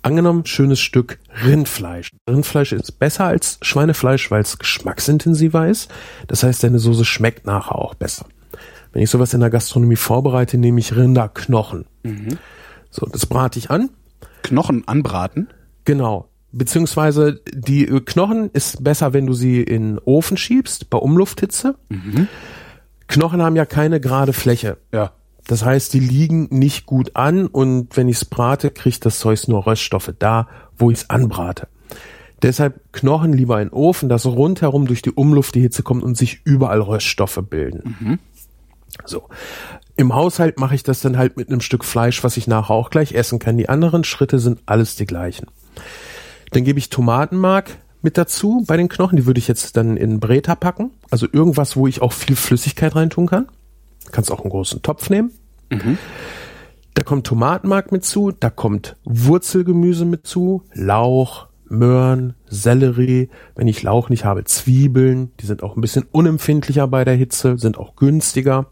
Angenommen, 0.00 0.46
schönes 0.46 0.80
Stück 0.80 1.18
Rindfleisch. 1.44 2.10
Rindfleisch 2.28 2.72
ist 2.72 2.98
besser 2.98 3.26
als 3.26 3.58
Schweinefleisch, 3.62 4.30
weil 4.30 4.42
es 4.42 4.58
geschmacksintensiver 4.58 5.68
ist. 5.68 5.90
Das 6.26 6.42
heißt, 6.42 6.64
deine 6.64 6.78
Soße 6.78 7.04
schmeckt 7.04 7.46
nachher 7.46 7.76
auch 7.76 7.94
besser. 7.94 8.26
Wenn 8.92 9.02
ich 9.02 9.10
sowas 9.10 9.32
in 9.32 9.40
der 9.40 9.50
Gastronomie 9.50 9.96
vorbereite, 9.96 10.58
nehme 10.58 10.80
ich 10.80 10.96
Rinderknochen. 10.96 11.86
So, 12.90 13.06
das 13.06 13.26
brate 13.26 13.58
ich 13.58 13.70
an. 13.70 13.90
Knochen 14.42 14.86
anbraten. 14.88 15.48
Genau. 15.84 16.28
Beziehungsweise 16.52 17.40
die 17.52 17.86
Knochen 17.86 18.50
ist 18.52 18.84
besser, 18.84 19.12
wenn 19.12 19.26
du 19.26 19.32
sie 19.32 19.62
in 19.62 19.98
Ofen 20.04 20.36
schiebst, 20.36 20.90
bei 20.90 20.98
Umlufthitze. 20.98 21.76
Knochen 23.08 23.42
haben 23.42 23.56
ja 23.56 23.64
keine 23.64 24.00
gerade 24.00 24.32
Fläche. 24.32 24.76
Ja. 24.92 25.12
Das 25.46 25.64
heißt, 25.64 25.92
die 25.92 26.00
liegen 26.00 26.48
nicht 26.50 26.86
gut 26.86 27.16
an 27.16 27.46
und 27.46 27.96
wenn 27.96 28.08
ich 28.08 28.16
es 28.16 28.24
brate, 28.24 28.70
kriegt 28.70 29.04
das 29.04 29.18
Zeug 29.18 29.48
nur 29.48 29.66
Röststoffe 29.66 30.12
da, 30.18 30.46
wo 30.76 30.90
ich 30.90 30.98
es 30.98 31.10
anbrate. 31.10 31.68
Deshalb 32.42 32.80
Knochen 32.92 33.32
lieber 33.32 33.60
in 33.60 33.70
Ofen, 33.70 34.08
dass 34.08 34.26
rundherum 34.26 34.86
durch 34.86 35.02
die 35.02 35.12
Umluft 35.12 35.54
die 35.54 35.60
Hitze 35.60 35.82
kommt 35.82 36.02
und 36.02 36.16
sich 36.16 36.40
überall 36.44 36.80
Röststoffe 36.80 37.40
bilden. 37.48 38.18
So. 39.04 39.28
Im 39.96 40.14
Haushalt 40.14 40.58
mache 40.58 40.74
ich 40.74 40.82
das 40.82 41.00
dann 41.00 41.18
halt 41.18 41.36
mit 41.36 41.48
einem 41.48 41.60
Stück 41.60 41.84
Fleisch, 41.84 42.24
was 42.24 42.36
ich 42.36 42.46
nachher 42.46 42.74
auch 42.74 42.90
gleich 42.90 43.12
essen 43.12 43.38
kann. 43.38 43.56
Die 43.58 43.68
anderen 43.68 44.04
Schritte 44.04 44.38
sind 44.38 44.60
alles 44.66 44.96
die 44.96 45.06
gleichen. 45.06 45.46
Dann 46.52 46.64
gebe 46.64 46.78
ich 46.78 46.90
Tomatenmark 46.90 47.78
mit 48.02 48.18
dazu 48.18 48.64
bei 48.66 48.76
den 48.76 48.88
Knochen. 48.88 49.16
Die 49.16 49.26
würde 49.26 49.38
ich 49.38 49.48
jetzt 49.48 49.76
dann 49.76 49.96
in 49.96 50.20
Breta 50.20 50.54
packen. 50.54 50.90
Also 51.10 51.26
irgendwas, 51.30 51.76
wo 51.76 51.86
ich 51.86 52.02
auch 52.02 52.12
viel 52.12 52.36
Flüssigkeit 52.36 52.94
reintun 52.94 53.26
kann. 53.26 53.48
Kannst 54.10 54.30
auch 54.30 54.40
einen 54.40 54.50
großen 54.50 54.82
Topf 54.82 55.08
nehmen. 55.10 55.32
Mhm. 55.70 55.98
Da 56.94 57.02
kommt 57.02 57.26
Tomatenmark 57.26 57.90
mit 57.90 58.04
zu, 58.04 58.32
da 58.32 58.50
kommt 58.50 58.96
Wurzelgemüse 59.04 60.04
mit 60.04 60.26
zu, 60.26 60.64
Lauch, 60.74 61.46
Möhren, 61.64 62.34
Sellerie. 62.46 63.30
Wenn 63.54 63.66
ich 63.66 63.82
Lauch 63.82 64.10
nicht 64.10 64.26
habe, 64.26 64.44
Zwiebeln. 64.44 65.32
Die 65.40 65.46
sind 65.46 65.62
auch 65.62 65.74
ein 65.74 65.80
bisschen 65.80 66.04
unempfindlicher 66.12 66.86
bei 66.86 67.04
der 67.04 67.14
Hitze, 67.14 67.56
sind 67.56 67.78
auch 67.78 67.96
günstiger. 67.96 68.66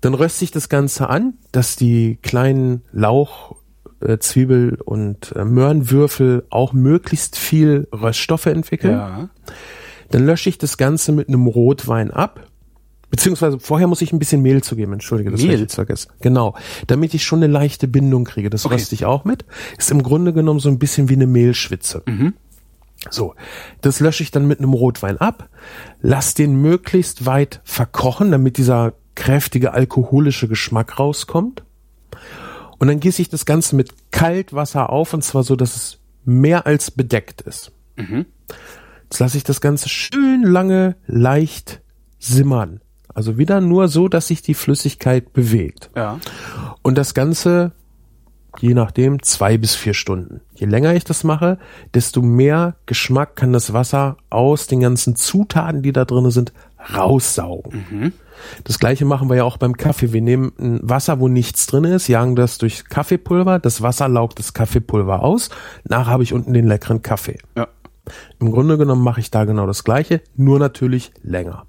Dann 0.00 0.14
röste 0.14 0.44
ich 0.44 0.50
das 0.50 0.68
Ganze 0.68 1.10
an, 1.10 1.34
dass 1.52 1.76
die 1.76 2.18
kleinen 2.22 2.82
Lauch, 2.92 3.56
äh, 4.00 4.18
Zwiebel 4.18 4.78
und 4.84 5.32
äh, 5.36 5.44
Möhrenwürfel 5.44 6.44
auch 6.50 6.72
möglichst 6.72 7.36
viel 7.36 7.88
Röststoffe 7.92 8.46
entwickeln. 8.46 8.94
Ja. 8.94 9.28
Dann 10.10 10.26
lösche 10.26 10.48
ich 10.48 10.58
das 10.58 10.76
Ganze 10.76 11.12
mit 11.12 11.28
einem 11.28 11.46
Rotwein 11.46 12.10
ab. 12.10 12.46
Beziehungsweise 13.10 13.58
vorher 13.58 13.86
muss 13.86 14.02
ich 14.02 14.12
ein 14.12 14.18
bisschen 14.18 14.42
Mehl 14.42 14.62
zugeben, 14.62 14.92
entschuldige, 14.92 15.30
das 15.30 15.42
Mehl? 15.42 15.62
ich 15.62 15.72
vergessen. 15.72 16.10
Genau, 16.20 16.54
damit 16.86 17.14
ich 17.14 17.24
schon 17.24 17.42
eine 17.42 17.50
leichte 17.50 17.88
Bindung 17.88 18.24
kriege. 18.24 18.50
Das 18.50 18.66
okay. 18.66 18.74
röste 18.74 18.94
ich 18.94 19.06
auch 19.06 19.24
mit. 19.24 19.46
Ist 19.78 19.90
im 19.90 20.02
Grunde 20.02 20.34
genommen 20.34 20.60
so 20.60 20.68
ein 20.68 20.78
bisschen 20.78 21.08
wie 21.08 21.14
eine 21.14 21.26
Mehlschwitze. 21.26 22.02
Mhm. 22.06 22.34
So, 23.10 23.34
das 23.80 24.00
lösche 24.00 24.22
ich 24.22 24.30
dann 24.30 24.46
mit 24.46 24.58
einem 24.58 24.72
Rotwein 24.72 25.18
ab, 25.18 25.48
lass 26.02 26.34
den 26.34 26.60
möglichst 26.60 27.26
weit 27.26 27.60
verkochen, 27.64 28.32
damit 28.32 28.58
dieser 28.58 28.92
kräftige 29.14 29.72
alkoholische 29.72 30.48
Geschmack 30.48 30.98
rauskommt. 30.98 31.64
Und 32.78 32.88
dann 32.88 33.00
gieße 33.00 33.22
ich 33.22 33.28
das 33.28 33.44
Ganze 33.44 33.76
mit 33.76 34.12
Kaltwasser 34.12 34.90
auf 34.90 35.14
und 35.14 35.22
zwar 35.22 35.42
so, 35.42 35.56
dass 35.56 35.76
es 35.76 35.98
mehr 36.24 36.66
als 36.66 36.90
bedeckt 36.90 37.40
ist. 37.40 37.72
Mhm. 37.96 38.26
Jetzt 39.04 39.18
lasse 39.18 39.36
ich 39.36 39.44
das 39.44 39.60
Ganze 39.60 39.88
schön 39.88 40.42
lange 40.42 40.96
leicht 41.06 41.80
simmern. 42.18 42.80
Also 43.14 43.38
wieder 43.38 43.60
nur 43.60 43.88
so, 43.88 44.08
dass 44.08 44.28
sich 44.28 44.42
die 44.42 44.54
Flüssigkeit 44.54 45.32
bewegt. 45.32 45.90
Ja. 45.96 46.20
Und 46.82 46.98
das 46.98 47.14
Ganze, 47.14 47.72
je 48.60 48.74
nachdem, 48.74 49.22
zwei 49.22 49.56
bis 49.56 49.74
vier 49.74 49.94
Stunden. 49.94 50.42
Je 50.54 50.66
länger 50.66 50.94
ich 50.94 51.04
das 51.04 51.24
mache, 51.24 51.58
desto 51.94 52.22
mehr 52.22 52.76
Geschmack 52.86 53.34
kann 53.34 53.52
das 53.52 53.72
Wasser 53.72 54.18
aus 54.30 54.66
den 54.66 54.80
ganzen 54.80 55.16
Zutaten, 55.16 55.82
die 55.82 55.92
da 55.92 56.04
drin 56.04 56.30
sind, 56.30 56.52
raussaugen. 56.94 57.84
Mhm. 57.90 58.12
Das 58.64 58.78
gleiche 58.78 59.04
machen 59.04 59.28
wir 59.28 59.36
ja 59.36 59.44
auch 59.44 59.56
beim 59.56 59.76
Kaffee. 59.76 60.12
Wir 60.12 60.22
nehmen 60.22 60.52
ein 60.58 60.80
Wasser, 60.82 61.20
wo 61.20 61.28
nichts 61.28 61.66
drin 61.66 61.84
ist, 61.84 62.08
jagen 62.08 62.36
das 62.36 62.58
durch 62.58 62.84
Kaffeepulver, 62.84 63.58
das 63.58 63.82
Wasser 63.82 64.08
laugt 64.08 64.38
das 64.38 64.54
Kaffeepulver 64.54 65.22
aus, 65.22 65.50
nachher 65.84 66.12
habe 66.12 66.22
ich 66.22 66.32
unten 66.32 66.52
den 66.52 66.66
leckeren 66.66 67.02
Kaffee. 67.02 67.38
Ja. 67.56 67.68
Im 68.40 68.52
Grunde 68.52 68.78
genommen 68.78 69.02
mache 69.02 69.20
ich 69.20 69.30
da 69.30 69.44
genau 69.44 69.66
das 69.66 69.84
gleiche, 69.84 70.22
nur 70.36 70.58
natürlich 70.58 71.12
länger. 71.22 71.66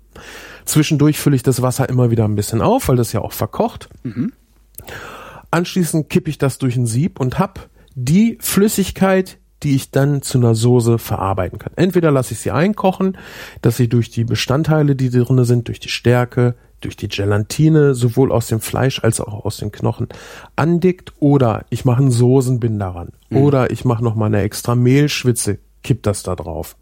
Zwischendurch 0.66 1.20
fülle 1.20 1.36
ich 1.36 1.44
das 1.44 1.62
Wasser 1.62 1.90
immer 1.90 2.12
wieder 2.12 2.26
ein 2.26 2.36
bisschen 2.36 2.62
auf, 2.62 2.88
weil 2.88 2.96
das 2.96 3.12
ja 3.12 3.22
auch 3.22 3.34
verkocht. 3.34 3.90
Mhm. 4.04 4.32
Anschließend 5.52 6.10
kippe 6.10 6.30
ich 6.30 6.38
das 6.38 6.60
durch 6.60 6.78
ein 6.78 6.86
Sieb 6.86 7.20
und 7.20 7.40
hab 7.40 7.70
die 7.96 8.38
Flüssigkeit, 8.40 9.39
die 9.64 9.76
ich 9.76 9.92
dann 9.92 10.22
zu 10.22 10.38
einer 10.38 10.56
Soße 10.56 10.98
verarbeiten 10.98 11.60
kann. 11.60 11.74
Entweder 11.76 12.12
lasse 12.12 12.34
ich 12.34 12.40
sie 12.40 12.52
einkochen, 12.52 13.18
dass 13.62 13.78
sie 13.78 13.90
durch 13.90 14.10
die 14.10 14.24
Bestandteile, 14.24 14.96
die 14.96 15.10
drin 15.10 15.44
sind, 15.46 15.68
durch 15.68 15.80
die 15.80 15.90
Stärke, 15.90 16.56
durch 16.82 16.96
die 16.96 17.10
Gelatine, 17.10 17.94
sowohl 17.94 18.32
aus 18.32 18.48
dem 18.48 18.62
Fleisch 18.62 19.04
als 19.04 19.20
auch 19.20 19.46
aus 19.46 19.58
den 19.58 19.72
Knochen 19.72 20.08
andickt, 20.56 21.14
oder 21.20 21.66
ich 21.70 21.86
mache 21.86 22.02
einen 22.02 22.12
Soßenbinder 22.12 22.88
ran, 22.88 23.10
mhm. 23.30 23.38
oder 23.38 23.72
ich 23.72 23.86
mache 23.86 24.04
noch 24.04 24.16
mal 24.16 24.28
eine 24.28 24.42
extra 24.42 24.76
Mehlschwitze, 24.76 25.60
kipp 25.84 26.04
das 26.04 26.24
da 26.24 26.36
drauf. 26.36 26.78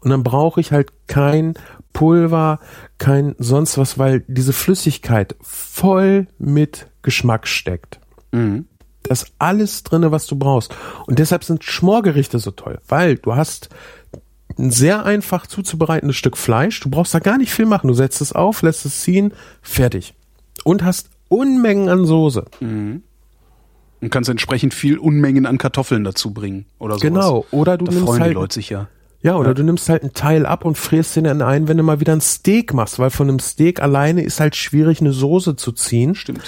Und 0.00 0.10
dann 0.10 0.22
brauche 0.22 0.60
ich 0.60 0.72
halt 0.72 0.92
kein 1.08 1.54
Pulver, 1.92 2.60
kein 2.98 3.34
sonst 3.38 3.76
was, 3.76 3.98
weil 3.98 4.20
diese 4.28 4.52
Flüssigkeit 4.52 5.34
voll 5.40 6.28
mit 6.38 6.86
Geschmack 7.02 7.48
steckt. 7.48 7.98
Mhm. 8.30 8.66
Da 9.08 9.14
ist 9.14 9.32
alles 9.38 9.84
drinne, 9.84 10.12
was 10.12 10.26
du 10.26 10.36
brauchst. 10.36 10.74
Und 11.06 11.18
deshalb 11.18 11.42
sind 11.42 11.64
Schmorgerichte 11.64 12.38
so 12.38 12.50
toll, 12.50 12.78
weil 12.88 13.16
du 13.16 13.36
hast 13.36 13.70
ein 14.58 14.70
sehr 14.70 15.06
einfach 15.06 15.46
zuzubereitendes 15.46 16.16
Stück 16.16 16.36
Fleisch. 16.36 16.80
Du 16.80 16.90
brauchst 16.90 17.14
da 17.14 17.18
gar 17.18 17.38
nicht 17.38 17.52
viel 17.52 17.64
machen. 17.64 17.88
Du 17.88 17.94
setzt 17.94 18.20
es 18.20 18.32
auf, 18.32 18.60
lässt 18.62 18.84
es 18.84 19.00
ziehen, 19.00 19.32
fertig. 19.62 20.14
Und 20.64 20.84
hast 20.84 21.10
Unmengen 21.28 21.88
an 21.88 22.04
Soße. 22.04 22.44
Mhm. 22.60 23.02
Und 24.00 24.10
kannst 24.10 24.28
entsprechend 24.28 24.74
viel 24.74 24.98
Unmengen 24.98 25.46
an 25.46 25.58
Kartoffeln 25.58 26.04
dazu 26.04 26.32
bringen 26.32 26.66
oder 26.78 26.96
so. 26.96 27.00
Genau. 27.00 27.46
Oder 27.50 27.78
du 27.78 27.86
da 27.86 27.92
nimmst 27.92 28.06
freuen 28.06 28.20
halt, 28.20 28.30
die 28.30 28.34
Leute 28.34 28.54
sich 28.54 28.68
ja. 28.68 28.88
Ja, 29.22 29.36
oder 29.36 29.48
ja. 29.48 29.54
du 29.54 29.62
nimmst 29.64 29.88
halt 29.88 30.02
einen 30.02 30.12
Teil 30.12 30.44
ab 30.46 30.64
und 30.64 30.76
frierst 30.76 31.16
den 31.16 31.24
dann 31.24 31.42
ein, 31.42 31.66
wenn 31.66 31.76
du 31.76 31.82
mal 31.82 31.98
wieder 31.98 32.12
ein 32.12 32.20
Steak 32.20 32.74
machst, 32.74 32.98
weil 32.98 33.10
von 33.10 33.28
einem 33.28 33.40
Steak 33.40 33.80
alleine 33.80 34.22
ist 34.22 34.38
halt 34.38 34.54
schwierig, 34.54 35.00
eine 35.00 35.12
Soße 35.12 35.56
zu 35.56 35.72
ziehen. 35.72 36.14
Stimmt 36.14 36.42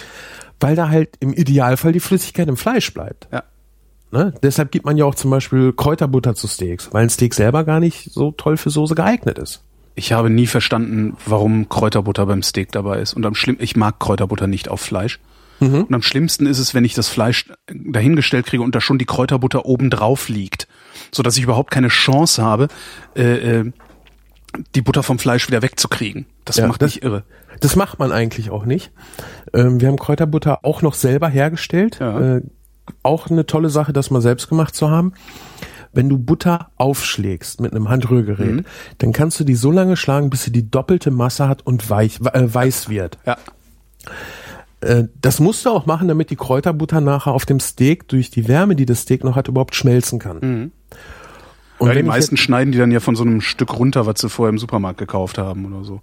weil 0.61 0.77
da 0.77 0.89
halt 0.89 1.11
im 1.21 1.33
Idealfall 1.33 1.93
die 1.93 2.01
Flüssigkeit 2.01 2.49
im 2.49 2.57
Fleisch 2.57 2.93
bleibt. 2.93 3.29
Ja. 3.33 3.43
Ne? 4.13 4.35
Deshalb 4.43 4.73
gibt 4.73 4.85
man 4.85 4.97
ja 4.97 5.05
auch 5.05 5.15
zum 5.15 5.31
Beispiel 5.31 5.73
Kräuterbutter 5.73 6.35
zu 6.35 6.49
Steaks, 6.49 6.93
weil 6.93 7.05
ein 7.05 7.11
Steak 7.11 7.35
selber 7.35 7.65
gar 7.65 7.81
nicht 7.81 8.13
so 8.13 8.33
toll 8.33 8.57
für 8.57 8.71
Soße 8.71 8.95
geeignet 8.95 9.39
ist. 9.39 9.63
Ich 9.95 10.13
habe 10.13 10.31
nie 10.31 10.47
verstanden, 10.47 11.17
warum 11.27 11.69
Kräuterbutter 11.69 12.27
beim 12.27 12.43
Steak 12.43 12.73
dabei 12.73 13.01
ist. 13.01 13.15
Und 13.15 13.27
am 13.27 13.35
schlimm, 13.35 13.57
ich 13.61 13.77
mag 13.77 13.99
Kräuterbutter 13.99 14.47
nicht 14.47 14.69
auf 14.69 14.81
Fleisch. 14.81 15.21
Mhm. 15.61 15.85
Und 15.85 15.95
am 15.95 16.03
schlimmsten 16.03 16.47
ist 16.47 16.59
es, 16.59 16.75
wenn 16.75 16.85
ich 16.85 16.95
das 16.95 17.09
Fleisch 17.09 17.53
dahingestellt 17.67 18.47
kriege 18.47 18.63
und 18.63 18.75
da 18.75 18.81
schon 18.81 18.99
die 18.99 19.05
Kräuterbutter 19.05 19.67
oben 19.67 19.91
drauf 19.91 20.29
liegt, 20.29 20.67
so 21.13 21.23
dass 21.23 21.37
ich 21.37 21.45
überhaupt 21.45 21.71
keine 21.71 21.89
Chance 21.89 22.43
habe, 22.43 22.69
äh, 23.15 23.61
äh, 23.61 23.73
die 24.75 24.83
Butter 24.83 25.03
vom 25.03 25.19
Fleisch 25.19 25.49
wieder 25.49 25.63
wegzukriegen. 25.63 26.27
Das 26.45 26.57
ja, 26.57 26.67
macht 26.67 26.83
das, 26.83 26.95
mich 26.95 27.03
irre. 27.03 27.25
Das 27.61 27.77
macht 27.77 27.99
man 27.99 28.13
eigentlich 28.13 28.51
auch 28.51 28.65
nicht. 28.65 28.93
Ähm, 29.53 29.81
wir 29.81 29.89
haben 29.89 29.99
Kräuterbutter 29.99 30.65
auch 30.65 30.83
noch 30.83 30.95
selber 30.95 31.29
hergestellt. 31.29 31.99
Ja. 32.01 32.37
Äh, 32.37 32.43
auch 33.03 33.29
eine 33.29 33.47
tolle 33.47 33.71
Sache, 33.71 33.93
das 33.93 34.11
mal 34.11 34.21
selbst 34.21 34.49
gemacht 34.49 34.75
zu 34.75 34.91
haben. 34.91 35.13
Wenn 35.93 36.09
du 36.09 36.19
Butter 36.19 36.71
aufschlägst 36.77 37.61
mit 37.61 37.73
einem 37.73 37.89
Handrührgerät, 37.89 38.53
mhm. 38.53 38.65
dann 38.99 39.13
kannst 39.13 39.41
du 39.41 39.45
die 39.45 39.57
so 39.57 39.73
lange 39.73 39.97
schlagen, 39.97 40.31
bis 40.31 40.45
sie 40.45 40.53
die 40.53 40.71
doppelte 40.71 41.11
Masse 41.11 41.49
hat 41.49 41.67
und 41.67 41.91
weich, 41.91 42.21
äh, 42.21 42.55
weiß 42.55 42.89
wird. 42.89 43.19
Ja. 43.27 43.37
Äh, 44.81 45.05
das 45.21 45.41
musst 45.41 45.65
du 45.67 45.71
auch 45.71 45.87
machen, 45.87 46.09
damit 46.09 46.31
die 46.31 46.37
Kräuterbutter 46.37 47.01
nachher 47.01 47.33
auf 47.33 47.45
dem 47.45 47.61
Steak 47.61 48.09
durch 48.09 48.31
die 48.31 48.49
Wärme, 48.49 48.77
die 48.77 48.87
das 48.87 49.03
Steak 49.03 49.25
noch 49.25 49.37
hat, 49.37 49.49
überhaupt 49.49 49.75
schmelzen 49.75 50.19
kann. 50.19 50.39
Mhm. 50.41 50.73
Und 51.81 51.89
ja, 51.89 51.95
die 51.95 52.03
meisten 52.03 52.37
schneiden 52.37 52.73
die 52.73 52.79
dann 52.79 52.91
ja 52.91 53.01
von 53.01 53.17
so 53.17 53.25
einem 53.25 53.41
Stück 53.41 53.77
runter, 53.79 54.07
was 54.07 54.21
sie 54.21 54.29
vorher 54.29 54.51
im 54.51 54.59
Supermarkt 54.59 54.99
gekauft 54.99 55.39
haben 55.39 55.65
oder 55.65 55.83
so. 55.83 56.01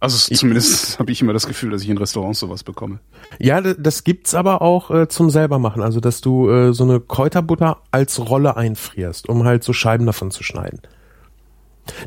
Also 0.00 0.34
zumindest 0.34 0.98
habe 0.98 1.10
ich 1.12 1.22
immer 1.22 1.32
das 1.32 1.46
Gefühl, 1.46 1.70
dass 1.70 1.82
ich 1.82 1.88
in 1.88 1.96
Restaurants 1.96 2.40
sowas 2.40 2.62
bekomme. 2.62 2.98
Ja, 3.38 3.60
das 3.60 4.04
gibt's 4.04 4.34
aber 4.34 4.60
auch 4.60 4.90
äh, 4.90 5.08
zum 5.08 5.30
selber 5.30 5.58
machen. 5.58 5.82
Also 5.82 6.00
dass 6.00 6.20
du 6.20 6.50
äh, 6.50 6.74
so 6.74 6.84
eine 6.84 7.00
Kräuterbutter 7.00 7.78
als 7.90 8.18
Rolle 8.18 8.56
einfrierst, 8.56 9.28
um 9.28 9.44
halt 9.44 9.64
so 9.64 9.72
Scheiben 9.72 10.04
davon 10.04 10.30
zu 10.30 10.42
schneiden. 10.42 10.80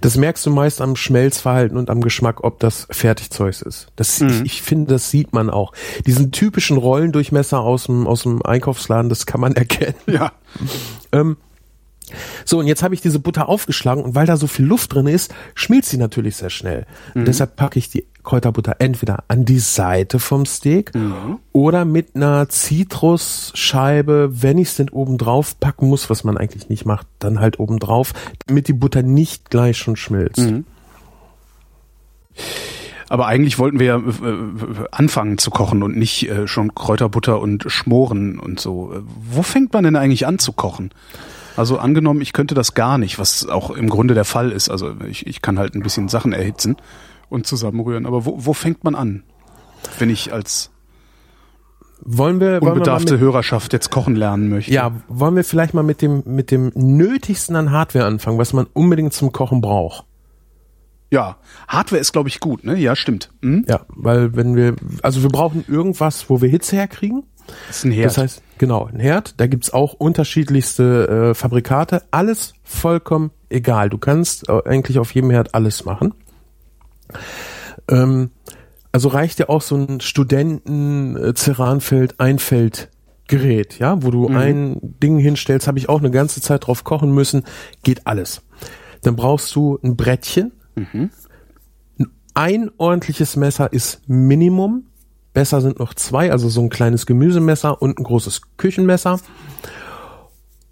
Das 0.01 0.15
merkst 0.15 0.45
du 0.45 0.51
meist 0.51 0.79
am 0.79 0.95
Schmelzverhalten 0.95 1.77
und 1.77 1.89
am 1.89 2.01
Geschmack, 2.01 2.43
ob 2.43 2.59
das 2.59 2.87
Fertigzeugs 2.91 3.61
ist. 3.61 3.87
Das, 3.95 4.19
mhm. 4.19 4.27
ich, 4.27 4.41
ich 4.41 4.61
finde, 4.61 4.93
das 4.93 5.09
sieht 5.09 5.33
man 5.33 5.49
auch. 5.49 5.73
Diesen 6.05 6.31
typischen 6.31 6.77
Rollendurchmesser 6.77 7.59
aus 7.59 7.85
dem, 7.85 8.07
aus 8.07 8.23
dem 8.23 8.45
Einkaufsladen, 8.45 9.09
das 9.09 9.25
kann 9.25 9.41
man 9.41 9.53
erkennen. 9.55 9.95
Ja. 10.05 10.33
ähm, 11.11 11.37
so, 12.45 12.59
und 12.59 12.67
jetzt 12.67 12.83
habe 12.83 12.93
ich 12.93 13.01
diese 13.01 13.19
Butter 13.19 13.49
aufgeschlagen 13.49 14.03
und 14.03 14.15
weil 14.15 14.25
da 14.25 14.37
so 14.37 14.47
viel 14.47 14.65
Luft 14.65 14.93
drin 14.93 15.07
ist, 15.07 15.33
schmilzt 15.53 15.89
sie 15.89 15.97
natürlich 15.97 16.35
sehr 16.37 16.49
schnell. 16.49 16.85
Mhm. 17.13 17.25
deshalb 17.25 17.55
packe 17.55 17.79
ich 17.79 17.89
die 17.89 18.05
Kräuterbutter 18.23 18.77
entweder 18.79 19.23
an 19.27 19.45
die 19.45 19.59
Seite 19.59 20.19
vom 20.19 20.45
Steak 20.45 20.93
mhm. 20.95 21.39
oder 21.51 21.85
mit 21.85 22.15
einer 22.15 22.49
Zitrusscheibe, 22.49 24.29
wenn 24.41 24.57
ich 24.57 24.69
es 24.69 24.75
denn 24.75 24.89
oben 24.89 25.17
drauf 25.17 25.59
packen 25.59 25.87
muss, 25.87 26.09
was 26.09 26.23
man 26.23 26.37
eigentlich 26.37 26.67
nicht 26.67 26.85
macht, 26.85 27.07
dann 27.19 27.39
halt 27.39 27.59
oben 27.59 27.79
drauf, 27.79 28.13
damit 28.47 28.67
die 28.67 28.73
Butter 28.73 29.03
nicht 29.03 29.49
gleich 29.49 29.77
schon 29.77 29.95
schmilzt. 29.95 30.39
Mhm. 30.39 30.65
Aber 33.07 33.27
eigentlich 33.27 33.59
wollten 33.59 33.79
wir 33.79 33.85
ja 33.85 33.97
äh, 33.97 34.29
äh, 34.29 34.87
anfangen 34.91 35.37
zu 35.37 35.51
kochen 35.51 35.83
und 35.83 35.95
nicht 35.95 36.27
äh, 36.27 36.47
schon 36.47 36.73
Kräuterbutter 36.73 37.39
und 37.39 37.65
Schmoren 37.67 38.39
und 38.39 38.59
so. 38.59 38.93
Wo 39.31 39.43
fängt 39.43 39.73
man 39.73 39.83
denn 39.83 39.95
eigentlich 39.95 40.25
an 40.25 40.39
zu 40.39 40.53
kochen? 40.53 40.89
Also 41.57 41.77
angenommen, 41.77 42.21
ich 42.21 42.33
könnte 42.33 42.55
das 42.55 42.73
gar 42.73 42.97
nicht, 42.97 43.17
was 43.19 43.47
auch 43.47 43.71
im 43.71 43.89
Grunde 43.89 44.13
der 44.13 44.25
Fall 44.25 44.51
ist. 44.51 44.69
Also 44.69 44.93
ich, 45.07 45.25
ich 45.27 45.41
kann 45.41 45.57
halt 45.57 45.75
ein 45.75 45.81
bisschen 45.81 46.09
Sachen 46.09 46.33
erhitzen 46.33 46.77
und 47.29 47.47
zusammenrühren. 47.47 48.05
Aber 48.05 48.25
wo, 48.25 48.45
wo 48.45 48.53
fängt 48.53 48.83
man 48.83 48.95
an, 48.95 49.23
wenn 49.99 50.09
ich 50.09 50.33
als 50.33 50.71
wollen 52.01 52.39
wir, 52.39 52.61
unbedarfte 52.61 53.11
wollen 53.11 53.21
wir 53.21 53.25
Hörerschaft 53.25 53.73
jetzt 53.73 53.89
kochen 53.89 54.15
lernen 54.15 54.49
möchte? 54.49 54.71
Ja, 54.71 54.91
wollen 55.07 55.35
wir 55.35 55.43
vielleicht 55.43 55.73
mal 55.73 55.83
mit 55.83 56.01
dem 56.01 56.23
mit 56.25 56.51
dem 56.51 56.71
nötigsten 56.75 57.55
an 57.55 57.71
Hardware 57.71 58.05
anfangen, 58.05 58.37
was 58.37 58.53
man 58.53 58.67
unbedingt 58.73 59.13
zum 59.13 59.31
Kochen 59.31 59.61
braucht? 59.61 60.05
Ja, 61.11 61.37
Hardware 61.67 62.01
ist, 62.01 62.11
glaube 62.11 62.29
ich, 62.29 62.39
gut, 62.39 62.63
ne? 62.63 62.75
Ja, 62.75 62.95
stimmt. 62.95 63.31
Hm? 63.41 63.65
Ja, 63.69 63.81
weil 63.87 64.35
wenn 64.35 64.55
wir, 64.55 64.75
also 65.01 65.21
wir 65.23 65.29
brauchen 65.29 65.63
irgendwas, 65.67 66.29
wo 66.29 66.41
wir 66.41 66.49
Hitze 66.49 66.75
herkriegen. 66.75 67.23
Das 67.67 67.77
ist 67.77 67.85
ein 67.85 67.91
Herd. 67.91 68.05
Das 68.07 68.17
heißt, 68.17 68.41
genau, 68.57 68.85
ein 68.85 68.99
Herd. 68.99 69.39
Da 69.39 69.47
gibt's 69.47 69.71
auch 69.73 69.93
unterschiedlichste 69.93 71.31
äh, 71.31 71.33
Fabrikate. 71.33 72.03
Alles 72.11 72.53
vollkommen 72.63 73.31
egal. 73.49 73.89
Du 73.89 73.97
kannst 73.97 74.49
äh, 74.49 74.61
eigentlich 74.65 74.99
auf 74.99 75.13
jedem 75.13 75.29
Herd 75.31 75.53
alles 75.53 75.85
machen. 75.85 76.13
Ähm, 77.89 78.31
also 78.91 79.09
reicht 79.09 79.39
ja 79.39 79.49
auch 79.49 79.61
so 79.61 79.75
ein 79.75 79.99
Studenten 80.01 81.17
äh, 81.17 81.33
Einfeld 82.17 82.89
Gerät, 83.27 83.79
ja, 83.79 84.03
wo 84.03 84.11
du 84.11 84.29
Mhm. 84.29 84.37
ein 84.37 84.77
Ding 85.01 85.17
hinstellst, 85.17 85.67
habe 85.67 85.79
ich 85.79 85.89
auch 85.89 85.99
eine 85.99 86.11
ganze 86.11 86.41
Zeit 86.41 86.67
drauf 86.67 86.83
kochen 86.83 87.11
müssen, 87.11 87.43
geht 87.83 88.05
alles. 88.05 88.43
Dann 89.01 89.15
brauchst 89.15 89.55
du 89.55 89.79
ein 89.83 89.95
Brettchen. 89.95 90.51
Mhm. 90.75 91.09
Ein 92.35 92.69
ordentliches 92.77 93.35
Messer 93.35 93.71
ist 93.73 94.01
Minimum. 94.07 94.85
Besser 95.35 95.61
sind 95.61 95.77
noch 95.77 95.93
zwei, 95.93 96.31
also 96.31 96.49
so 96.49 96.61
ein 96.61 96.69
kleines 96.69 97.05
Gemüsemesser 97.05 97.79
und 97.81 97.99
ein 97.99 98.03
großes 98.03 98.41
Küchenmesser 98.57 99.19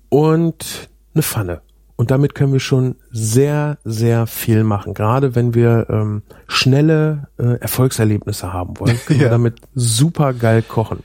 und 0.09 0.89
eine 1.13 1.21
Pfanne. 1.23 1.61
Und 1.95 2.09
damit 2.11 2.33
können 2.33 2.53
wir 2.53 2.59
schon 2.59 2.95
sehr, 3.11 3.77
sehr 3.83 4.25
viel 4.25 4.63
machen. 4.63 4.93
Gerade 4.93 5.35
wenn 5.35 5.53
wir 5.53 5.85
ähm, 5.89 6.23
schnelle 6.47 7.27
äh, 7.37 7.59
Erfolgserlebnisse 7.59 8.51
haben 8.51 8.79
wollen, 8.79 8.99
können 9.05 9.19
wir 9.19 9.27
Ja. 9.27 9.31
damit 9.31 9.57
super 9.75 10.33
geil 10.33 10.63
kochen. 10.63 10.99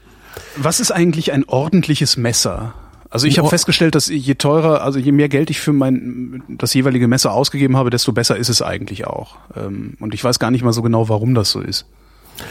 Was 0.57 0.81
ist 0.81 0.91
eigentlich 0.91 1.33
ein 1.33 1.45
ordentliches 1.45 2.17
Messer? 2.17 2.75
Also 3.11 3.27
ich 3.27 3.39
habe 3.39 3.49
festgestellt, 3.49 3.95
dass 3.95 4.09
je 4.09 4.35
teurer, 4.35 4.83
also 4.83 4.99
je 4.99 5.13
mehr 5.13 5.29
Geld 5.29 5.51
ich 5.51 5.61
für 5.61 5.73
mein 5.73 6.43
das 6.49 6.75
jeweilige 6.75 7.09
Messer 7.09 7.33
ausgegeben 7.33 7.77
habe, 7.77 7.91
desto 7.91 8.13
besser 8.13 8.37
ist 8.37 8.49
es 8.51 8.61
eigentlich 8.63 9.07
auch. 9.07 9.37
Ähm, 9.57 9.95
Und 10.01 10.15
ich 10.15 10.23
weiß 10.25 10.39
gar 10.39 10.51
nicht 10.51 10.63
mal 10.63 10.73
so 10.73 10.83
genau, 10.83 11.09
warum 11.09 11.35
das 11.35 11.51
so 11.51 11.61
ist. 11.61 11.87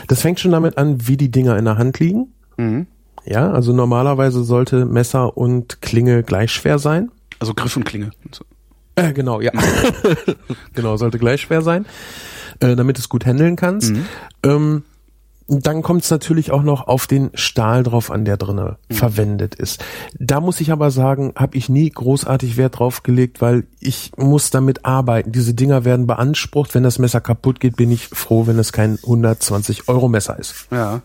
Das 0.07 0.21
fängt 0.21 0.39
schon 0.39 0.51
damit 0.51 0.77
an, 0.77 1.07
wie 1.07 1.17
die 1.17 1.29
Dinger 1.31 1.57
in 1.57 1.65
der 1.65 1.77
Hand 1.77 1.99
liegen. 1.99 2.33
Mhm. 2.57 2.87
Ja, 3.25 3.51
also 3.51 3.73
normalerweise 3.73 4.43
sollte 4.43 4.85
Messer 4.85 5.37
und 5.37 5.81
Klinge 5.81 6.23
gleich 6.23 6.51
schwer 6.51 6.79
sein. 6.79 7.11
Also 7.39 7.53
Griff 7.53 7.75
und 7.75 7.83
Klinge. 7.83 8.11
Äh, 8.95 9.13
genau, 9.13 9.41
ja. 9.41 9.51
genau, 10.73 10.97
sollte 10.97 11.19
gleich 11.19 11.41
schwer 11.41 11.61
sein, 11.61 11.85
äh, 12.61 12.75
damit 12.75 12.97
du 12.97 13.01
es 13.01 13.09
gut 13.09 13.25
handeln 13.25 13.55
kannst. 13.55 13.93
Ähm, 14.43 14.83
dann 15.47 15.81
kommt 15.81 16.03
es 16.03 16.11
natürlich 16.11 16.51
auch 16.51 16.61
noch 16.61 16.87
auf 16.87 17.07
den 17.07 17.31
Stahl 17.33 17.83
drauf 17.83 18.11
an, 18.11 18.25
der 18.25 18.37
drinne 18.37 18.77
verwendet 18.89 19.55
ist. 19.55 19.83
Da 20.19 20.41
muss 20.41 20.59
ich 20.59 20.71
aber 20.71 20.91
sagen, 20.91 21.33
habe 21.35 21.57
ich 21.57 21.69
nie 21.69 21.89
großartig 21.89 22.57
Wert 22.57 22.79
drauf 22.79 23.03
gelegt, 23.03 23.41
weil 23.41 23.65
ich 23.79 24.11
muss 24.17 24.49
damit 24.49 24.85
arbeiten. 24.85 25.31
Diese 25.31 25.53
Dinger 25.53 25.85
werden 25.85 26.05
beansprucht. 26.05 26.75
Wenn 26.75 26.83
das 26.83 26.99
Messer 26.99 27.21
kaputt 27.21 27.59
geht, 27.59 27.77
bin 27.77 27.91
ich 27.91 28.07
froh, 28.07 28.47
wenn 28.47 28.59
es 28.59 28.73
kein 28.73 28.97
120 29.01 29.87
Euro 29.87 30.09
Messer 30.09 30.37
ist. 30.37 30.67
Ja. 30.69 31.01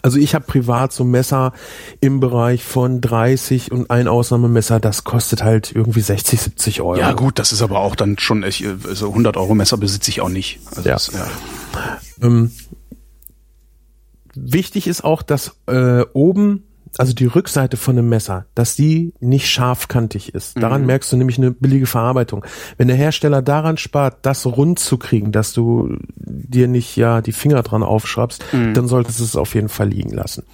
Also 0.00 0.18
ich 0.18 0.34
habe 0.34 0.46
privat 0.46 0.92
so 0.92 1.04
Messer 1.04 1.52
im 2.00 2.20
Bereich 2.20 2.64
von 2.64 3.00
30 3.00 3.70
und 3.70 3.90
ein 3.90 4.08
Ausnahmemesser, 4.08 4.80
das 4.80 5.04
kostet 5.04 5.42
halt 5.42 5.72
irgendwie 5.74 6.00
60, 6.00 6.40
70 6.40 6.80
Euro. 6.80 6.96
Ja 6.96 7.12
gut, 7.12 7.38
das 7.38 7.52
ist 7.52 7.60
aber 7.60 7.80
auch 7.80 7.94
dann 7.94 8.18
schon 8.18 8.42
echt, 8.42 8.62
äh, 8.62 8.76
also 8.88 9.08
100 9.08 9.36
Euro 9.36 9.54
Messer 9.54 9.76
besitze 9.76 10.10
ich 10.10 10.20
auch 10.22 10.30
nicht. 10.30 10.60
Also 10.74 10.88
Ja. 10.88 10.94
Das, 10.94 11.12
ja. 11.12 11.26
Ähm, 12.22 12.52
wichtig 14.34 14.86
ist 14.86 15.04
auch, 15.04 15.22
dass 15.22 15.56
äh, 15.66 16.02
oben, 16.12 16.64
also 16.98 17.14
die 17.14 17.26
Rückseite 17.26 17.76
von 17.76 17.98
einem 17.98 18.08
Messer, 18.08 18.46
dass 18.54 18.76
die 18.76 19.14
nicht 19.20 19.48
scharfkantig 19.48 20.34
ist. 20.34 20.60
Daran 20.62 20.84
merkst 20.84 21.10
du 21.12 21.16
nämlich 21.16 21.38
eine 21.38 21.50
billige 21.50 21.86
Verarbeitung. 21.86 22.44
Wenn 22.76 22.88
der 22.88 22.96
Hersteller 22.96 23.40
daran 23.40 23.78
spart, 23.78 24.18
das 24.22 24.44
rund 24.44 24.78
zu 24.78 24.98
kriegen, 24.98 25.32
dass 25.32 25.52
du 25.52 25.96
dir 26.16 26.68
nicht 26.68 26.96
ja 26.96 27.22
die 27.22 27.32
Finger 27.32 27.62
dran 27.62 27.82
aufschraubst, 27.82 28.44
dann 28.74 28.88
solltest 28.88 29.20
du 29.20 29.24
es 29.24 29.36
auf 29.36 29.54
jeden 29.54 29.70
Fall 29.70 29.88
liegen 29.88 30.10
lassen. 30.10 30.44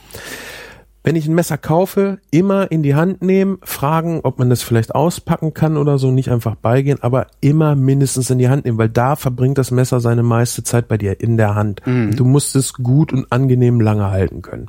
Wenn 1.05 1.17
ich 1.17 1.27
ein 1.27 1.35
Messer 1.35 1.57
kaufe, 1.57 2.19
immer 2.31 2.71
in 2.71 2.83
die 2.83 2.95
Hand 2.95 3.23
nehmen, 3.23 3.59
fragen, 3.63 4.21
ob 4.25 4.39
man 4.39 4.51
das 4.51 4.63
vielleicht 4.63 4.95
auspacken 4.95 5.55
kann 5.55 5.77
oder 5.77 5.99
so, 5.99 6.11
nicht 6.11 6.31
einfach 6.31 6.57
beigehen, 6.57 6.99
aber 7.03 7.29
immer 7.41 7.77
mindestens 7.77 8.31
in 8.31 8.39
die 8.39 8.49
Hand 8.49 8.65
nehmen, 8.65 8.79
weil 8.79 8.89
da 8.89 9.17
verbringt 9.17 9.59
das 9.59 9.71
Messer 9.71 10.01
seine 10.01 10.23
meiste 10.23 10.65
Zeit 10.65 10.89
bei 10.89 10.99
dir 10.99 11.21
in 11.21 11.37
der 11.37 11.55
Hand. 11.55 11.83
Du 11.87 12.25
musst 12.25 12.57
es 12.57 12.75
gut 12.75 13.13
und 13.13 13.31
angenehm 13.31 13.81
lange 13.81 14.11
halten 14.11 14.43
können. 14.43 14.69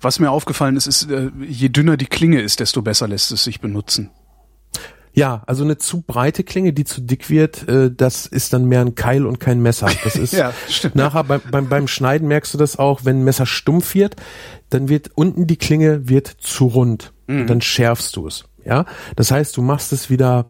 Was 0.00 0.18
mir 0.18 0.30
aufgefallen 0.30 0.76
ist, 0.76 0.86
ist, 0.86 1.10
äh, 1.10 1.30
je 1.46 1.68
dünner 1.68 1.96
die 1.96 2.06
Klinge 2.06 2.40
ist, 2.40 2.60
desto 2.60 2.82
besser 2.82 3.08
lässt 3.08 3.32
es 3.32 3.44
sich 3.44 3.60
benutzen. 3.60 4.10
Ja, 5.14 5.42
also 5.46 5.62
eine 5.64 5.78
zu 5.78 6.02
breite 6.02 6.42
Klinge, 6.44 6.72
die 6.72 6.84
zu 6.84 7.00
dick 7.00 7.30
wird, 7.30 7.68
äh, 7.68 7.90
das 7.94 8.26
ist 8.26 8.52
dann 8.52 8.64
mehr 8.66 8.80
ein 8.80 8.94
Keil 8.96 9.26
und 9.26 9.38
kein 9.40 9.60
Messer. 9.62 9.88
Das 10.02 10.16
ist 10.16 10.32
Ja, 10.32 10.52
stimmt. 10.68 10.96
nachher 10.96 11.22
beim, 11.24 11.40
beim, 11.50 11.68
beim 11.68 11.86
Schneiden 11.88 12.26
merkst 12.28 12.52
du 12.52 12.58
das 12.58 12.78
auch, 12.78 13.04
wenn 13.04 13.20
ein 13.20 13.24
Messer 13.24 13.46
stumpf 13.46 13.94
wird, 13.94 14.16
dann 14.70 14.88
wird 14.88 15.10
unten 15.14 15.46
die 15.46 15.56
Klinge 15.56 16.08
wird 16.08 16.26
zu 16.26 16.66
rund. 16.66 17.12
Und 17.28 17.46
dann 17.46 17.60
schärfst 17.62 18.14
du 18.16 18.26
es. 18.26 18.44
Ja, 18.66 18.84
das 19.16 19.30
heißt, 19.30 19.56
du 19.56 19.62
machst 19.62 19.92
es 19.92 20.10
wieder 20.10 20.46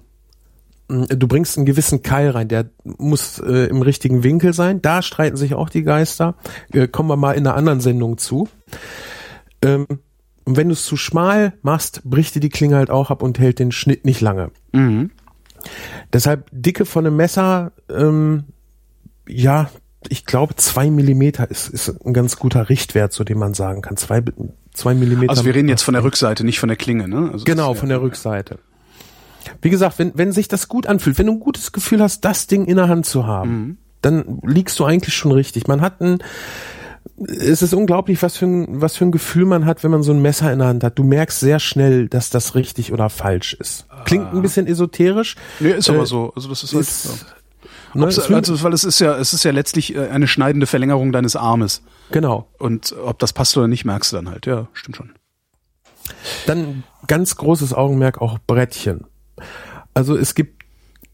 mh, 0.88 1.06
Du 1.16 1.28
bringst 1.28 1.56
einen 1.56 1.66
gewissen 1.66 2.02
Keil 2.02 2.30
rein, 2.30 2.48
der 2.48 2.70
muss 2.84 3.38
äh, 3.38 3.66
im 3.68 3.82
richtigen 3.82 4.22
Winkel 4.24 4.54
sein. 4.54 4.80
Da 4.82 5.02
streiten 5.02 5.36
sich 5.36 5.54
auch 5.54 5.68
die 5.68 5.82
Geister. 5.82 6.36
Äh, 6.72 6.88
kommen 6.88 7.08
wir 7.10 7.16
mal 7.16 7.32
in 7.32 7.46
einer 7.46 7.54
anderen 7.56 7.80
Sendung 7.80 8.18
zu. 8.18 8.48
Ähm, 9.62 9.86
und 10.44 10.56
wenn 10.56 10.68
du 10.68 10.74
es 10.74 10.84
zu 10.84 10.96
schmal 10.96 11.54
machst, 11.62 12.02
bricht 12.04 12.34
dir 12.34 12.40
die 12.40 12.50
Klinge 12.50 12.76
halt 12.76 12.90
auch 12.90 13.10
ab 13.10 13.22
und 13.22 13.38
hält 13.38 13.58
den 13.58 13.72
Schnitt 13.72 14.04
nicht 14.04 14.20
lange. 14.20 14.50
Mhm. 14.72 15.10
Deshalb 16.12 16.48
Dicke 16.52 16.84
von 16.84 17.06
einem 17.06 17.16
Messer, 17.16 17.72
ähm, 17.88 18.44
ja, 19.26 19.70
ich 20.08 20.26
glaube 20.26 20.56
zwei 20.56 20.90
Millimeter 20.90 21.50
ist, 21.50 21.68
ist 21.68 21.88
ein 22.04 22.12
ganz 22.12 22.36
guter 22.36 22.68
Richtwert, 22.68 23.12
zu 23.12 23.24
dem 23.24 23.38
man 23.38 23.54
sagen 23.54 23.80
kann. 23.80 23.96
Zwei, 23.96 24.22
zwei 24.74 24.94
Millimeter. 24.94 25.30
Also 25.30 25.46
wir 25.46 25.54
reden 25.54 25.68
jetzt 25.68 25.82
von 25.82 25.94
der 25.94 26.04
Rückseite, 26.04 26.44
nicht 26.44 26.60
von 26.60 26.68
der 26.68 26.76
Klinge, 26.76 27.08
ne? 27.08 27.30
Also 27.32 27.44
Genau, 27.44 27.72
von 27.72 27.88
der 27.88 28.02
Rückseite. 28.02 28.58
Wie 29.62 29.70
gesagt, 29.70 29.98
wenn, 29.98 30.12
wenn 30.14 30.32
sich 30.32 30.48
das 30.48 30.68
gut 30.68 30.86
anfühlt, 30.86 31.18
wenn 31.18 31.26
du 31.26 31.32
ein 31.32 31.40
gutes 31.40 31.72
Gefühl 31.72 32.02
hast, 32.02 32.24
das 32.24 32.46
Ding 32.46 32.66
in 32.66 32.76
der 32.76 32.88
Hand 32.88 33.06
zu 33.06 33.26
haben, 33.26 33.78
dann 34.02 34.40
liegst 34.42 34.78
du 34.78 34.84
eigentlich 34.84 35.14
schon 35.14 35.32
richtig. 35.32 35.66
Man 35.66 35.80
hat 35.80 36.00
ein, 36.00 36.18
es 37.18 37.62
ist 37.62 37.74
unglaublich, 37.74 38.22
was 38.22 38.36
für 38.36 38.46
ein, 38.46 38.80
was 38.80 38.96
für 38.96 39.04
ein 39.04 39.12
Gefühl 39.12 39.44
man 39.44 39.66
hat, 39.66 39.84
wenn 39.84 39.90
man 39.90 40.02
so 40.02 40.12
ein 40.12 40.20
Messer 40.22 40.52
in 40.52 40.58
der 40.58 40.68
Hand 40.68 40.84
hat. 40.84 40.98
Du 40.98 41.04
merkst 41.04 41.40
sehr 41.40 41.58
schnell, 41.60 42.08
dass 42.08 42.30
das 42.30 42.54
richtig 42.54 42.92
oder 42.92 43.10
falsch 43.10 43.54
ist. 43.54 43.86
Klingt 44.04 44.32
ein 44.32 44.42
bisschen 44.42 44.66
esoterisch. 44.66 45.36
Nee, 45.60 45.70
ist 45.72 45.88
aber 45.90 46.02
Äh, 46.02 46.06
so. 46.06 46.32
Also 46.34 46.48
das 46.48 46.62
ist 46.64 46.72
halt. 46.74 46.82
Ist, 46.82 47.04
ja. 47.94 48.00
ne, 48.00 48.10
fühlt- 48.10 48.30
also, 48.48 48.62
weil 48.62 48.72
es 48.72 48.84
ist 48.84 49.00
ja, 49.00 49.16
es 49.16 49.32
ist 49.32 49.44
ja 49.44 49.52
letztlich 49.52 49.94
äh, 49.94 50.08
eine 50.08 50.26
schneidende 50.26 50.66
Verlängerung 50.66 51.12
deines 51.12 51.36
Armes. 51.36 51.82
genau. 52.10 52.48
Und 52.58 52.94
ob 53.04 53.18
das 53.18 53.32
passt 53.32 53.56
oder 53.56 53.68
nicht, 53.68 53.84
merkst 53.84 54.12
du 54.12 54.16
dann 54.16 54.28
halt. 54.30 54.46
Ja, 54.46 54.68
stimmt 54.72 54.96
schon. 54.96 55.10
Dann 56.46 56.84
ganz 57.06 57.36
großes 57.36 57.72
Augenmerk 57.72 58.20
auch 58.20 58.38
Brettchen. 58.46 59.04
Also 59.94 60.16
es 60.16 60.34
gibt 60.34 60.64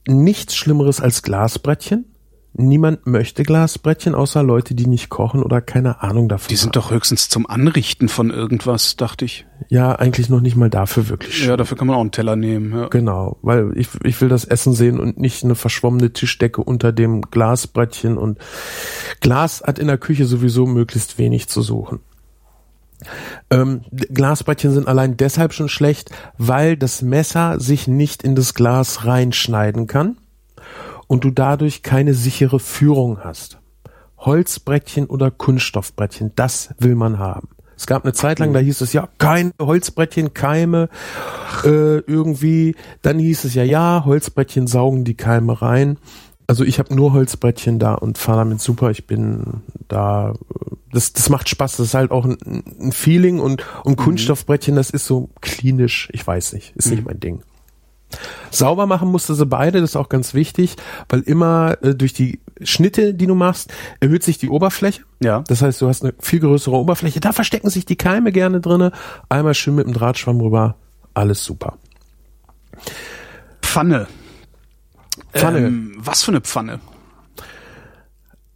nichts 0.08 0.56
Schlimmeres 0.56 1.00
als 1.00 1.22
Glasbrettchen. 1.22 2.09
Niemand 2.52 3.06
möchte 3.06 3.44
Glasbrettchen, 3.44 4.14
außer 4.14 4.42
Leute, 4.42 4.74
die 4.74 4.86
nicht 4.86 5.08
kochen 5.08 5.42
oder 5.42 5.60
keine 5.60 6.02
Ahnung 6.02 6.28
davon 6.28 6.48
Die 6.48 6.56
sind 6.56 6.74
doch 6.74 6.90
höchstens 6.90 7.28
zum 7.28 7.48
Anrichten 7.48 8.08
von 8.08 8.30
irgendwas, 8.30 8.96
dachte 8.96 9.24
ich. 9.24 9.44
haben. 9.44 9.66
Ja, 9.68 9.92
eigentlich 9.92 10.28
noch 10.28 10.40
nicht 10.40 10.56
mal 10.56 10.68
dafür 10.68 11.08
wirklich. 11.08 11.46
Ja, 11.46 11.56
dafür 11.56 11.76
kann 11.76 11.86
man 11.86 11.96
auch 11.96 12.00
einen 12.00 12.10
Teller 12.10 12.34
nehmen. 12.34 12.76
Ja. 12.76 12.88
Genau, 12.88 13.38
weil 13.42 13.70
ich, 13.76 13.88
ich 14.02 14.20
will 14.20 14.28
das 14.28 14.44
Essen 14.44 14.72
sehen 14.72 14.98
und 14.98 15.18
nicht 15.18 15.44
eine 15.44 15.54
verschwommene 15.54 16.12
Tischdecke 16.12 16.60
unter 16.62 16.92
dem 16.92 17.22
Glasbrettchen 17.22 18.18
und 18.18 18.38
Glas 19.20 19.62
hat 19.64 19.78
in 19.78 19.86
der 19.86 19.98
Küche 19.98 20.24
sowieso 20.24 20.66
möglichst 20.66 21.18
wenig 21.18 21.48
zu 21.48 21.62
suchen. 21.62 22.00
Ähm, 23.48 23.82
Glasbrettchen 23.92 24.72
sind 24.72 24.88
allein 24.88 25.16
deshalb 25.16 25.52
schon 25.52 25.68
schlecht, 25.68 26.10
weil 26.36 26.76
das 26.76 27.00
Messer 27.00 27.60
sich 27.60 27.86
nicht 27.86 28.24
in 28.24 28.34
das 28.34 28.54
Glas 28.54 29.06
reinschneiden 29.06 29.86
kann 29.86 30.16
und 31.10 31.24
du 31.24 31.32
dadurch 31.32 31.82
keine 31.82 32.14
sichere 32.14 32.60
Führung 32.60 33.18
hast. 33.24 33.58
Holzbrettchen 34.16 35.06
oder 35.06 35.32
Kunststoffbrettchen, 35.32 36.30
das 36.36 36.72
will 36.78 36.94
man 36.94 37.18
haben. 37.18 37.48
Es 37.76 37.88
gab 37.88 38.04
eine 38.04 38.12
Zeit 38.12 38.38
lang, 38.38 38.52
da 38.52 38.60
hieß 38.60 38.80
es 38.80 38.92
ja, 38.92 39.08
kein 39.18 39.50
Holzbrettchen, 39.60 40.34
Keime, 40.34 40.88
äh, 41.64 41.98
irgendwie. 41.98 42.76
Dann 43.02 43.18
hieß 43.18 43.42
es 43.42 43.54
ja, 43.54 43.64
ja, 43.64 44.04
Holzbrettchen 44.04 44.68
saugen 44.68 45.02
die 45.02 45.14
Keime 45.14 45.60
rein. 45.60 45.98
Also 46.46 46.62
ich 46.62 46.78
habe 46.78 46.94
nur 46.94 47.12
Holzbrettchen 47.12 47.80
da 47.80 47.94
und 47.94 48.16
fahre 48.16 48.38
damit 48.38 48.60
super. 48.60 48.92
Ich 48.92 49.08
bin 49.08 49.62
da, 49.88 50.30
äh, 50.30 50.34
das, 50.92 51.12
das 51.12 51.28
macht 51.28 51.48
Spaß. 51.48 51.78
Das 51.78 51.86
ist 51.86 51.94
halt 51.94 52.12
auch 52.12 52.24
ein, 52.24 52.38
ein 52.80 52.92
Feeling 52.92 53.40
und, 53.40 53.64
und 53.82 53.96
Kunststoffbrettchen, 53.96 54.76
das 54.76 54.90
ist 54.90 55.06
so 55.06 55.30
klinisch. 55.40 56.08
Ich 56.12 56.24
weiß 56.24 56.52
nicht, 56.52 56.76
ist 56.76 56.92
nicht 56.92 57.04
mein 57.04 57.18
Ding. 57.18 57.42
Sauber 58.50 58.86
machen 58.86 59.10
musste 59.10 59.34
sie 59.34 59.46
beide, 59.46 59.80
das 59.80 59.90
ist 59.90 59.96
auch 59.96 60.08
ganz 60.08 60.34
wichtig, 60.34 60.76
weil 61.08 61.20
immer 61.20 61.76
äh, 61.82 61.94
durch 61.94 62.12
die 62.12 62.40
Schnitte, 62.62 63.14
die 63.14 63.26
du 63.26 63.34
machst, 63.34 63.72
erhöht 64.00 64.22
sich 64.22 64.38
die 64.38 64.48
Oberfläche. 64.48 65.02
Ja. 65.22 65.42
Das 65.46 65.62
heißt, 65.62 65.80
du 65.80 65.88
hast 65.88 66.02
eine 66.02 66.14
viel 66.18 66.40
größere 66.40 66.76
Oberfläche. 66.76 67.20
Da 67.20 67.32
verstecken 67.32 67.70
sich 67.70 67.86
die 67.86 67.96
Keime 67.96 68.32
gerne 68.32 68.60
drinne. 68.60 68.92
Einmal 69.28 69.54
schön 69.54 69.74
mit 69.74 69.86
dem 69.86 69.94
Drahtschwamm 69.94 70.40
rüber. 70.40 70.76
Alles 71.14 71.44
super. 71.44 71.78
Pfanne. 73.62 74.08
Pfanne. 75.32 75.58
Ähm, 75.58 75.92
was 75.96 76.22
für 76.22 76.32
eine 76.32 76.40
Pfanne? 76.40 76.80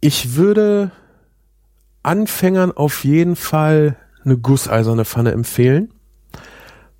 Ich 0.01 0.35
würde 0.35 0.91
Anfängern 2.03 2.71
auf 2.71 3.03
jeden 3.03 3.35
Fall 3.35 3.97
eine 4.23 4.37
gusseiserne 4.37 5.05
Pfanne 5.05 5.31
empfehlen, 5.31 5.91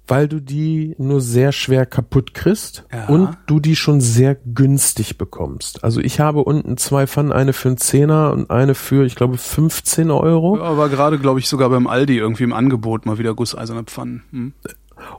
weil 0.07 0.27
du 0.27 0.39
die 0.39 0.95
nur 0.97 1.21
sehr 1.21 1.51
schwer 1.51 1.85
kaputt 1.85 2.33
kriegst 2.33 2.85
Ja. 2.91 3.07
und 3.07 3.37
du 3.47 3.59
die 3.59 3.75
schon 3.75 4.01
sehr 4.01 4.35
günstig 4.35 5.17
bekommst. 5.17 5.83
Also 5.83 5.99
ich 6.01 6.19
habe 6.19 6.43
unten 6.43 6.77
zwei 6.77 7.07
Pfannen, 7.07 7.31
eine 7.31 7.53
für 7.53 7.69
einen 7.69 7.77
Zehner 7.77 8.31
und 8.31 8.49
eine 8.51 8.75
für, 8.75 9.05
ich 9.05 9.15
glaube, 9.15 9.37
15 9.37 10.11
Euro. 10.11 10.59
Aber 10.61 10.89
gerade, 10.89 11.17
glaube 11.19 11.39
ich, 11.39 11.47
sogar 11.49 11.69
beim 11.69 11.87
Aldi 11.87 12.17
irgendwie 12.17 12.43
im 12.43 12.53
Angebot 12.53 13.05
mal 13.05 13.17
wieder 13.17 13.33
gusseiserne 13.33 13.83
Pfannen. 13.83 14.23
Hm. 14.31 14.53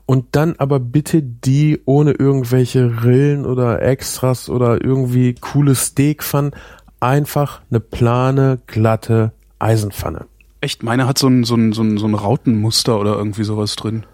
Und 0.06 0.24
dann 0.32 0.54
aber 0.58 0.80
bitte 0.80 1.22
die 1.22 1.80
ohne 1.84 2.12
irgendwelche 2.12 3.04
Rillen 3.04 3.44
oder 3.44 3.82
Extras 3.82 4.48
oder 4.48 4.82
irgendwie 4.82 5.34
coole 5.34 5.74
Steakpfannen. 5.74 6.52
Einfach 7.00 7.60
eine 7.70 7.80
plane, 7.80 8.58
glatte 8.66 9.32
Eisenpfanne. 9.58 10.26
Echt, 10.60 10.82
meine 10.82 11.06
hat 11.06 11.18
so 11.18 11.28
ein, 11.28 11.44
so 11.44 11.54
ein, 11.54 11.72
so 11.72 11.82
ein, 11.82 11.98
so 11.98 12.06
ein 12.06 12.14
Rautenmuster 12.14 12.98
oder 12.98 13.16
irgendwie 13.16 13.44
sowas 13.44 13.76
drin. 13.76 14.04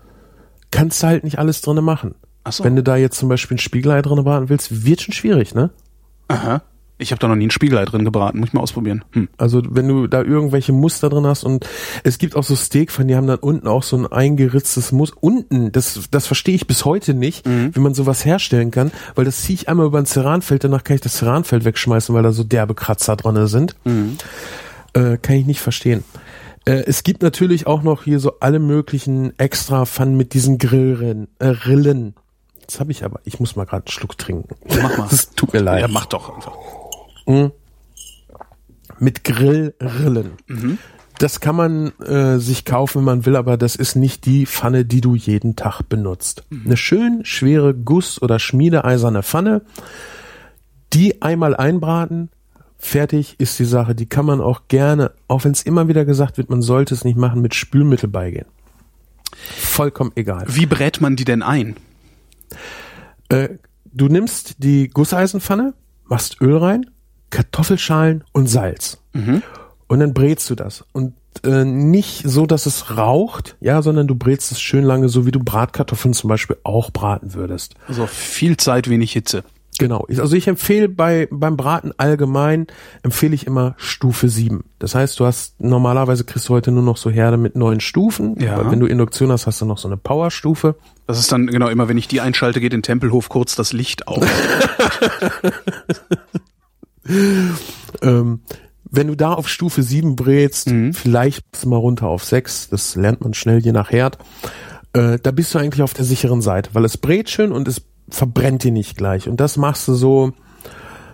Kannst 0.72 1.02
du 1.02 1.06
halt 1.06 1.22
nicht 1.22 1.38
alles 1.38 1.60
drinne 1.60 1.82
machen. 1.82 2.16
Ach 2.42 2.52
so. 2.52 2.64
Wenn 2.64 2.74
du 2.74 2.82
da 2.82 2.96
jetzt 2.96 3.18
zum 3.18 3.28
Beispiel 3.28 3.54
ein 3.54 3.58
Spiegelei 3.58 4.02
drinne 4.02 4.24
braten 4.24 4.48
willst, 4.48 4.84
wird 4.84 5.00
schon 5.00 5.14
schwierig, 5.14 5.54
ne? 5.54 5.70
Aha. 6.26 6.62
Ich 6.98 7.10
habe 7.10 7.18
da 7.18 7.28
noch 7.28 7.36
nie 7.36 7.46
ein 7.46 7.50
Spiegelei 7.50 7.84
drin 7.84 8.04
gebraten. 8.04 8.38
Muss 8.38 8.48
ich 8.48 8.52
mal 8.52 8.60
ausprobieren. 8.60 9.04
Hm. 9.10 9.28
Also 9.36 9.62
wenn 9.68 9.88
du 9.88 10.06
da 10.06 10.22
irgendwelche 10.22 10.72
Muster 10.72 11.08
drin 11.08 11.26
hast 11.26 11.42
und 11.42 11.66
es 12.04 12.18
gibt 12.18 12.36
auch 12.36 12.44
so 12.44 12.54
Steakpfannen, 12.54 13.08
die 13.08 13.16
haben 13.16 13.26
dann 13.26 13.38
unten 13.38 13.66
auch 13.66 13.82
so 13.82 13.96
ein 13.96 14.06
eingeritztes 14.06 14.92
Muster. 14.92 15.16
Unten, 15.20 15.72
das, 15.72 16.08
das 16.10 16.26
verstehe 16.26 16.54
ich 16.54 16.66
bis 16.66 16.84
heute 16.84 17.14
nicht, 17.14 17.44
wie 17.74 17.80
man 17.80 17.94
sowas 17.94 18.24
herstellen 18.24 18.70
kann, 18.70 18.92
weil 19.14 19.24
das 19.24 19.42
ziehe 19.42 19.54
ich 19.54 19.68
einmal 19.68 19.86
über 19.86 19.98
ein 19.98 20.06
Ceranfeld, 20.06 20.62
danach 20.64 20.84
kann 20.84 20.94
ich 20.94 21.00
das 21.00 21.16
Ceranfeld 21.16 21.64
wegschmeißen, 21.64 22.14
weil 22.14 22.22
da 22.22 22.32
so 22.32 22.44
derbe 22.44 22.74
Kratzer 22.74 23.16
dran 23.16 23.46
sind. 23.48 23.74
Äh, 24.94 25.16
kann 25.16 25.36
ich 25.36 25.46
nicht 25.46 25.60
verstehen. 25.60 26.04
Äh, 26.64 26.84
es 26.86 27.02
gibt 27.02 27.22
natürlich 27.22 27.66
auch 27.66 27.82
noch 27.82 28.04
hier 28.04 28.20
so 28.20 28.38
alle 28.40 28.58
möglichen 28.58 29.38
extra 29.38 29.84
Pfannen 29.84 30.16
mit 30.16 30.34
diesen 30.34 30.58
Grillrillen. 30.58 31.28
Äh, 31.38 31.48
Rillen. 31.48 32.14
Jetzt 32.60 32.78
habe 32.80 32.92
ich 32.92 33.04
aber, 33.04 33.20
ich 33.24 33.40
muss 33.40 33.56
mal 33.56 33.64
gerade 33.64 33.86
einen 33.86 33.92
Schluck 33.92 34.16
trinken. 34.16 34.54
Mach 34.80 34.98
mal. 34.98 35.06
Das 35.10 35.30
tut 35.30 35.52
mir 35.52 35.60
leid. 35.60 35.80
Ja, 35.80 35.88
mach 35.88 36.06
doch 36.06 36.34
einfach. 36.34 36.56
mit 38.98 39.24
Grillrillen. 39.24 40.32
Das 41.18 41.40
kann 41.40 41.54
man 41.54 41.92
äh, 42.00 42.38
sich 42.38 42.64
kaufen, 42.64 42.98
wenn 42.98 43.04
man 43.04 43.26
will, 43.26 43.36
aber 43.36 43.56
das 43.56 43.76
ist 43.76 43.94
nicht 43.94 44.26
die 44.26 44.46
Pfanne, 44.46 44.84
die 44.84 45.00
du 45.00 45.14
jeden 45.14 45.54
Tag 45.56 45.82
benutzt. 45.88 46.44
Eine 46.64 46.76
schön 46.76 47.24
schwere 47.24 47.74
Guss- 47.74 48.20
oder 48.20 48.38
schmiedeeiserne 48.38 49.22
Pfanne, 49.22 49.62
die 50.92 51.22
einmal 51.22 51.54
einbraten, 51.54 52.30
fertig 52.82 53.36
ist 53.38 53.58
die 53.58 53.64
Sache. 53.64 53.94
Die 53.94 54.06
kann 54.06 54.26
man 54.26 54.40
auch 54.40 54.62
gerne, 54.68 55.12
auch 55.28 55.44
wenn 55.44 55.52
es 55.52 55.62
immer 55.62 55.88
wieder 55.88 56.04
gesagt 56.04 56.36
wird, 56.36 56.50
man 56.50 56.60
sollte 56.60 56.94
es 56.94 57.04
nicht 57.04 57.16
machen, 57.16 57.40
mit 57.40 57.54
Spülmittel 57.54 58.08
beigehen. 58.08 58.46
Vollkommen 59.34 60.12
egal. 60.16 60.44
Wie 60.48 60.66
brät 60.66 61.00
man 61.00 61.16
die 61.16 61.24
denn 61.24 61.42
ein? 61.42 61.76
Äh, 63.28 63.50
du 63.92 64.08
nimmst 64.08 64.56
die 64.58 64.88
Gusseisenpfanne, 64.88 65.74
machst 66.04 66.40
Öl 66.40 66.56
rein, 66.56 66.90
Kartoffelschalen 67.30 68.24
und 68.32 68.48
Salz. 68.48 68.98
Und 69.86 70.00
dann 70.00 70.12
brätst 70.12 70.50
du 70.50 70.54
das. 70.54 70.84
Und 70.92 71.14
äh, 71.44 71.64
nicht 71.64 72.24
so, 72.26 72.46
dass 72.46 72.66
es 72.66 72.96
raucht, 72.96 73.56
ja, 73.60 73.80
sondern 73.80 74.06
du 74.06 74.14
brätst 74.14 74.52
es 74.52 74.60
schön 74.60 74.84
lange, 74.84 75.08
so 75.08 75.24
wie 75.24 75.30
du 75.30 75.38
Bratkartoffeln 75.38 76.14
zum 76.14 76.28
Beispiel 76.28 76.56
auch 76.62 76.90
braten 76.90 77.32
würdest. 77.34 77.74
Also 77.88 78.06
viel 78.06 78.56
Zeit, 78.56 78.90
wenig 78.90 79.12
Hitze. 79.12 79.44
Genau. 79.78 80.06
Also 80.08 80.36
ich 80.36 80.48
empfehle 80.48 80.88
bei, 80.88 81.28
beim 81.30 81.56
Braten 81.56 81.92
allgemein, 81.96 82.66
empfehle 83.02 83.34
ich 83.34 83.46
immer 83.46 83.74
Stufe 83.78 84.28
7. 84.28 84.64
Das 84.78 84.94
heißt, 84.94 85.18
du 85.18 85.24
hast, 85.24 85.60
normalerweise 85.60 86.24
kriegst 86.24 86.48
du 86.48 86.54
heute 86.54 86.70
nur 86.70 86.82
noch 86.82 86.98
so 86.98 87.10
Herde 87.10 87.36
mit 87.36 87.56
neun 87.56 87.80
Stufen. 87.80 88.38
Ja. 88.38 88.56
Aber 88.56 88.70
Wenn 88.70 88.80
du 88.80 88.86
Induktion 88.86 89.32
hast, 89.32 89.46
hast 89.46 89.60
du 89.60 89.64
noch 89.64 89.78
so 89.78 89.88
eine 89.88 89.96
Powerstufe. 89.96 90.76
Das 91.06 91.18
ist 91.18 91.32
dann 91.32 91.46
genau 91.46 91.68
immer, 91.68 91.88
wenn 91.88 91.98
ich 91.98 92.06
die 92.06 92.20
einschalte, 92.20 92.60
geht 92.60 92.74
in 92.74 92.82
Tempelhof 92.82 93.28
kurz 93.28 93.56
das 93.56 93.72
Licht 93.72 94.08
auf. 94.08 94.24
Ähm, 98.02 98.40
wenn 98.90 99.08
du 99.08 99.16
da 99.16 99.32
auf 99.32 99.48
Stufe 99.48 99.82
7 99.82 100.16
brätst, 100.16 100.70
vielleicht 100.92 101.50
bist 101.50 101.64
du 101.64 101.68
mal 101.68 101.76
runter 101.76 102.06
auf 102.08 102.24
6, 102.24 102.68
das 102.68 102.94
lernt 102.94 103.22
man 103.22 103.34
schnell 103.34 103.58
je 103.58 103.72
nach 103.72 103.90
Herd, 103.90 104.18
äh, 104.92 105.18
da 105.22 105.30
bist 105.30 105.54
du 105.54 105.58
eigentlich 105.58 105.82
auf 105.82 105.94
der 105.94 106.04
sicheren 106.04 106.42
Seite, 106.42 106.70
weil 106.74 106.84
es 106.84 106.98
brät 106.98 107.30
schön 107.30 107.52
und 107.52 107.66
es 107.68 107.82
verbrennt 108.08 108.64
dir 108.64 108.72
nicht 108.72 108.96
gleich. 108.96 109.28
Und 109.28 109.40
das 109.40 109.56
machst 109.56 109.88
du 109.88 109.94
so 109.94 110.32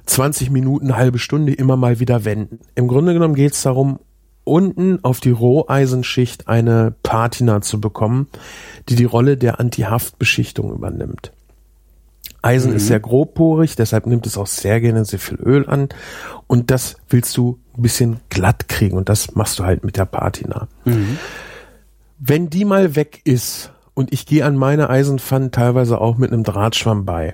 20 0.07 0.51
Minuten, 0.51 0.97
halbe 0.97 1.18
Stunde 1.18 1.53
immer 1.53 1.76
mal 1.76 2.01
wieder 2.01 2.24
wenden. 2.24 2.61
Im 2.74 2.89
Grunde 2.89 3.12
genommen 3.12 3.34
geht 3.34 3.53
es 3.53 3.62
darum, 3.62 3.99
unten 4.45 5.05
auf 5.05 5.20
die 5.20 5.30
Roheisenschicht 5.30 6.49
eine 6.49 6.95
Patina 7.03 7.61
zu 7.61 7.80
bekommen, 7.80 8.28
die 8.89 8.95
die 8.95 9.05
Rolle 9.05 9.36
der 9.36 9.61
Antihaftbeschichtung 9.61 10.72
übernimmt. 10.72 11.32
Eisen 12.41 12.72
ist 12.72 12.86
sehr 12.86 13.01
grobporig, 13.01 13.74
deshalb 13.76 14.07
nimmt 14.07 14.26
es 14.26 14.39
auch 14.39 14.47
sehr 14.47 14.80
gerne 14.80 15.05
sehr 15.05 15.18
viel 15.18 15.39
Öl 15.39 15.68
an. 15.68 15.89
Und 16.47 16.70
das 16.70 16.97
willst 17.09 17.36
du 17.36 17.59
ein 17.76 17.82
bisschen 17.82 18.20
glatt 18.30 18.68
kriegen 18.68 18.97
und 18.97 19.09
das 19.09 19.34
machst 19.34 19.59
du 19.59 19.64
halt 19.64 19.84
mit 19.84 19.97
der 19.97 20.07
Patina. 20.07 20.68
Wenn 22.18 22.49
die 22.49 22.64
mal 22.64 22.97
weg 22.97 23.20
ist 23.24 23.72
und 23.99 24.12
ich 24.12 24.26
gehe 24.26 24.44
an 24.44 24.57
meine 24.57 24.90
Eisenpfannen 24.90 25.51
teilweise 25.51 26.01
auch 26.01 26.18
mit 26.18 26.32
einem 26.32 26.44
Drahtschwamm 26.44 27.05
bei, 27.05 27.32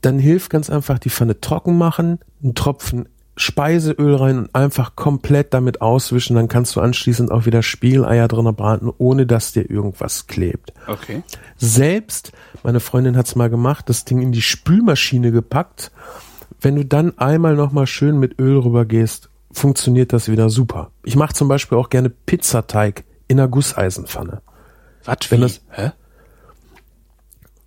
dann 0.00 0.20
hilft 0.20 0.48
ganz 0.48 0.70
einfach 0.70 1.00
die 1.00 1.10
Pfanne 1.10 1.40
trocken 1.40 1.76
machen, 1.76 2.20
einen 2.40 2.54
Tropfen 2.54 3.08
Speiseöl 3.36 4.14
rein 4.14 4.38
und 4.38 4.54
einfach 4.54 4.94
komplett 4.94 5.52
damit 5.52 5.80
auswischen. 5.80 6.36
Dann 6.36 6.46
kannst 6.46 6.76
du 6.76 6.80
anschließend 6.80 7.32
auch 7.32 7.46
wieder 7.46 7.64
Spiegeleier 7.64 8.28
drin 8.28 8.54
braten, 8.54 8.92
ohne 8.96 9.26
dass 9.26 9.50
dir 9.50 9.68
irgendwas 9.68 10.28
klebt. 10.28 10.72
Okay. 10.86 11.24
Selbst, 11.56 12.30
meine 12.62 12.78
Freundin 12.78 13.16
hat's 13.16 13.34
mal 13.34 13.50
gemacht, 13.50 13.88
das 13.88 14.04
Ding 14.04 14.22
in 14.22 14.30
die 14.30 14.42
Spülmaschine 14.42 15.32
gepackt. 15.32 15.90
Wenn 16.60 16.76
du 16.76 16.84
dann 16.84 17.18
einmal 17.18 17.56
nochmal 17.56 17.88
schön 17.88 18.20
mit 18.20 18.38
Öl 18.38 18.56
rüber 18.58 18.84
gehst, 18.84 19.30
funktioniert 19.50 20.12
das 20.12 20.30
wieder 20.30 20.48
super. 20.48 20.92
Ich 21.02 21.16
mache 21.16 21.34
zum 21.34 21.48
Beispiel 21.48 21.76
auch 21.76 21.90
gerne 21.90 22.08
Pizzateig 22.08 23.02
in 23.26 23.40
einer 23.40 23.48
Gusseisenpfanne. 23.48 24.42
Was? 25.04 25.16
Wenn 25.30 25.40
das- 25.40 25.60
Hä? 25.70 25.92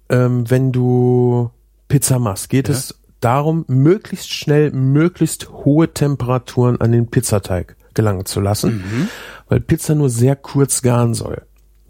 ähm, 0.10 0.50
wenn 0.50 0.72
du 0.72 1.50
Pizza 1.88 2.20
machst, 2.20 2.50
geht 2.50 2.68
Ja. 2.68 2.74
es 2.76 3.00
darum, 3.20 3.66
möglichst 3.68 4.32
schnell, 4.32 4.72
möglichst 4.72 5.50
hohe 5.50 5.94
Temperaturen 5.94 6.80
an 6.80 6.92
den 6.92 7.10
Pizzateig 7.10 7.76
gelangen 7.94 8.26
zu 8.26 8.40
lassen, 8.42 8.78
Mhm. 8.78 9.08
weil 9.48 9.62
Pizza 9.62 9.96
nur 9.96 10.10
sehr 10.10 10.36
kurz 10.36 10.82
garen 10.82 11.14
soll. 11.14 11.44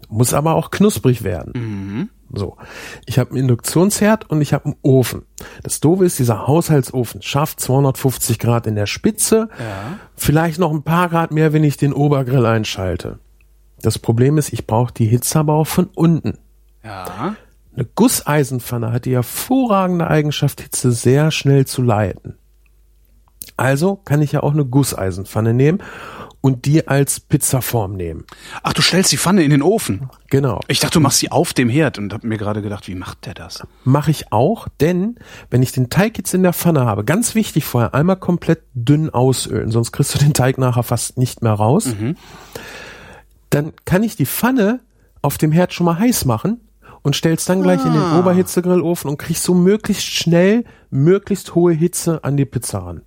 Muss 0.08 0.34
aber 0.34 0.54
auch 0.54 0.70
knusprig 0.70 1.24
werden. 1.24 1.52
Mhm. 1.54 2.08
So, 2.32 2.56
ich 3.06 3.18
habe 3.18 3.30
einen 3.30 3.40
Induktionsherd 3.40 4.28
und 4.30 4.40
ich 4.40 4.52
habe 4.52 4.66
einen 4.66 4.76
Ofen. 4.82 5.22
Das 5.62 5.80
Doofe 5.80 6.04
ist, 6.04 6.18
dieser 6.18 6.46
Haushaltsofen 6.46 7.22
schafft 7.22 7.60
250 7.60 8.38
Grad 8.38 8.66
in 8.66 8.74
der 8.74 8.86
Spitze, 8.86 9.48
Ja. 9.58 9.98
vielleicht 10.16 10.58
noch 10.58 10.72
ein 10.72 10.82
paar 10.82 11.08
Grad 11.08 11.30
mehr, 11.32 11.52
wenn 11.52 11.64
ich 11.64 11.76
den 11.76 11.92
Obergrill 11.92 12.46
einschalte. 12.46 13.18
Das 13.82 13.98
Problem 13.98 14.38
ist, 14.38 14.52
ich 14.52 14.66
brauche 14.66 14.92
die 14.92 15.06
Hitze 15.06 15.38
aber 15.38 15.54
auch 15.54 15.66
von 15.66 15.86
unten. 15.94 16.38
Ja. 16.84 17.36
Eine 17.74 17.84
Gusseisenpfanne 17.94 18.92
hat 18.92 19.04
die 19.04 19.14
hervorragende 19.14 20.08
Eigenschaft, 20.08 20.62
Hitze 20.62 20.92
sehr 20.92 21.30
schnell 21.30 21.66
zu 21.66 21.82
leiten. 21.82 22.38
Also 23.56 23.96
kann 23.96 24.22
ich 24.22 24.32
ja 24.32 24.42
auch 24.42 24.52
eine 24.52 24.64
Gusseisenpfanne 24.64 25.54
nehmen 25.54 25.82
und 26.40 26.64
die 26.64 26.86
als 26.86 27.20
Pizzaform 27.20 27.94
nehmen. 27.94 28.24
Ach, 28.62 28.72
du 28.72 28.80
stellst 28.80 29.10
die 29.12 29.16
Pfanne 29.16 29.42
in 29.42 29.50
den 29.50 29.62
Ofen. 29.62 30.08
Genau. 30.28 30.60
Ich 30.68 30.78
dachte, 30.80 30.94
du 30.94 31.00
machst 31.00 31.18
sie 31.18 31.32
auf 31.32 31.52
dem 31.52 31.68
Herd 31.68 31.98
und 31.98 32.12
hab 32.12 32.22
mir 32.22 32.38
gerade 32.38 32.62
gedacht, 32.62 32.86
wie 32.86 32.94
macht 32.94 33.26
der 33.26 33.34
das? 33.34 33.66
Mache 33.84 34.10
ich 34.10 34.32
auch, 34.32 34.68
denn 34.80 35.16
wenn 35.50 35.62
ich 35.62 35.72
den 35.72 35.90
Teig 35.90 36.18
jetzt 36.18 36.34
in 36.34 36.42
der 36.42 36.52
Pfanne 36.52 36.84
habe, 36.84 37.04
ganz 37.04 37.34
wichtig 37.34 37.64
vorher 37.64 37.94
einmal 37.94 38.16
komplett 38.16 38.62
dünn 38.74 39.10
ausölen, 39.10 39.70
sonst 39.70 39.92
kriegst 39.92 40.14
du 40.14 40.18
den 40.18 40.34
Teig 40.34 40.58
nachher 40.58 40.82
fast 40.82 41.18
nicht 41.18 41.42
mehr 41.42 41.54
raus. 41.54 41.94
Dann 43.50 43.72
kann 43.84 44.02
ich 44.02 44.16
die 44.16 44.26
Pfanne 44.26 44.80
auf 45.22 45.38
dem 45.38 45.52
Herd 45.52 45.72
schon 45.72 45.86
mal 45.86 45.98
heiß 45.98 46.24
machen 46.24 46.60
und 47.02 47.14
stell's 47.16 47.44
dann 47.44 47.62
gleich 47.62 47.84
in 47.84 47.92
den 47.92 48.18
Oberhitzegrillofen 48.18 49.08
und 49.08 49.18
kriegst 49.18 49.44
so 49.44 49.54
möglichst 49.54 50.04
schnell, 50.04 50.64
möglichst 50.90 51.54
hohe 51.54 51.72
Hitze 51.72 52.24
an 52.24 52.36
die 52.36 52.44
Pizza 52.44 52.78
ran. 52.78 53.02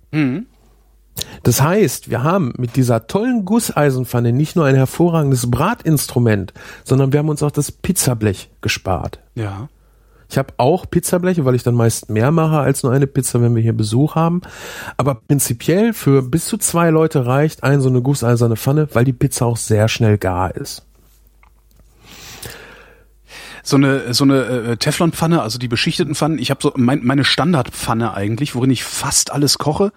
Das 1.42 1.60
heißt, 1.60 2.10
wir 2.10 2.22
haben 2.22 2.54
mit 2.56 2.76
dieser 2.76 3.06
tollen 3.06 3.44
Gusseisenpfanne 3.44 4.32
nicht 4.32 4.56
nur 4.56 4.64
ein 4.64 4.74
hervorragendes 4.74 5.50
Bratinstrument, 5.50 6.52
sondern 6.84 7.12
wir 7.12 7.18
haben 7.18 7.28
uns 7.28 7.42
auch 7.42 7.50
das 7.50 7.72
Pizzablech 7.72 8.50
gespart. 8.60 9.20
Ja. 9.34 9.68
Ich 10.30 10.38
habe 10.38 10.54
auch 10.58 10.88
Pizzableche, 10.88 11.44
weil 11.44 11.56
ich 11.56 11.64
dann 11.64 11.74
meist 11.74 12.08
mehr 12.08 12.30
mache 12.30 12.58
als 12.58 12.82
nur 12.82 12.92
eine 12.92 13.06
Pizza, 13.06 13.42
wenn 13.42 13.54
wir 13.54 13.62
hier 13.62 13.72
Besuch 13.72 14.14
haben. 14.14 14.42
Aber 14.96 15.16
prinzipiell 15.16 15.92
für 15.92 16.22
bis 16.22 16.46
zu 16.46 16.56
zwei 16.56 16.90
Leute 16.90 17.26
reicht 17.26 17.64
ein 17.64 17.80
so 17.80 17.88
eine 17.88 18.00
gusseiserne 18.00 18.56
Pfanne, 18.56 18.88
weil 18.92 19.04
die 19.04 19.12
Pizza 19.12 19.46
auch 19.46 19.56
sehr 19.56 19.88
schnell 19.88 20.18
gar 20.18 20.54
ist. 20.54 20.86
so 23.62 23.76
eine 23.76 24.14
so 24.14 24.24
eine 24.24 24.44
äh, 24.44 24.76
Teflonpfanne, 24.76 25.42
also 25.42 25.58
die 25.58 25.68
beschichteten 25.68 26.14
Pfannen. 26.14 26.38
Ich 26.38 26.50
habe 26.50 26.60
so 26.62 26.72
mein, 26.76 27.04
meine 27.04 27.24
Standardpfanne 27.24 28.14
eigentlich, 28.14 28.54
worin 28.54 28.70
ich 28.70 28.84
fast 28.84 29.32
alles 29.32 29.58
koche, 29.58 29.92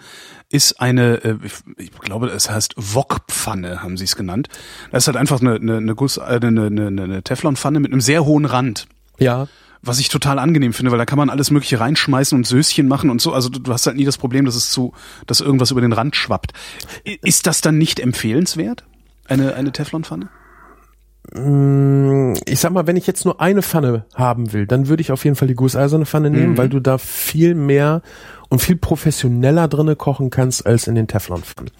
ist 0.49 0.79
eine, 0.79 1.23
äh, 1.23 1.37
ich 1.77 1.91
glaube, 1.91 2.27
es 2.27 2.49
heißt 2.49 2.75
Wokpfanne, 2.77 3.81
haben 3.81 3.97
sie 3.97 4.05
es 4.05 4.15
genannt. 4.15 4.49
Das 4.91 5.03
ist 5.03 5.07
halt 5.07 5.17
einfach 5.17 5.41
eine 5.41 5.55
eine 5.55 5.77
eine, 5.77 5.95
Guss, 5.95 6.17
äh, 6.17 6.21
eine, 6.21 6.65
eine, 6.65 6.87
eine 6.87 7.23
Teflonpfanne 7.23 7.79
mit 7.79 7.91
einem 7.91 8.01
sehr 8.01 8.25
hohen 8.25 8.45
Rand. 8.45 8.87
Ja. 9.17 9.47
Was 9.85 9.99
ich 9.99 10.07
total 10.07 10.39
angenehm 10.39 10.71
finde, 10.71 10.91
weil 10.91 10.97
da 10.97 11.05
kann 11.05 11.17
man 11.17 11.29
alles 11.29 11.51
Mögliche 11.51 11.79
reinschmeißen 11.79 12.37
und 12.37 12.47
Söschen 12.47 12.87
machen 12.87 13.09
und 13.09 13.21
so. 13.21 13.33
Also 13.33 13.49
du, 13.49 13.71
hast 13.71 13.85
halt 13.85 13.97
nie 13.97 14.05
das 14.05 14.17
Problem, 14.17 14.45
dass 14.45 14.55
es 14.55 14.71
zu, 14.71 14.93
dass 15.27 15.41
irgendwas 15.41 15.71
über 15.71 15.81
den 15.81 15.91
Rand 15.91 16.15
schwappt. 16.15 16.53
Ist 17.03 17.47
das 17.47 17.59
dann 17.59 17.77
nicht 17.77 17.99
empfehlenswert? 17.99 18.85
Eine, 19.25 19.55
eine 19.55 19.71
Teflonpfanne? 19.73 20.29
Mm, 21.33 22.33
Ich 22.45 22.59
sag 22.59 22.71
mal, 22.71 22.87
wenn 22.87 22.97
ich 22.97 23.07
jetzt 23.07 23.25
nur 23.25 23.41
eine 23.41 23.61
Pfanne 23.61 24.05
haben 24.13 24.53
will, 24.53 24.67
dann 24.67 24.87
würde 24.87 25.01
ich 25.01 25.11
auf 25.11 25.23
jeden 25.23 25.35
Fall 25.35 25.47
die 25.47 25.55
gusseiserne 25.55 26.05
Pfanne 26.05 26.29
nehmen, 26.29 26.57
weil 26.57 26.69
du 26.69 26.79
da 26.79 26.97
viel 26.97 27.55
mehr 27.55 28.01
und 28.49 28.61
viel 28.61 28.75
professioneller 28.75 29.67
drinne 29.67 29.95
kochen 29.95 30.29
kannst 30.29 30.65
als 30.65 30.87
in 30.87 30.95
den 30.95 31.07
Teflonpfannen. 31.07 31.71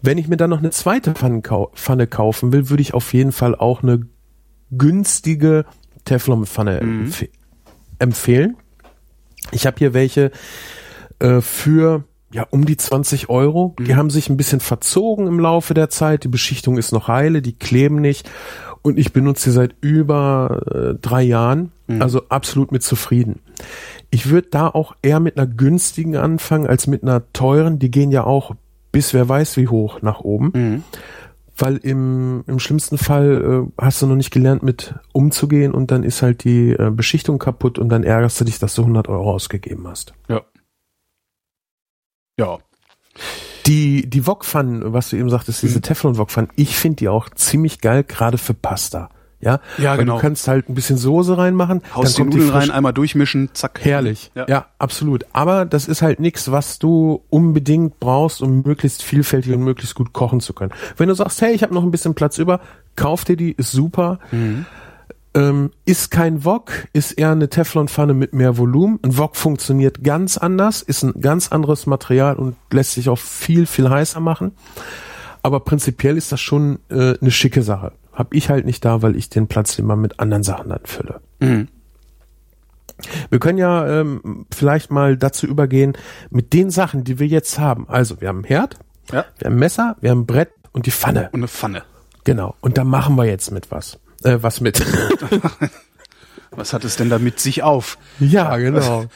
Wenn 0.00 0.18
ich 0.18 0.28
mir 0.28 0.36
dann 0.36 0.50
noch 0.50 0.58
eine 0.58 0.70
zweite 0.70 1.12
Pfanne 1.14 2.06
kaufen 2.06 2.52
will, 2.52 2.68
würde 2.70 2.82
ich 2.82 2.94
auf 2.94 3.12
jeden 3.12 3.32
Fall 3.32 3.54
auch 3.54 3.82
eine 3.82 4.00
günstige 4.70 5.64
Teflonpfanne 6.04 6.80
empf 6.80 7.24
empfehlen. 7.98 8.56
Ich 9.52 9.66
habe 9.66 9.76
hier 9.78 9.94
welche 9.94 10.30
äh, 11.20 11.40
für 11.40 12.04
ja 12.32 12.46
um 12.50 12.66
die 12.66 12.76
20 12.76 13.28
Euro. 13.28 13.76
Die 13.78 13.94
haben 13.94 14.10
sich 14.10 14.28
ein 14.28 14.36
bisschen 14.36 14.60
verzogen 14.60 15.26
im 15.26 15.38
Laufe 15.38 15.74
der 15.74 15.88
Zeit. 15.88 16.24
Die 16.24 16.28
Beschichtung 16.28 16.76
ist 16.76 16.92
noch 16.92 17.08
heile, 17.08 17.40
die 17.42 17.52
kleben 17.52 18.00
nicht. 18.00 18.28
Und 18.82 18.98
ich 18.98 19.12
benutze 19.12 19.50
sie 19.50 19.54
seit 19.54 19.76
über 19.80 20.60
äh, 20.70 20.94
drei 21.00 21.22
Jahren. 21.22 21.70
Also 22.00 22.22
absolut 22.28 22.72
mit 22.72 22.82
zufrieden. 22.82 23.40
Ich 24.10 24.28
würde 24.28 24.48
da 24.50 24.68
auch 24.68 24.96
eher 25.02 25.20
mit 25.20 25.38
einer 25.38 25.46
günstigen 25.46 26.16
anfangen 26.16 26.66
als 26.66 26.86
mit 26.86 27.02
einer 27.02 27.30
teuren. 27.32 27.78
Die 27.78 27.90
gehen 27.90 28.10
ja 28.10 28.24
auch 28.24 28.54
bis 28.90 29.14
wer 29.14 29.28
weiß 29.28 29.56
wie 29.56 29.68
hoch 29.68 30.02
nach 30.02 30.20
oben. 30.20 30.82
Weil 31.56 31.76
im, 31.76 32.42
im 32.46 32.58
schlimmsten 32.58 32.98
Fall 32.98 33.66
äh, 33.68 33.82
hast 33.82 34.02
du 34.02 34.06
noch 34.06 34.16
nicht 34.16 34.32
gelernt, 34.32 34.62
mit 34.62 34.94
umzugehen 35.12 35.72
und 35.72 35.90
dann 35.90 36.02
ist 36.02 36.22
halt 36.22 36.44
die 36.44 36.70
äh, 36.70 36.90
Beschichtung 36.90 37.38
kaputt 37.38 37.78
und 37.78 37.88
dann 37.88 38.02
ärgerst 38.02 38.40
du 38.40 38.44
dich, 38.44 38.58
dass 38.58 38.74
du 38.74 38.82
100 38.82 39.08
Euro 39.08 39.32
ausgegeben 39.32 39.86
hast. 39.86 40.14
Ja. 40.28 40.42
Ja. 42.38 42.58
Die, 43.66 44.10
die 44.10 44.26
Wokpfannen, 44.26 44.92
was 44.92 45.10
du 45.10 45.16
eben 45.16 45.30
sagtest, 45.30 45.62
diese 45.62 45.80
Teflon-Wokpfannen, 45.80 46.50
ich 46.56 46.76
finde 46.76 46.96
die 46.96 47.08
auch 47.08 47.30
ziemlich 47.30 47.80
geil, 47.80 48.04
gerade 48.04 48.36
für 48.36 48.54
Pasta. 48.54 49.08
Ja, 49.44 49.60
Ja, 49.78 49.90
Weil 49.92 49.98
genau. 49.98 50.14
Du 50.16 50.20
kannst 50.20 50.48
halt 50.48 50.68
ein 50.68 50.74
bisschen 50.74 50.96
Soße 50.96 51.36
reinmachen, 51.38 51.82
Haust 51.94 52.14
die 52.14 52.22
dann 52.22 52.26
kommt 52.30 52.34
Nudeln 52.34 52.50
frisch- 52.52 52.62
rein, 52.62 52.70
einmal 52.70 52.92
durchmischen, 52.92 53.50
zack. 53.52 53.80
Herrlich. 53.82 54.30
Ja. 54.34 54.46
Ja. 54.48 54.66
absolut. 54.78 55.26
Aber 55.32 55.64
das 55.64 55.86
ist 55.86 56.02
halt 56.02 56.18
nichts, 56.20 56.50
was 56.50 56.78
du 56.78 57.22
unbedingt 57.30 58.00
brauchst, 58.00 58.42
um 58.42 58.62
möglichst 58.62 59.02
vielfältig 59.02 59.52
und 59.52 59.60
möglichst 59.62 59.94
gut 59.94 60.12
kochen 60.12 60.40
zu 60.40 60.52
können. 60.54 60.72
Wenn 60.96 61.08
du 61.08 61.14
sagst, 61.14 61.40
hey, 61.42 61.52
ich 61.54 61.62
habe 61.62 61.74
noch 61.74 61.82
ein 61.84 61.90
bisschen 61.90 62.14
Platz 62.14 62.38
über, 62.38 62.60
kauf 62.96 63.24
dir 63.24 63.36
die, 63.36 63.52
ist 63.52 63.72
super. 63.72 64.18
Ähm, 65.36 65.72
ist 65.84 66.12
kein 66.12 66.44
Wok, 66.44 66.70
ist 66.92 67.10
eher 67.12 67.32
eine 67.32 67.48
Teflonpfanne 67.48 68.14
mit 68.14 68.34
mehr 68.34 68.56
Volumen. 68.56 69.00
Ein 69.02 69.18
Wok 69.18 69.34
funktioniert 69.34 70.04
ganz 70.04 70.38
anders, 70.38 70.80
ist 70.80 71.02
ein 71.02 71.20
ganz 71.20 71.50
anderes 71.50 71.86
Material 71.86 72.36
und 72.36 72.54
lässt 72.72 72.92
sich 72.92 73.08
auch 73.08 73.18
viel, 73.18 73.66
viel 73.66 73.90
heißer 73.90 74.20
machen. 74.20 74.52
Aber 75.42 75.58
prinzipiell 75.60 76.16
ist 76.16 76.30
das 76.30 76.40
schon 76.40 76.78
äh, 76.88 77.18
eine 77.20 77.32
schicke 77.32 77.62
Sache. 77.62 77.92
Hab 78.14 78.32
ich 78.34 78.48
halt 78.48 78.64
nicht 78.64 78.84
da, 78.84 79.02
weil 79.02 79.16
ich 79.16 79.28
den 79.28 79.48
Platz 79.48 79.78
immer 79.78 79.96
mit 79.96 80.20
anderen 80.20 80.42
Sachen 80.42 80.68
dann 80.70 80.84
fülle. 80.84 81.20
Mhm. 81.40 81.68
Wir 83.28 83.40
können 83.40 83.58
ja 83.58 84.00
ähm, 84.00 84.46
vielleicht 84.54 84.90
mal 84.92 85.16
dazu 85.16 85.46
übergehen, 85.46 85.94
mit 86.30 86.52
den 86.52 86.70
Sachen, 86.70 87.02
die 87.04 87.18
wir 87.18 87.26
jetzt 87.26 87.58
haben. 87.58 87.88
Also, 87.88 88.20
wir 88.20 88.28
haben 88.28 88.38
einen 88.38 88.44
Herd, 88.44 88.76
Ja. 89.10 89.24
wir 89.38 89.46
haben 89.46 89.56
ein 89.56 89.58
Messer, 89.58 89.96
wir 90.00 90.10
haben 90.10 90.20
ein 90.20 90.26
Brett 90.26 90.50
und 90.72 90.86
die 90.86 90.92
Pfanne. 90.92 91.28
Und 91.32 91.40
eine 91.40 91.48
Pfanne. 91.48 91.82
Genau. 92.22 92.54
Und 92.60 92.78
da 92.78 92.84
machen 92.84 93.16
wir 93.16 93.24
jetzt 93.24 93.50
mit 93.50 93.70
was. 93.72 93.98
Äh, 94.22 94.38
was 94.40 94.60
mit. 94.60 94.80
Was 96.56 96.72
hat 96.72 96.84
es 96.84 96.94
denn 96.94 97.10
da 97.10 97.18
mit 97.18 97.40
sich 97.40 97.64
auf? 97.64 97.98
ja, 98.20 98.56
genau. 98.58 99.06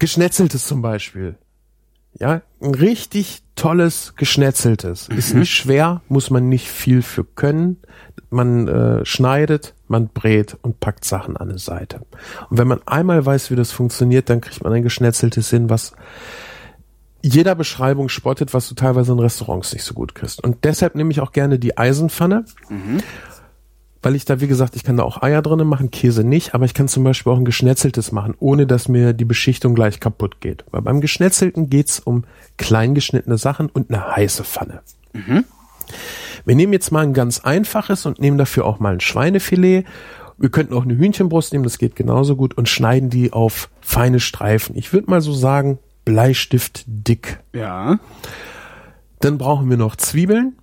Geschnetzeltes 0.00 0.66
zum 0.66 0.82
Beispiel. 0.82 1.36
Ja, 2.14 2.42
ein 2.60 2.74
richtig 2.74 3.42
tolles 3.54 4.14
Geschnetzeltes. 4.16 5.08
Ist 5.08 5.34
nicht 5.34 5.52
schwer, 5.52 6.02
muss 6.08 6.30
man 6.30 6.48
nicht 6.48 6.68
viel 6.68 7.02
für 7.02 7.24
können. 7.24 7.78
Man 8.30 8.68
äh, 8.68 9.04
schneidet, 9.04 9.74
man 9.86 10.08
brät 10.08 10.56
und 10.62 10.80
packt 10.80 11.04
Sachen 11.04 11.36
an 11.36 11.50
eine 11.50 11.58
Seite. 11.58 12.00
Und 12.50 12.58
wenn 12.58 12.68
man 12.68 12.80
einmal 12.86 13.24
weiß, 13.24 13.50
wie 13.50 13.56
das 13.56 13.72
funktioniert, 13.72 14.30
dann 14.30 14.40
kriegt 14.40 14.62
man 14.62 14.72
ein 14.72 14.82
geschnetzeltes 14.82 15.50
hin, 15.50 15.70
was 15.70 15.92
jeder 17.22 17.54
Beschreibung 17.54 18.08
spottet, 18.08 18.54
was 18.54 18.68
du 18.68 18.74
teilweise 18.74 19.12
in 19.12 19.18
Restaurants 19.18 19.72
nicht 19.72 19.84
so 19.84 19.94
gut 19.94 20.14
kriegst. 20.14 20.42
Und 20.42 20.64
deshalb 20.64 20.94
nehme 20.94 21.10
ich 21.10 21.20
auch 21.20 21.32
gerne 21.32 21.58
die 21.58 21.76
Eisenpfanne, 21.76 22.44
weil 24.02 24.14
ich 24.14 24.24
da, 24.24 24.40
wie 24.40 24.46
gesagt, 24.46 24.76
ich 24.76 24.84
kann 24.84 24.96
da 24.96 25.02
auch 25.02 25.22
Eier 25.22 25.42
drinnen 25.42 25.66
machen, 25.66 25.90
Käse 25.90 26.24
nicht, 26.24 26.54
aber 26.54 26.64
ich 26.64 26.74
kann 26.74 26.88
zum 26.88 27.04
Beispiel 27.04 27.32
auch 27.32 27.38
ein 27.38 27.44
geschnetzeltes 27.44 28.12
machen, 28.12 28.34
ohne 28.38 28.66
dass 28.66 28.88
mir 28.88 29.12
die 29.12 29.24
Beschichtung 29.24 29.74
gleich 29.74 30.00
kaputt 30.00 30.40
geht. 30.40 30.64
Weil 30.70 30.82
beim 30.82 31.00
Geschnetzelten 31.00 31.68
geht's 31.68 31.98
um 31.98 32.24
kleingeschnittene 32.56 33.38
Sachen 33.38 33.68
und 33.68 33.90
eine 33.90 34.16
heiße 34.16 34.44
Pfanne. 34.44 34.82
Wir 36.44 36.54
nehmen 36.54 36.72
jetzt 36.72 36.92
mal 36.92 37.02
ein 37.02 37.14
ganz 37.14 37.40
einfaches 37.40 38.06
und 38.06 38.20
nehmen 38.20 38.38
dafür 38.38 38.66
auch 38.66 38.78
mal 38.78 38.92
ein 38.92 39.00
Schweinefilet. 39.00 39.84
Wir 40.38 40.50
könnten 40.50 40.74
auch 40.74 40.84
eine 40.84 40.96
Hühnchenbrust 40.96 41.52
nehmen, 41.52 41.64
das 41.64 41.78
geht 41.78 41.96
genauso 41.96 42.36
gut 42.36 42.56
und 42.56 42.68
schneiden 42.68 43.10
die 43.10 43.32
auf 43.32 43.68
feine 43.80 44.20
Streifen. 44.20 44.76
Ich 44.76 44.92
würde 44.92 45.10
mal 45.10 45.20
so 45.20 45.32
sagen, 45.32 45.78
Bleistift 46.04 46.84
dick. 46.86 47.40
Ja. 47.52 47.98
Dann 49.20 49.36
brauchen 49.36 49.68
wir 49.68 49.76
noch 49.76 49.96
Zwiebeln. 49.96 50.56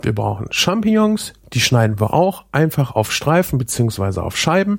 Wir 0.00 0.14
brauchen 0.14 0.46
Champignons. 0.50 1.32
Die 1.52 1.60
schneiden 1.60 2.00
wir 2.00 2.14
auch 2.14 2.44
einfach 2.52 2.92
auf 2.92 3.12
Streifen 3.12 3.58
beziehungsweise 3.58 4.22
auf 4.22 4.36
Scheiben. 4.36 4.78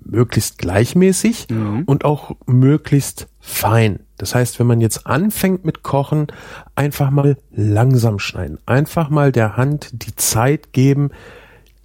Möglichst 0.00 0.58
gleichmäßig 0.58 1.48
und 1.86 2.04
auch 2.06 2.34
möglichst 2.46 3.28
fein. 3.40 4.00
Das 4.16 4.34
heißt, 4.34 4.58
wenn 4.58 4.66
man 4.66 4.80
jetzt 4.80 5.06
anfängt 5.06 5.64
mit 5.66 5.82
Kochen, 5.82 6.28
einfach 6.74 7.10
mal 7.10 7.36
langsam 7.52 8.18
schneiden. 8.18 8.58
Einfach 8.64 9.10
mal 9.10 9.32
der 9.32 9.56
Hand 9.56 9.90
die 9.92 10.16
Zeit 10.16 10.72
geben, 10.72 11.10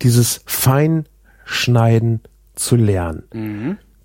dieses 0.01 0.41
Feinschneiden 0.45 2.21
zu 2.55 2.75
lernen. 2.77 3.23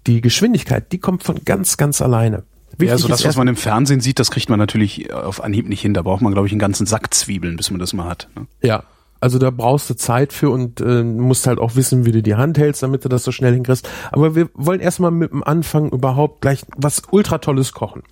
Die 0.06 0.20
Geschwindigkeit, 0.20 0.90
die 0.90 0.98
kommt 0.98 1.22
von 1.22 1.44
ganz, 1.44 1.76
ganz 1.76 2.02
alleine. 2.02 2.42
Ja, 2.78 2.92
Wichtig 2.92 3.00
so 3.00 3.08
das, 3.08 3.24
was 3.24 3.36
man 3.36 3.48
im 3.48 3.56
Fernsehen 3.56 4.00
sieht, 4.00 4.18
das 4.18 4.30
kriegt 4.30 4.48
man 4.48 4.58
natürlich 4.58 5.12
auf 5.12 5.42
Anhieb 5.42 5.68
nicht 5.68 5.80
hin. 5.80 5.94
Da 5.94 6.02
braucht 6.02 6.22
man, 6.22 6.32
glaube 6.32 6.46
ich, 6.46 6.52
einen 6.52 6.60
ganzen 6.60 6.86
Sack 6.86 7.12
Zwiebeln, 7.12 7.56
bis 7.56 7.70
man 7.70 7.80
das 7.80 7.92
mal 7.92 8.08
hat. 8.08 8.28
Ne? 8.36 8.46
Ja, 8.62 8.84
also 9.20 9.38
da 9.38 9.50
brauchst 9.50 9.90
du 9.90 9.94
Zeit 9.94 10.32
für 10.32 10.50
und 10.50 10.80
äh, 10.80 11.02
musst 11.02 11.46
halt 11.48 11.58
auch 11.58 11.74
wissen, 11.74 12.06
wie 12.06 12.12
du 12.12 12.22
die 12.22 12.36
Hand 12.36 12.56
hältst, 12.56 12.82
damit 12.82 13.04
du 13.04 13.08
das 13.08 13.24
so 13.24 13.32
schnell 13.32 13.52
hinkriegst. 13.52 13.88
Aber 14.12 14.36
wir 14.36 14.48
wollen 14.54 14.80
erstmal 14.80 15.10
mit 15.10 15.32
dem 15.32 15.42
Anfang 15.42 15.90
überhaupt 15.90 16.40
gleich 16.40 16.62
was 16.76 17.02
ultra 17.10 17.38
tolles 17.38 17.72
kochen. 17.72 18.02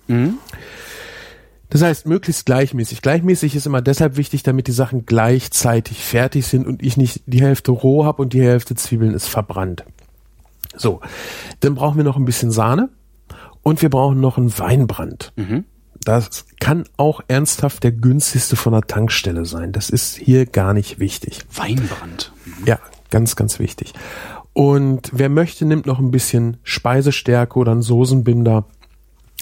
Das 1.69 1.81
heißt, 1.81 2.07
möglichst 2.07 2.45
gleichmäßig. 2.45 3.01
Gleichmäßig 3.01 3.55
ist 3.55 3.65
immer 3.65 3.81
deshalb 3.81 4.17
wichtig, 4.17 4.43
damit 4.43 4.67
die 4.67 4.73
Sachen 4.73 5.05
gleichzeitig 5.05 6.03
fertig 6.03 6.45
sind 6.45 6.67
und 6.67 6.83
ich 6.83 6.97
nicht 6.97 7.21
die 7.25 7.41
Hälfte 7.41 7.71
roh 7.71 8.03
habe 8.03 8.21
und 8.21 8.33
die 8.33 8.41
Hälfte 8.41 8.75
Zwiebeln 8.75 9.13
ist 9.13 9.27
verbrannt. 9.27 9.85
So, 10.75 10.99
dann 11.61 11.75
brauchen 11.75 11.97
wir 11.97 12.03
noch 12.03 12.17
ein 12.17 12.25
bisschen 12.25 12.51
Sahne 12.51 12.89
und 13.67 13.81
wir 13.81 13.89
brauchen 13.89 14.21
noch 14.21 14.37
einen 14.37 14.57
Weinbrand. 14.57 15.33
Das 16.05 16.45
kann 16.61 16.85
auch 16.95 17.19
ernsthaft 17.27 17.83
der 17.83 17.91
günstigste 17.91 18.55
von 18.55 18.71
der 18.71 18.83
Tankstelle 18.83 19.43
sein. 19.43 19.73
Das 19.73 19.89
ist 19.89 20.15
hier 20.15 20.45
gar 20.45 20.73
nicht 20.73 20.99
wichtig. 20.99 21.41
Weinbrand. 21.53 22.31
Ja, 22.65 22.79
ganz, 23.09 23.35
ganz 23.35 23.59
wichtig. 23.59 23.93
Und 24.53 25.09
wer 25.11 25.27
möchte, 25.27 25.65
nimmt 25.65 25.85
noch 25.85 25.99
ein 25.99 26.11
bisschen 26.11 26.57
Speisestärke 26.63 27.59
oder 27.59 27.73
einen 27.73 27.81
Soßenbinder, 27.81 28.63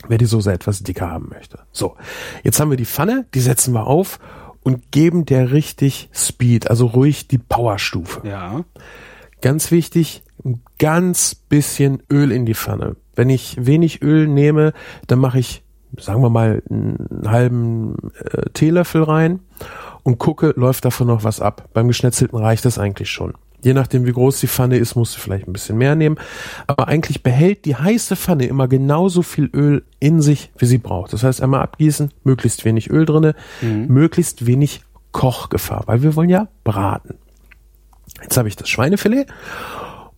wer 0.08 0.18
die 0.18 0.26
Soße 0.26 0.52
etwas 0.52 0.82
dicker 0.82 1.12
haben 1.12 1.30
möchte. 1.30 1.60
So, 1.72 1.96
jetzt 2.44 2.60
haben 2.60 2.72
wir 2.72 2.78
die 2.78 2.86
Pfanne, 2.86 3.28
die 3.36 3.42
setzen 3.42 3.76
wir 3.76 3.86
auf 3.86 4.18
und 4.64 4.92
geben 4.92 5.26
der 5.28 5.52
richtig 5.52 6.10
Speed, 6.16 6.72
also 6.72 6.88
ruhig 6.88 7.28
die 7.28 7.38
Powerstufe. 7.38 8.28
Ja. 8.28 8.66
Ganz 9.42 9.70
wichtig, 9.70 10.24
ein 10.44 10.64
ganz 10.80 11.36
bisschen 11.36 12.02
Öl 12.12 12.32
in 12.32 12.48
die 12.48 12.56
Pfanne. 12.56 12.96
Wenn 13.16 13.30
ich 13.30 13.58
wenig 13.60 14.02
Öl 14.02 14.28
nehme, 14.28 14.74
dann 15.08 15.20
mache 15.20 15.40
ich, 15.40 15.64
sagen 15.98 16.22
wir 16.22 16.30
mal, 16.30 16.62
einen 16.70 17.24
halben 17.26 17.96
äh, 18.20 18.50
Teelöffel 18.54 19.04
rein 19.04 19.40
und 20.04 20.20
gucke, 20.20 20.54
läuft 20.56 20.86
davon 20.86 21.08
noch 21.08 21.24
was 21.24 21.40
ab. 21.40 21.70
Beim 21.74 21.88
Geschnetzelten 21.88 22.38
reicht 22.38 22.66
das 22.66 22.78
eigentlich 22.78 23.10
schon. 23.10 23.34
Je 23.64 23.74
nachdem, 23.74 24.06
wie 24.06 24.12
groß 24.12 24.40
die 24.42 24.48
Pfanne 24.48 24.78
ist, 24.78 24.96
musst 24.96 25.16
du 25.16 25.20
vielleicht 25.20 25.48
ein 25.48 25.54
bisschen 25.54 25.78
mehr 25.78 25.96
nehmen. 25.96 26.18
Aber 26.68 26.88
eigentlich 26.88 27.24
behält 27.24 27.66
die 27.66 27.76
heiße 27.76 28.16
Pfanne 28.16 28.46
immer 28.46 28.68
genauso 28.68 29.24
viel 29.24 29.50
Öl 29.56 29.84
in 30.00 30.22
sich, 30.22 30.52
wie 30.58 30.68
sie 30.68 30.78
braucht. 30.78 31.14
Das 31.14 31.24
heißt, 31.24 31.42
einmal 31.42 31.62
abgießen, 31.62 32.12
möglichst 32.24 32.64
wenig 32.64 32.92
Öl 32.92 33.06
drinne, 33.08 33.34
möglichst 33.88 34.46
wenig 34.46 34.82
Kochgefahr, 35.12 35.84
weil 35.88 36.04
wir 36.04 36.16
wollen 36.16 36.30
ja 36.30 36.48
braten. 36.64 37.16
Jetzt 38.22 38.38
habe 38.38 38.48
ich 38.48 38.56
das 38.56 38.70
Schweinefilet 38.70 39.26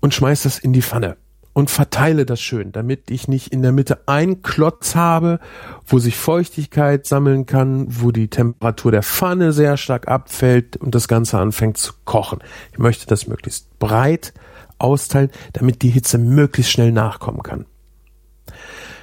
und 0.02 0.14
schmeiß 0.14 0.44
das 0.44 0.60
in 0.60 0.74
die 0.74 0.82
Pfanne 0.82 1.16
und 1.58 1.72
verteile 1.72 2.28
das 2.28 2.40
schön, 2.40 2.72
damit 2.72 3.10
ich 3.10 3.28
nicht 3.28 3.52
in 3.52 3.64
der 3.64 3.72
Mitte 3.72 4.08
einen 4.08 4.44
Klotz 4.44 4.94
habe, 4.94 5.40
wo 5.88 5.98
sich 5.98 6.16
Feuchtigkeit 6.16 7.08
sammeln 7.08 7.48
kann, 7.48 7.88
wo 7.90 8.12
die 8.12 8.28
Temperatur 8.28 8.92
der 8.92 9.02
Pfanne 9.02 9.52
sehr 9.54 9.76
stark 9.76 10.08
abfällt 10.08 10.78
und 10.78 10.94
das 10.94 11.08
Ganze 11.08 11.40
anfängt 11.40 11.78
zu 11.78 11.94
kochen. 12.06 12.42
Ich 12.74 12.78
möchte 12.78 13.08
das 13.08 13.26
möglichst 13.26 13.80
breit 13.80 14.36
austeilen, 14.78 15.32
damit 15.54 15.82
die 15.82 15.90
Hitze 15.90 16.20
möglichst 16.20 16.72
schnell 16.72 16.92
nachkommen 16.92 17.42
kann. 17.42 17.66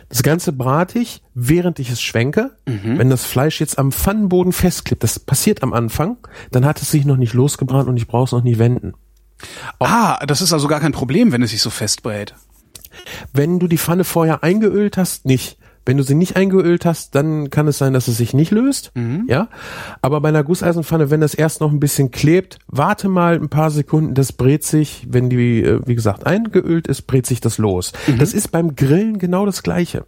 Das 0.09 0.23
Ganze 0.23 0.53
brate 0.53 1.01
ich, 1.01 1.25
während 1.35 1.81
ich 1.81 1.91
es 1.91 2.01
schwenke. 2.01 2.53
Mhm. 2.69 2.99
Wenn 2.99 3.11
das 3.11 3.25
Fleisch 3.25 3.59
jetzt 3.59 3.81
am 3.81 3.91
Pfannenboden 3.91 4.53
festklebt, 4.53 5.03
das 5.03 5.19
passiert 5.19 5.65
am 5.65 5.73
Anfang, 5.73 6.19
dann 6.53 6.65
hat 6.65 6.81
es 6.81 6.93
sich 6.93 7.05
noch 7.05 7.17
nicht 7.17 7.35
losgebrannt 7.35 7.89
und 7.89 7.97
ich 7.97 8.07
brauche 8.07 8.27
es 8.27 8.33
noch 8.33 8.45
nie 8.45 8.59
wenden. 8.59 8.95
Ah, 9.79 10.25
das 10.27 10.41
ist 10.41 10.53
also 10.53 10.69
gar 10.69 10.81
kein 10.81 10.93
Problem, 10.93 11.33
wenn 11.33 11.43
es 11.43 11.51
sich 11.51 11.63
so 11.63 11.71
festbrät. 11.71 12.35
Wenn 13.33 13.59
du 13.59 13.67
die 13.67 13.79
Pfanne 13.79 14.05
vorher 14.05 14.43
eingeölt 14.43 14.97
hast, 14.97 15.25
nicht. 15.27 15.59
Wenn 15.87 15.99
du 15.99 16.03
sie 16.03 16.15
nicht 16.15 16.37
eingeölt 16.37 16.87
hast, 16.87 17.15
dann 17.15 17.51
kann 17.51 17.69
es 17.69 17.77
sein, 17.77 17.93
dass 17.93 18.09
es 18.09 18.17
sich 18.17 18.33
nicht 18.33 18.51
löst. 18.51 18.91
Mhm. 18.95 19.27
Ja. 19.29 19.49
Aber 20.01 20.21
bei 20.23 20.31
einer 20.31 20.43
Gusseisenpfanne, 20.43 21.11
wenn 21.11 21.21
das 21.21 21.35
erst 21.35 21.61
noch 21.61 21.71
ein 21.71 21.81
bisschen 21.81 22.11
klebt, 22.11 22.59
warte 22.67 23.09
mal 23.09 23.35
ein 23.35 23.51
paar 23.51 23.71
Sekunden, 23.71 24.15
das 24.15 24.33
brät 24.33 24.65
sich, 24.65 25.07
wenn 25.11 25.29
die, 25.29 25.63
äh, 25.63 25.81
wie 25.85 25.95
gesagt, 25.95 26.25
eingeölt 26.25 26.87
ist, 26.87 27.03
brät 27.03 27.27
sich 27.27 27.41
das 27.41 27.59
los. 27.59 27.93
Mhm. 28.07 28.19
Das 28.19 28.33
ist 28.33 28.51
beim 28.51 28.77
Grillen 28.77 29.19
genau 29.19 29.45
das 29.45 29.63
Gleiche. 29.63 30.07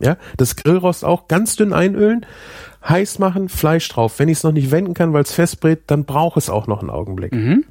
Ja, 0.00 0.16
das 0.36 0.56
Grillrost 0.56 1.04
auch 1.04 1.28
ganz 1.28 1.54
dünn 1.54 1.72
einölen, 1.72 2.26
heiß 2.88 3.20
machen, 3.20 3.48
Fleisch 3.48 3.88
drauf. 3.88 4.18
Wenn 4.18 4.28
ich 4.28 4.38
es 4.38 4.42
noch 4.42 4.52
nicht 4.52 4.70
wenden 4.70 4.94
kann, 4.94 5.12
weil 5.12 5.22
es 5.22 5.32
festbrät, 5.32 5.82
dann 5.86 6.06
braucht 6.06 6.38
es 6.38 6.50
auch 6.50 6.66
noch 6.66 6.80
einen 6.80 6.90
Augenblick. 6.90 7.32
Mhm. 7.32 7.64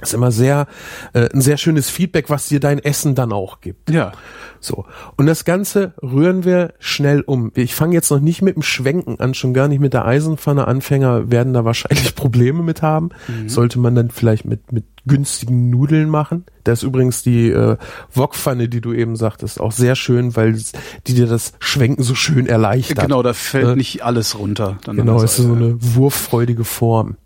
Das 0.00 0.10
ist 0.10 0.14
immer 0.14 0.30
sehr 0.30 0.66
äh, 1.14 1.28
ein 1.32 1.40
sehr 1.40 1.56
schönes 1.56 1.88
Feedback, 1.88 2.28
was 2.28 2.48
dir 2.48 2.60
dein 2.60 2.78
Essen 2.78 3.14
dann 3.14 3.32
auch 3.32 3.60
gibt. 3.60 3.90
Ja. 3.90 4.12
So. 4.60 4.84
Und 5.16 5.26
das 5.26 5.44
Ganze 5.44 5.94
rühren 6.02 6.44
wir 6.44 6.74
schnell 6.78 7.22
um. 7.22 7.52
Ich 7.54 7.74
fange 7.74 7.94
jetzt 7.94 8.10
noch 8.10 8.20
nicht 8.20 8.42
mit 8.42 8.56
dem 8.56 8.62
Schwenken 8.62 9.20
an, 9.20 9.34
schon 9.34 9.54
gar 9.54 9.68
nicht 9.68 9.80
mit 9.80 9.94
der 9.94 10.04
Eisenpfanne. 10.04 10.66
Anfänger 10.66 11.30
werden 11.30 11.54
da 11.54 11.64
wahrscheinlich 11.64 12.14
Probleme 12.16 12.62
mit 12.62 12.82
haben. 12.82 13.10
Mhm. 13.28 13.48
Sollte 13.48 13.78
man 13.78 13.94
dann 13.94 14.10
vielleicht 14.10 14.44
mit, 14.44 14.70
mit 14.72 14.84
günstigen 15.06 15.70
Nudeln 15.70 16.10
machen. 16.10 16.44
Da 16.64 16.72
ist 16.72 16.82
übrigens 16.82 17.22
die 17.22 17.48
äh, 17.50 17.76
Wokpfanne, 18.12 18.68
die 18.68 18.80
du 18.80 18.92
eben 18.92 19.16
sagtest, 19.16 19.60
auch 19.60 19.72
sehr 19.72 19.94
schön, 19.94 20.36
weil 20.36 20.60
die 21.06 21.14
dir 21.14 21.26
das 21.26 21.52
Schwenken 21.60 22.02
so 22.02 22.14
schön 22.14 22.46
erleichtert. 22.46 23.06
Genau, 23.06 23.22
da 23.22 23.32
fällt 23.32 23.68
äh, 23.68 23.76
nicht 23.76 24.04
alles 24.04 24.38
runter. 24.38 24.78
genau, 24.84 25.22
ist 25.22 25.36
so 25.36 25.52
eine 25.52 25.76
wurffreudige 25.78 26.64
Form. 26.64 27.16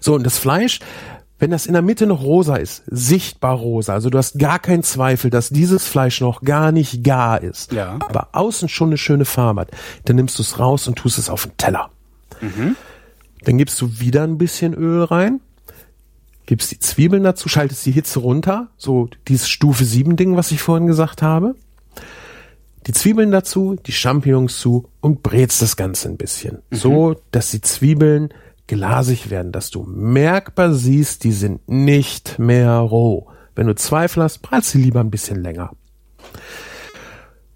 So, 0.00 0.14
und 0.14 0.24
das 0.24 0.38
Fleisch, 0.38 0.80
wenn 1.42 1.50
das 1.50 1.66
in 1.66 1.72
der 1.72 1.82
Mitte 1.82 2.06
noch 2.06 2.22
rosa 2.22 2.54
ist, 2.54 2.84
sichtbar 2.86 3.56
rosa, 3.56 3.94
also 3.94 4.10
du 4.10 4.18
hast 4.18 4.38
gar 4.38 4.60
keinen 4.60 4.84
Zweifel, 4.84 5.28
dass 5.28 5.48
dieses 5.48 5.84
Fleisch 5.88 6.20
noch 6.20 6.42
gar 6.42 6.70
nicht 6.70 7.02
gar 7.02 7.42
ist, 7.42 7.72
ja. 7.72 7.98
aber 7.98 8.28
außen 8.30 8.68
schon 8.68 8.90
eine 8.90 8.96
schöne 8.96 9.24
Farbe 9.24 9.62
hat, 9.62 9.72
dann 10.04 10.14
nimmst 10.14 10.38
du 10.38 10.42
es 10.44 10.60
raus 10.60 10.86
und 10.86 10.94
tust 10.94 11.18
es 11.18 11.28
auf 11.28 11.46
den 11.46 11.56
Teller. 11.56 11.90
Mhm. 12.40 12.76
Dann 13.42 13.58
gibst 13.58 13.80
du 13.80 13.98
wieder 13.98 14.22
ein 14.22 14.38
bisschen 14.38 14.72
Öl 14.72 15.02
rein, 15.02 15.40
gibst 16.46 16.70
die 16.70 16.78
Zwiebeln 16.78 17.24
dazu, 17.24 17.48
schaltest 17.48 17.84
die 17.86 17.90
Hitze 17.90 18.20
runter, 18.20 18.68
so 18.76 19.08
dieses 19.26 19.48
Stufe 19.48 19.84
7 19.84 20.14
Ding, 20.14 20.36
was 20.36 20.52
ich 20.52 20.62
vorhin 20.62 20.86
gesagt 20.86 21.22
habe. 21.22 21.56
Die 22.86 22.92
Zwiebeln 22.92 23.32
dazu, 23.32 23.74
die 23.84 23.90
Champignons 23.90 24.60
zu 24.60 24.88
und 25.00 25.24
brätst 25.24 25.60
das 25.60 25.76
Ganze 25.76 26.08
ein 26.08 26.18
bisschen. 26.18 26.62
Mhm. 26.70 26.76
So, 26.76 27.16
dass 27.32 27.50
die 27.50 27.62
Zwiebeln 27.62 28.32
glasig 28.66 29.30
werden, 29.30 29.52
dass 29.52 29.70
du 29.70 29.84
merkbar 29.84 30.74
siehst, 30.74 31.24
die 31.24 31.32
sind 31.32 31.68
nicht 31.68 32.38
mehr 32.38 32.72
roh. 32.78 33.28
Wenn 33.54 33.66
du 33.66 33.74
Zweifel 33.74 34.22
hast, 34.22 34.40
brat 34.40 34.64
sie 34.64 34.78
lieber 34.78 35.00
ein 35.00 35.10
bisschen 35.10 35.42
länger. 35.42 35.72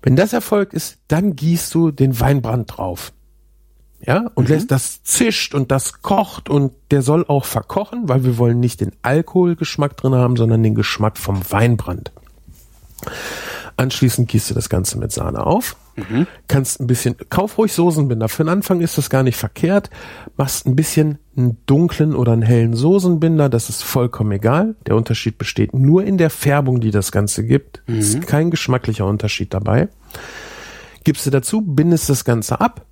Wenn 0.02 0.16
das 0.16 0.32
erfolgt 0.32 0.74
ist, 0.74 0.98
dann 1.08 1.34
gießt 1.34 1.74
du 1.74 1.90
den 1.90 2.20
Weinbrand 2.20 2.76
drauf. 2.76 3.12
Ja, 4.00 4.30
und 4.34 4.48
mhm. 4.48 4.54
lässt 4.54 4.70
das 4.70 5.02
zischt 5.02 5.54
und 5.54 5.70
das 5.70 6.02
kocht 6.02 6.48
und 6.48 6.72
der 6.90 7.02
soll 7.02 7.24
auch 7.26 7.44
verkochen, 7.44 8.08
weil 8.08 8.24
wir 8.24 8.38
wollen 8.38 8.60
nicht 8.60 8.80
den 8.80 8.92
Alkoholgeschmack 9.02 9.96
drin 9.96 10.14
haben, 10.14 10.36
sondern 10.36 10.62
den 10.62 10.74
Geschmack 10.74 11.18
vom 11.18 11.40
Weinbrand. 11.50 12.12
Anschließend 13.76 14.28
gießt 14.28 14.50
du 14.50 14.54
das 14.54 14.68
Ganze 14.68 14.98
mit 14.98 15.12
Sahne 15.12 15.44
auf. 15.44 15.76
Mhm. 15.96 16.26
Kannst 16.48 16.80
ein 16.80 16.86
bisschen, 16.86 17.16
kauf 17.30 17.58
ruhig 17.58 17.72
Soßenbinder. 17.72 18.28
Für 18.28 18.44
den 18.44 18.50
Anfang 18.50 18.80
ist 18.80 18.98
das 18.98 19.10
gar 19.10 19.22
nicht 19.22 19.36
verkehrt. 19.36 19.90
Machst 20.36 20.66
ein 20.66 20.76
bisschen 20.76 21.18
einen 21.36 21.58
dunklen 21.66 22.14
oder 22.14 22.32
einen 22.32 22.42
hellen 22.42 22.74
Soßenbinder. 22.74 23.48
Das 23.48 23.68
ist 23.68 23.82
vollkommen 23.82 24.32
egal. 24.32 24.76
Der 24.86 24.96
Unterschied 24.96 25.38
besteht 25.38 25.74
nur 25.74 26.04
in 26.04 26.18
der 26.18 26.30
Färbung, 26.30 26.80
die 26.80 26.90
das 26.90 27.12
Ganze 27.12 27.44
gibt. 27.44 27.82
Mhm. 27.86 27.98
Ist 27.98 28.26
kein 28.26 28.50
geschmacklicher 28.50 29.06
Unterschied 29.06 29.54
dabei. 29.54 29.88
Gibst 31.04 31.24
du 31.26 31.30
dazu, 31.30 31.62
bindest 31.62 32.08
das 32.08 32.24
Ganze 32.24 32.60
ab 32.60 32.84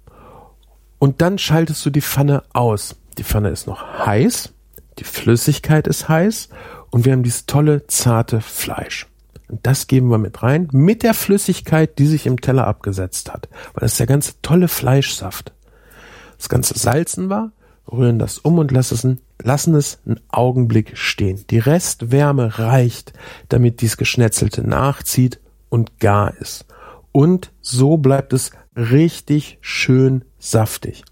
und 0.98 1.20
dann 1.20 1.38
schaltest 1.38 1.84
du 1.84 1.90
die 1.90 2.00
Pfanne 2.00 2.44
aus. 2.52 2.96
Die 3.18 3.24
Pfanne 3.24 3.50
ist 3.50 3.66
noch 3.66 4.06
heiß. 4.06 4.52
Die 4.98 5.04
Flüssigkeit 5.04 5.86
ist 5.88 6.08
heiß 6.08 6.48
und 6.90 7.04
wir 7.04 7.12
haben 7.12 7.24
dieses 7.24 7.46
tolle, 7.46 7.86
zarte 7.88 8.40
Fleisch. 8.40 9.08
Und 9.54 9.64
das 9.64 9.86
geben 9.86 10.08
wir 10.08 10.18
mit 10.18 10.42
rein, 10.42 10.68
mit 10.72 11.04
der 11.04 11.14
Flüssigkeit, 11.14 12.00
die 12.00 12.06
sich 12.06 12.26
im 12.26 12.40
Teller 12.40 12.66
abgesetzt 12.66 13.32
hat. 13.32 13.48
Weil 13.72 13.82
das 13.82 13.92
ist 13.92 14.00
der 14.00 14.08
ganze 14.08 14.32
tolle 14.42 14.66
Fleischsaft. 14.66 15.52
Das 16.38 16.48
Ganze 16.48 16.76
salzen 16.76 17.30
wir, 17.30 17.52
rühren 17.86 18.18
das 18.18 18.38
um 18.38 18.58
und 18.58 18.72
lassen 18.72 19.20
es, 19.38 19.46
lassen 19.46 19.76
es 19.76 20.00
einen 20.04 20.18
Augenblick 20.26 20.98
stehen. 20.98 21.44
Die 21.50 21.60
Restwärme 21.60 22.58
reicht, 22.58 23.12
damit 23.48 23.80
dies 23.80 23.96
Geschnetzelte 23.96 24.68
nachzieht 24.68 25.38
und 25.68 26.00
gar 26.00 26.36
ist. 26.38 26.66
Und 27.12 27.52
so 27.60 27.96
bleibt 27.96 28.32
es 28.32 28.50
richtig 28.74 29.58
schön 29.60 30.24
saftig. 30.40 31.04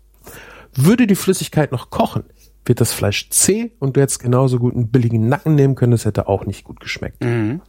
Würde 0.75 1.07
die 1.07 1.15
Flüssigkeit 1.15 1.71
noch 1.71 1.91
kochen, 1.91 2.25
wird 2.65 2.81
das 2.81 2.93
Fleisch 2.93 3.31
zäh 3.31 3.71
und 3.79 3.97
du 3.97 4.01
hättest 4.01 4.19
genauso 4.19 4.59
gut 4.59 4.75
einen 4.75 4.89
billigen 4.89 5.29
Nacken 5.29 5.55
nehmen 5.55 5.77
können, 5.77 5.93
das 5.93 6.07
hätte 6.07 6.27
auch 6.27 6.45
nicht 6.45 6.65
gut 6.65 6.81
geschmeckt. 6.81 7.23
Mhm. 7.23 7.61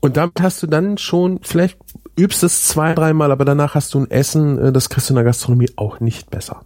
Und 0.00 0.16
damit 0.16 0.40
hast 0.40 0.62
du 0.62 0.66
dann 0.66 0.98
schon, 0.98 1.40
vielleicht 1.42 1.78
übst 2.18 2.42
es 2.42 2.64
zwei, 2.64 2.94
dreimal, 2.94 3.30
aber 3.32 3.44
danach 3.44 3.74
hast 3.74 3.94
du 3.94 4.00
ein 4.00 4.10
Essen, 4.10 4.58
äh, 4.58 4.72
das 4.72 4.88
kriegst 4.88 5.08
du 5.08 5.14
in 5.14 5.16
der 5.16 5.24
Gastronomie 5.24 5.70
auch 5.76 6.00
nicht 6.00 6.30
besser. 6.30 6.62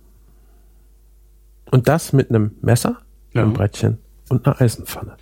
Und 1.71 1.89
das 1.89 2.13
mit 2.13 2.31
einem 2.31 2.53
Messer, 2.61 2.99
ja. 3.33 3.43
einem 3.43 3.53
Brettchen 3.53 3.99
und 4.29 4.47
einer 4.47 4.61
Eisenpfanne. 4.61 5.17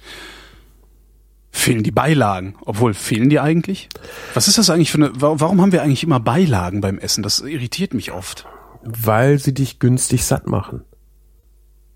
Fehlen 1.50 1.82
die 1.82 1.90
Beilagen? 1.90 2.54
Obwohl, 2.64 2.94
fehlen 2.94 3.30
die 3.30 3.40
eigentlich? 3.40 3.88
Was 4.34 4.48
ist 4.48 4.58
das 4.58 4.70
eigentlich 4.70 4.92
für 4.92 4.98
eine, 4.98 5.10
warum 5.14 5.60
haben 5.60 5.72
wir 5.72 5.82
eigentlich 5.82 6.04
immer 6.04 6.20
Beilagen 6.20 6.80
beim 6.80 6.98
Essen? 6.98 7.22
Das 7.22 7.40
irritiert 7.40 7.94
mich 7.94 8.12
oft. 8.12 8.46
Weil 8.82 9.38
sie 9.38 9.54
dich 9.54 9.80
günstig 9.80 10.24
satt 10.24 10.46
machen. 10.46 10.84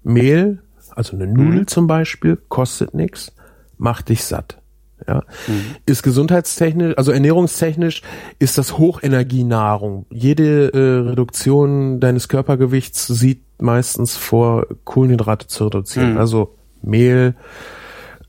Mehl, 0.02 0.62
also 0.90 1.14
eine 1.16 1.26
Nudel 1.26 1.60
mhm. 1.60 1.66
zum 1.68 1.86
Beispiel, 1.86 2.36
kostet 2.48 2.92
nichts, 2.92 3.32
macht 3.78 4.08
dich 4.08 4.24
satt. 4.24 4.61
Ja. 5.06 5.22
Mhm. 5.46 5.76
Ist 5.86 6.02
gesundheitstechnisch, 6.02 6.96
also 6.96 7.12
ernährungstechnisch 7.12 8.02
ist 8.38 8.58
das 8.58 8.78
Hochenergienahrung. 8.78 10.06
Jede 10.10 10.72
äh, 10.72 11.08
Reduktion 11.10 12.00
deines 12.00 12.28
Körpergewichts 12.28 13.06
sieht 13.06 13.42
meistens 13.60 14.16
vor, 14.16 14.66
Kohlenhydrate 14.84 15.46
zu 15.46 15.64
reduzieren. 15.64 16.12
Mhm. 16.12 16.18
Also 16.18 16.54
Mehl, 16.82 17.34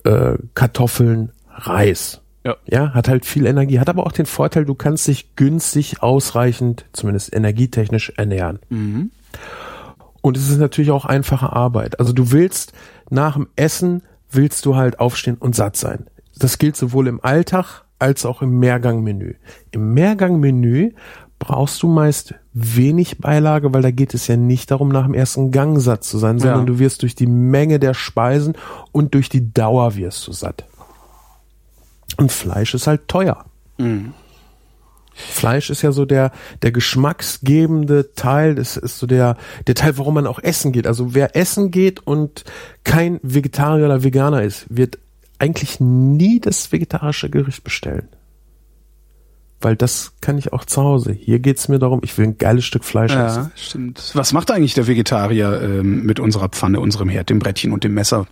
äh, 0.03 0.35
Kartoffeln, 0.53 1.31
Reis. 1.49 2.21
Ja. 2.45 2.57
ja, 2.65 2.93
hat 2.93 3.07
halt 3.07 3.25
viel 3.25 3.45
Energie, 3.45 3.79
hat 3.79 3.87
aber 3.87 4.05
auch 4.05 4.11
den 4.11 4.25
Vorteil, 4.25 4.65
du 4.65 4.75
kannst 4.75 5.07
dich 5.07 5.37
günstig 5.37 6.03
ausreichend, 6.03 6.83
zumindest 6.91 7.33
energietechnisch, 7.33 8.11
ernähren. 8.17 8.59
Mhm. 8.69 9.11
Und 10.21 10.35
es 10.35 10.49
ist 10.49 10.59
natürlich 10.59 10.91
auch 10.91 11.05
einfache 11.05 11.53
Arbeit. 11.53 11.99
Also 11.99 12.11
du 12.11 12.31
willst 12.31 12.73
nach 13.09 13.35
dem 13.35 13.47
Essen 13.55 14.03
willst 14.29 14.65
du 14.65 14.75
halt 14.75 14.99
aufstehen 14.99 15.37
und 15.39 15.55
satt 15.55 15.77
sein. 15.77 16.07
Das 16.37 16.57
gilt 16.57 16.75
sowohl 16.75 17.07
im 17.07 17.23
Alltag 17.23 17.83
als 17.99 18.25
auch 18.25 18.41
im 18.41 18.59
Mehrgangmenü. 18.59 19.35
Im 19.71 19.93
Mehrgangmenü 19.93 20.91
brauchst 21.39 21.83
du 21.83 21.87
meist 21.87 22.35
wenig 22.53 23.19
Beilage, 23.19 23.73
weil 23.73 23.81
da 23.81 23.91
geht 23.91 24.13
es 24.13 24.27
ja 24.27 24.37
nicht 24.37 24.71
darum, 24.71 24.89
nach 24.89 25.05
dem 25.05 25.13
ersten 25.13 25.51
Gang 25.51 25.79
satt 25.79 26.03
zu 26.03 26.17
sein, 26.17 26.39
sondern 26.39 26.61
ja. 26.61 26.65
du 26.65 26.79
wirst 26.79 27.01
durch 27.01 27.15
die 27.15 27.27
Menge 27.27 27.79
der 27.79 27.93
Speisen 27.93 28.55
und 28.91 29.13
durch 29.13 29.29
die 29.29 29.53
Dauer 29.53 29.95
wirst 29.95 30.25
du 30.27 30.31
satt. 30.31 30.65
Und 32.17 32.31
Fleisch 32.31 32.73
ist 32.73 32.87
halt 32.87 33.07
teuer. 33.07 33.45
Mhm. 33.77 34.13
Fleisch 35.13 35.69
ist 35.69 35.81
ja 35.81 35.91
so 35.91 36.05
der, 36.05 36.31
der 36.61 36.71
geschmacksgebende 36.71 38.13
Teil, 38.13 38.55
das 38.55 38.77
ist 38.77 38.97
so 38.97 39.05
der, 39.05 39.37
der 39.67 39.75
Teil, 39.75 39.97
warum 39.97 40.15
man 40.15 40.27
auch 40.27 40.39
essen 40.39 40.71
geht. 40.71 40.87
Also 40.87 41.13
wer 41.13 41.35
essen 41.35 41.71
geht 41.71 42.05
und 42.05 42.45
kein 42.83 43.19
Vegetarier 43.21 43.85
oder 43.85 44.03
Veganer 44.03 44.41
ist, 44.41 44.65
wird 44.69 44.97
eigentlich 45.43 45.81
nie 45.81 46.39
das 46.39 46.71
vegetarische 46.71 47.29
Gericht 47.29 47.65
bestellen. 47.65 48.07
Weil 49.59 49.75
das 49.75 50.13
kann 50.21 50.37
ich 50.37 50.53
auch 50.53 50.63
zu 50.63 50.81
Hause. 50.81 51.11
Hier 51.11 51.39
geht's 51.39 51.67
mir 51.67 51.79
darum, 51.79 51.99
ich 52.01 52.17
will 52.17 52.27
ein 52.27 52.37
geiles 52.37 52.63
Stück 52.63 52.85
Fleisch 52.85 53.11
ja, 53.11 53.27
essen. 53.27 53.51
stimmt. 53.55 54.11
Was 54.13 54.31
macht 54.31 54.51
eigentlich 54.51 54.73
der 54.73 54.87
Vegetarier 54.87 55.61
ähm, 55.61 56.05
mit 56.05 56.21
unserer 56.21 56.47
Pfanne, 56.47 56.79
unserem 56.79 57.09
Herd, 57.09 57.29
dem 57.29 57.39
Brettchen 57.39 57.73
und 57.73 57.83
dem 57.83 57.93
Messer? 57.93 58.25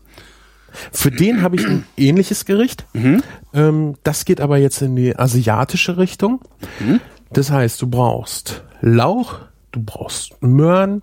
Für 0.93 1.11
den 1.11 1.41
habe 1.41 1.57
ich 1.57 1.67
ein 1.67 1.83
ähnliches 1.97 2.45
Gericht. 2.45 2.85
Mhm. 2.93 3.23
Ähm, 3.53 3.95
das 4.03 4.23
geht 4.23 4.39
aber 4.39 4.57
jetzt 4.57 4.81
in 4.81 4.95
die 4.95 5.17
asiatische 5.17 5.97
Richtung. 5.97 6.39
Mhm. 6.79 7.01
Das 7.33 7.51
heißt, 7.51 7.81
du 7.81 7.87
brauchst 7.87 8.63
Lauch, 8.79 9.39
du 9.71 9.81
brauchst 9.83 10.41
Möhren. 10.43 11.01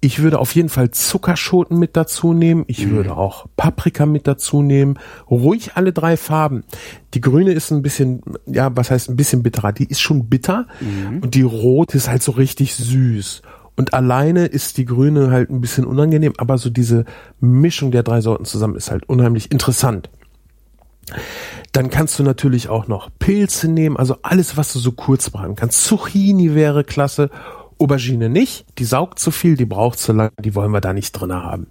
Ich 0.00 0.20
würde 0.20 0.38
auf 0.38 0.54
jeden 0.54 0.68
Fall 0.68 0.90
Zuckerschoten 0.90 1.78
mit 1.78 1.96
dazu 1.96 2.32
nehmen. 2.32 2.64
Ich 2.66 2.86
Mhm. 2.86 2.90
würde 2.92 3.16
auch 3.16 3.46
Paprika 3.56 4.06
mit 4.06 4.26
dazu 4.26 4.62
nehmen. 4.62 4.98
Ruhig 5.30 5.72
alle 5.76 5.92
drei 5.92 6.16
Farben. 6.16 6.64
Die 7.14 7.20
grüne 7.20 7.52
ist 7.52 7.70
ein 7.70 7.82
bisschen, 7.82 8.22
ja, 8.46 8.70
was 8.76 8.90
heißt 8.90 9.08
ein 9.08 9.16
bisschen 9.16 9.42
bitterer? 9.42 9.72
Die 9.72 9.84
ist 9.86 10.00
schon 10.00 10.28
bitter. 10.28 10.66
Mhm. 10.80 11.20
Und 11.22 11.34
die 11.34 11.42
rote 11.42 11.96
ist 11.96 12.08
halt 12.08 12.22
so 12.22 12.32
richtig 12.32 12.74
süß. 12.74 13.42
Und 13.76 13.94
alleine 13.94 14.46
ist 14.46 14.76
die 14.78 14.84
grüne 14.84 15.30
halt 15.30 15.50
ein 15.50 15.60
bisschen 15.60 15.84
unangenehm, 15.84 16.32
aber 16.38 16.58
so 16.58 16.68
diese 16.70 17.04
Mischung 17.40 17.92
der 17.92 18.02
drei 18.02 18.20
Sorten 18.20 18.44
zusammen 18.44 18.74
ist 18.74 18.90
halt 18.90 19.08
unheimlich 19.08 19.52
interessant. 19.52 20.10
Dann 21.72 21.88
kannst 21.90 22.18
du 22.18 22.22
natürlich 22.22 22.68
auch 22.68 22.88
noch 22.88 23.08
Pilze 23.18 23.68
nehmen, 23.68 23.96
also 23.96 24.16
alles, 24.22 24.56
was 24.56 24.72
du 24.72 24.78
so 24.78 24.92
kurz 24.92 25.30
braten 25.30 25.54
kannst. 25.54 25.84
Zucchini 25.84 26.54
wäre 26.54 26.82
klasse, 26.84 27.30
Aubergine 27.78 28.28
nicht, 28.28 28.66
die 28.78 28.84
saugt 28.84 29.18
zu 29.18 29.30
viel, 29.30 29.56
die 29.56 29.66
braucht 29.66 29.98
zu 29.98 30.12
lange, 30.12 30.32
die 30.40 30.54
wollen 30.54 30.72
wir 30.72 30.80
da 30.80 30.92
nicht 30.92 31.12
drin 31.12 31.32
haben. 31.32 31.68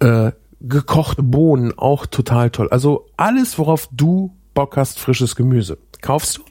Äh, 0.00 0.32
gekochte 0.60 1.22
Bohnen, 1.22 1.76
auch 1.76 2.06
total 2.06 2.50
toll. 2.50 2.68
Also 2.70 3.06
alles, 3.16 3.58
worauf 3.58 3.88
du 3.92 4.34
Bock 4.54 4.76
hast, 4.76 4.98
frisches 4.98 5.36
Gemüse. 5.36 5.78
Kaufst 6.02 6.38
du? 6.38 6.42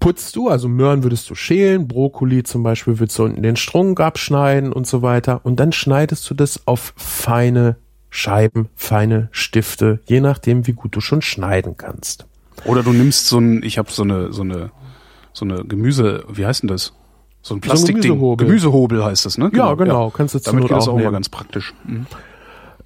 Putzt 0.00 0.36
du, 0.36 0.48
also 0.48 0.68
Möhren 0.68 1.02
würdest 1.02 1.28
du 1.28 1.34
schälen, 1.34 1.88
Brokkoli 1.88 2.44
zum 2.44 2.62
Beispiel 2.62 3.00
würdest 3.00 3.18
du 3.18 3.24
unten 3.24 3.42
den 3.42 3.56
Strunk 3.56 3.98
abschneiden 4.00 4.72
und 4.72 4.86
so 4.86 5.02
weiter. 5.02 5.40
Und 5.44 5.58
dann 5.58 5.72
schneidest 5.72 6.28
du 6.30 6.34
das 6.34 6.66
auf 6.66 6.94
feine 6.96 7.76
Scheiben, 8.10 8.68
feine 8.74 9.28
Stifte, 9.32 10.00
je 10.06 10.20
nachdem, 10.20 10.66
wie 10.66 10.72
gut 10.72 10.94
du 10.94 11.00
schon 11.00 11.20
schneiden 11.20 11.76
kannst. 11.76 12.26
Oder 12.64 12.82
du 12.82 12.92
nimmst 12.92 13.26
so 13.26 13.38
ein, 13.38 13.62
ich 13.62 13.78
habe 13.78 13.90
so 13.90 14.02
eine, 14.02 14.32
so 14.32 14.42
eine, 14.42 14.70
so 15.32 15.44
eine 15.44 15.64
Gemüse, 15.64 16.24
wie 16.28 16.46
heißt 16.46 16.62
denn 16.62 16.68
das? 16.68 16.94
So 17.48 17.54
ein 17.54 17.60
Plastikding. 17.60 18.02
Gemüsehobel. 18.02 18.46
Gemüsehobel 18.46 19.04
heißt 19.04 19.26
das, 19.26 19.38
ne? 19.38 19.50
Ja, 19.54 19.74
genau. 19.74 20.10
Kannst 20.10 20.34
du 20.34 20.38
Damit 20.38 20.62
geht 20.64 20.70
das 20.70 20.84
auch 20.84 20.92
auch 20.92 20.94
mal 20.96 21.00
nehmen. 21.00 21.12
ganz 21.14 21.28
praktisch. 21.28 21.74
Mhm. 21.84 22.06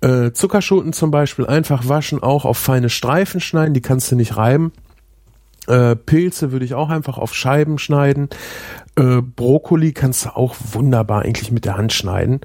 Äh, 0.00 0.32
Zuckerschoten 0.32 0.92
zum 0.92 1.10
Beispiel 1.10 1.46
einfach 1.46 1.88
waschen, 1.88 2.22
auch 2.22 2.44
auf 2.44 2.58
feine 2.58 2.88
Streifen 2.88 3.40
schneiden, 3.40 3.74
die 3.74 3.80
kannst 3.80 4.10
du 4.10 4.16
nicht 4.16 4.36
reiben. 4.36 4.72
Äh, 5.68 5.94
Pilze 5.94 6.50
würde 6.50 6.64
ich 6.64 6.74
auch 6.74 6.90
einfach 6.90 7.18
auf 7.18 7.34
Scheiben 7.34 7.78
schneiden. 7.78 8.28
Äh, 8.94 9.22
Brokkoli 9.22 9.92
kannst 9.92 10.26
du 10.26 10.36
auch 10.36 10.54
wunderbar 10.72 11.22
eigentlich 11.22 11.50
mit 11.50 11.64
der 11.64 11.78
Hand 11.78 11.94
schneiden. 11.94 12.40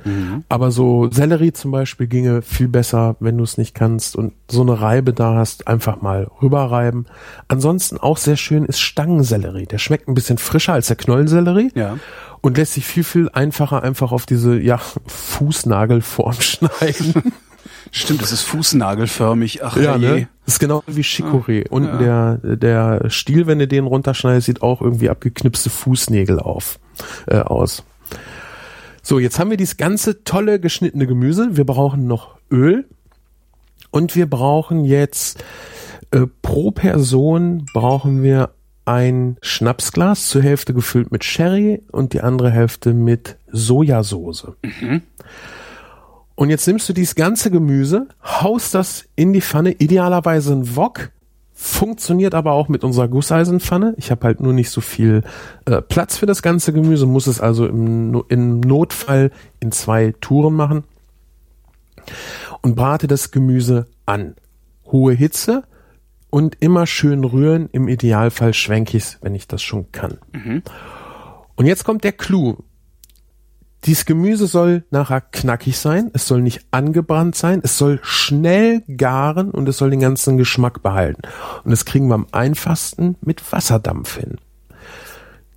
Aber 0.47 0.71
so 0.71 1.11
Sellerie 1.11 1.51
zum 1.51 1.71
Beispiel 1.71 2.07
ginge 2.07 2.41
viel 2.41 2.69
besser, 2.69 3.17
wenn 3.19 3.37
du 3.37 3.43
es 3.43 3.57
nicht 3.57 3.75
kannst 3.75 4.15
und 4.15 4.33
so 4.49 4.61
eine 4.61 4.79
Reibe 4.79 5.11
da 5.13 5.35
hast, 5.35 5.67
einfach 5.67 6.01
mal 6.01 6.29
rüberreiben. 6.41 7.07
Ansonsten 7.49 7.97
auch 7.97 8.15
sehr 8.17 8.37
schön 8.37 8.63
ist 8.63 8.79
Stangensellerie. 8.79 9.65
Der 9.65 9.77
schmeckt 9.77 10.07
ein 10.07 10.13
bisschen 10.13 10.37
frischer 10.37 10.71
als 10.73 10.87
der 10.87 10.95
Knollensellerie 10.95 11.71
Ja. 11.75 11.97
und 12.41 12.55
lässt 12.57 12.73
sich 12.75 12.85
viel, 12.85 13.03
viel 13.03 13.29
einfacher 13.33 13.83
einfach 13.83 14.13
auf 14.13 14.25
diese, 14.25 14.57
ja, 14.57 14.79
Fußnagelform 15.05 16.33
schneiden. 16.39 17.33
Stimmt, 17.91 18.21
das 18.21 18.31
ist 18.31 18.43
fußnagelförmig. 18.43 19.63
Ach 19.63 19.75
Ja, 19.77 19.97
ne? 19.97 20.27
Das 20.47 20.53
ist 20.53 20.59
genau 20.59 20.81
wie 20.87 21.01
Chicorée. 21.01 21.67
Und 21.67 21.99
der, 21.99 22.37
der 22.37 23.09
Stiel, 23.09 23.47
wenn 23.47 23.59
du 23.59 23.67
den 23.67 23.85
runterschneidest, 23.85 24.45
sieht 24.45 24.61
auch 24.61 24.81
irgendwie 24.81 25.09
abgeknipste 25.09 25.69
Fußnägel 25.69 26.39
auf, 26.39 26.79
äh, 27.25 27.39
aus. 27.39 27.83
So, 29.01 29.19
jetzt 29.19 29.39
haben 29.39 29.49
wir 29.49 29.57
dieses 29.57 29.75
ganze 29.75 30.23
tolle 30.23 30.61
geschnittene 30.61 31.05
Gemüse. 31.05 31.57
Wir 31.57 31.65
brauchen 31.65 32.07
noch 32.07 32.37
Öl. 32.49 32.85
Und 33.91 34.15
wir 34.15 34.29
brauchen 34.29 34.85
jetzt, 34.85 35.43
äh, 36.11 36.27
pro 36.41 36.71
Person 36.71 37.65
brauchen 37.73 38.23
wir 38.23 38.51
ein 38.85 39.35
Schnapsglas, 39.41 40.29
zur 40.29 40.43
Hälfte 40.43 40.73
gefüllt 40.73 41.11
mit 41.11 41.25
Sherry 41.25 41.83
und 41.91 42.13
die 42.13 42.21
andere 42.21 42.51
Hälfte 42.51 42.93
mit 42.93 43.35
Sojasauce. 43.51 44.53
Und 46.37 46.51
jetzt 46.51 46.67
nimmst 46.67 46.87
du 46.87 46.93
dieses 46.93 47.15
ganze 47.15 47.49
Gemüse, 47.49 48.09
haust 48.23 48.75
das 48.75 49.05
in 49.15 49.33
die 49.33 49.41
Pfanne, 49.41 49.71
idealerweise 49.71 50.53
ein 50.53 50.75
Wok, 50.75 51.09
funktioniert 51.51 52.35
aber 52.35 52.51
auch 52.51 52.69
mit 52.69 52.83
unserer 52.83 53.07
Gusseisenpfanne. 53.07 53.95
Ich 53.97 54.11
habe 54.11 54.23
halt 54.23 54.39
nur 54.39 54.53
nicht 54.53 54.69
so 54.69 54.79
viel 54.79 55.23
äh, 55.65 55.81
Platz 55.81 56.15
für 56.15 56.27
das 56.27 56.43
ganze 56.43 56.73
Gemüse, 56.73 57.07
muss 57.07 57.25
es 57.25 57.41
also 57.41 57.65
im, 57.65 58.23
im 58.29 58.59
Notfall 58.59 59.31
in 59.59 59.71
zwei 59.71 60.13
Touren 60.21 60.53
machen 60.53 60.83
und 62.61 62.75
brate 62.75 63.07
das 63.07 63.31
Gemüse 63.31 63.87
an. 64.05 64.35
Hohe 64.85 65.13
Hitze 65.13 65.63
und 66.29 66.57
immer 66.59 66.85
schön 66.85 67.23
rühren. 67.23 67.67
Im 67.71 67.87
Idealfall 67.87 68.53
schwenke 68.53 68.95
ich's, 68.97 69.17
wenn 69.21 69.33
ich 69.33 69.47
das 69.47 69.63
schon 69.63 69.91
kann. 69.91 70.19
Und 71.55 71.65
jetzt 71.65 71.83
kommt 71.83 72.03
der 72.03 72.11
Clou. 72.11 72.57
Dieses 73.85 74.05
Gemüse 74.05 74.47
soll 74.47 74.83
nachher 74.89 75.21
knackig 75.21 75.77
sein, 75.77 76.09
es 76.13 76.27
soll 76.27 76.41
nicht 76.41 76.61
angebrannt 76.71 77.35
sein, 77.35 77.61
es 77.63 77.77
soll 77.77 77.99
schnell 78.01 78.81
garen 78.97 79.51
und 79.51 79.69
es 79.69 79.77
soll 79.77 79.91
den 79.91 79.99
ganzen 79.99 80.37
Geschmack 80.37 80.81
behalten. 80.81 81.21
Und 81.63 81.71
das 81.71 81.85
kriegen 81.85 82.07
wir 82.07 82.15
am 82.15 82.27
einfachsten 82.31 83.15
mit 83.21 83.51
Wasserdampf 83.51 84.17
hin. 84.17 84.37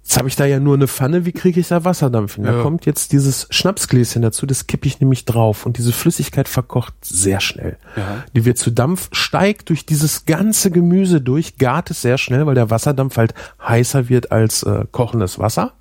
Jetzt 0.03 0.19
habe 0.19 0.29
ich 0.29 0.35
da 0.37 0.45
ja 0.45 0.59
nur 0.59 0.75
eine 0.75 0.89
Pfanne, 0.89 1.25
wie 1.25 1.31
kriege 1.33 1.61
ich 1.61 1.69
da 1.69 1.85
Wasserdampf 1.85 2.35
hin? 2.35 2.45
Da 2.45 2.57
Ja. 2.57 2.63
kommt 2.63 2.85
jetzt 2.85 3.13
dieses 3.13 3.47
Schnapsgläschen 3.51 4.23
dazu, 4.23 4.45
das 4.45 4.67
kippe 4.67 4.87
ich 4.89 5.01
nämlich 5.01 5.25
drauf 5.25 5.67
und 5.67 5.79
diese 5.79 5.93
Flüssigkeit 5.93 6.49
verkocht 6.49 6.95
sehr 7.03 7.41
schnell. 7.41 7.79
Ja. 7.97 8.25
Die 8.35 8.45
wird 8.45 8.59
zu 8.59 8.71
Dampf, 8.73 9.09
steigt 9.13 9.69
durch 9.69 9.87
dieses 9.87 10.25
ganze 10.27 10.71
Gemüse 10.73 11.21
durch, 11.21 11.59
gart 11.59 11.91
es 11.93 12.03
sehr 12.03 12.19
schnell, 12.19 12.45
weil 12.47 12.57
der 12.57 12.71
Wasserdampf 12.71 13.17
halt 13.17 13.35
heißer 13.67 14.09
wird 14.09 14.33
als 14.33 14.63
äh, 14.65 14.85
kochendes 14.91 15.39
Wasser 15.39 15.73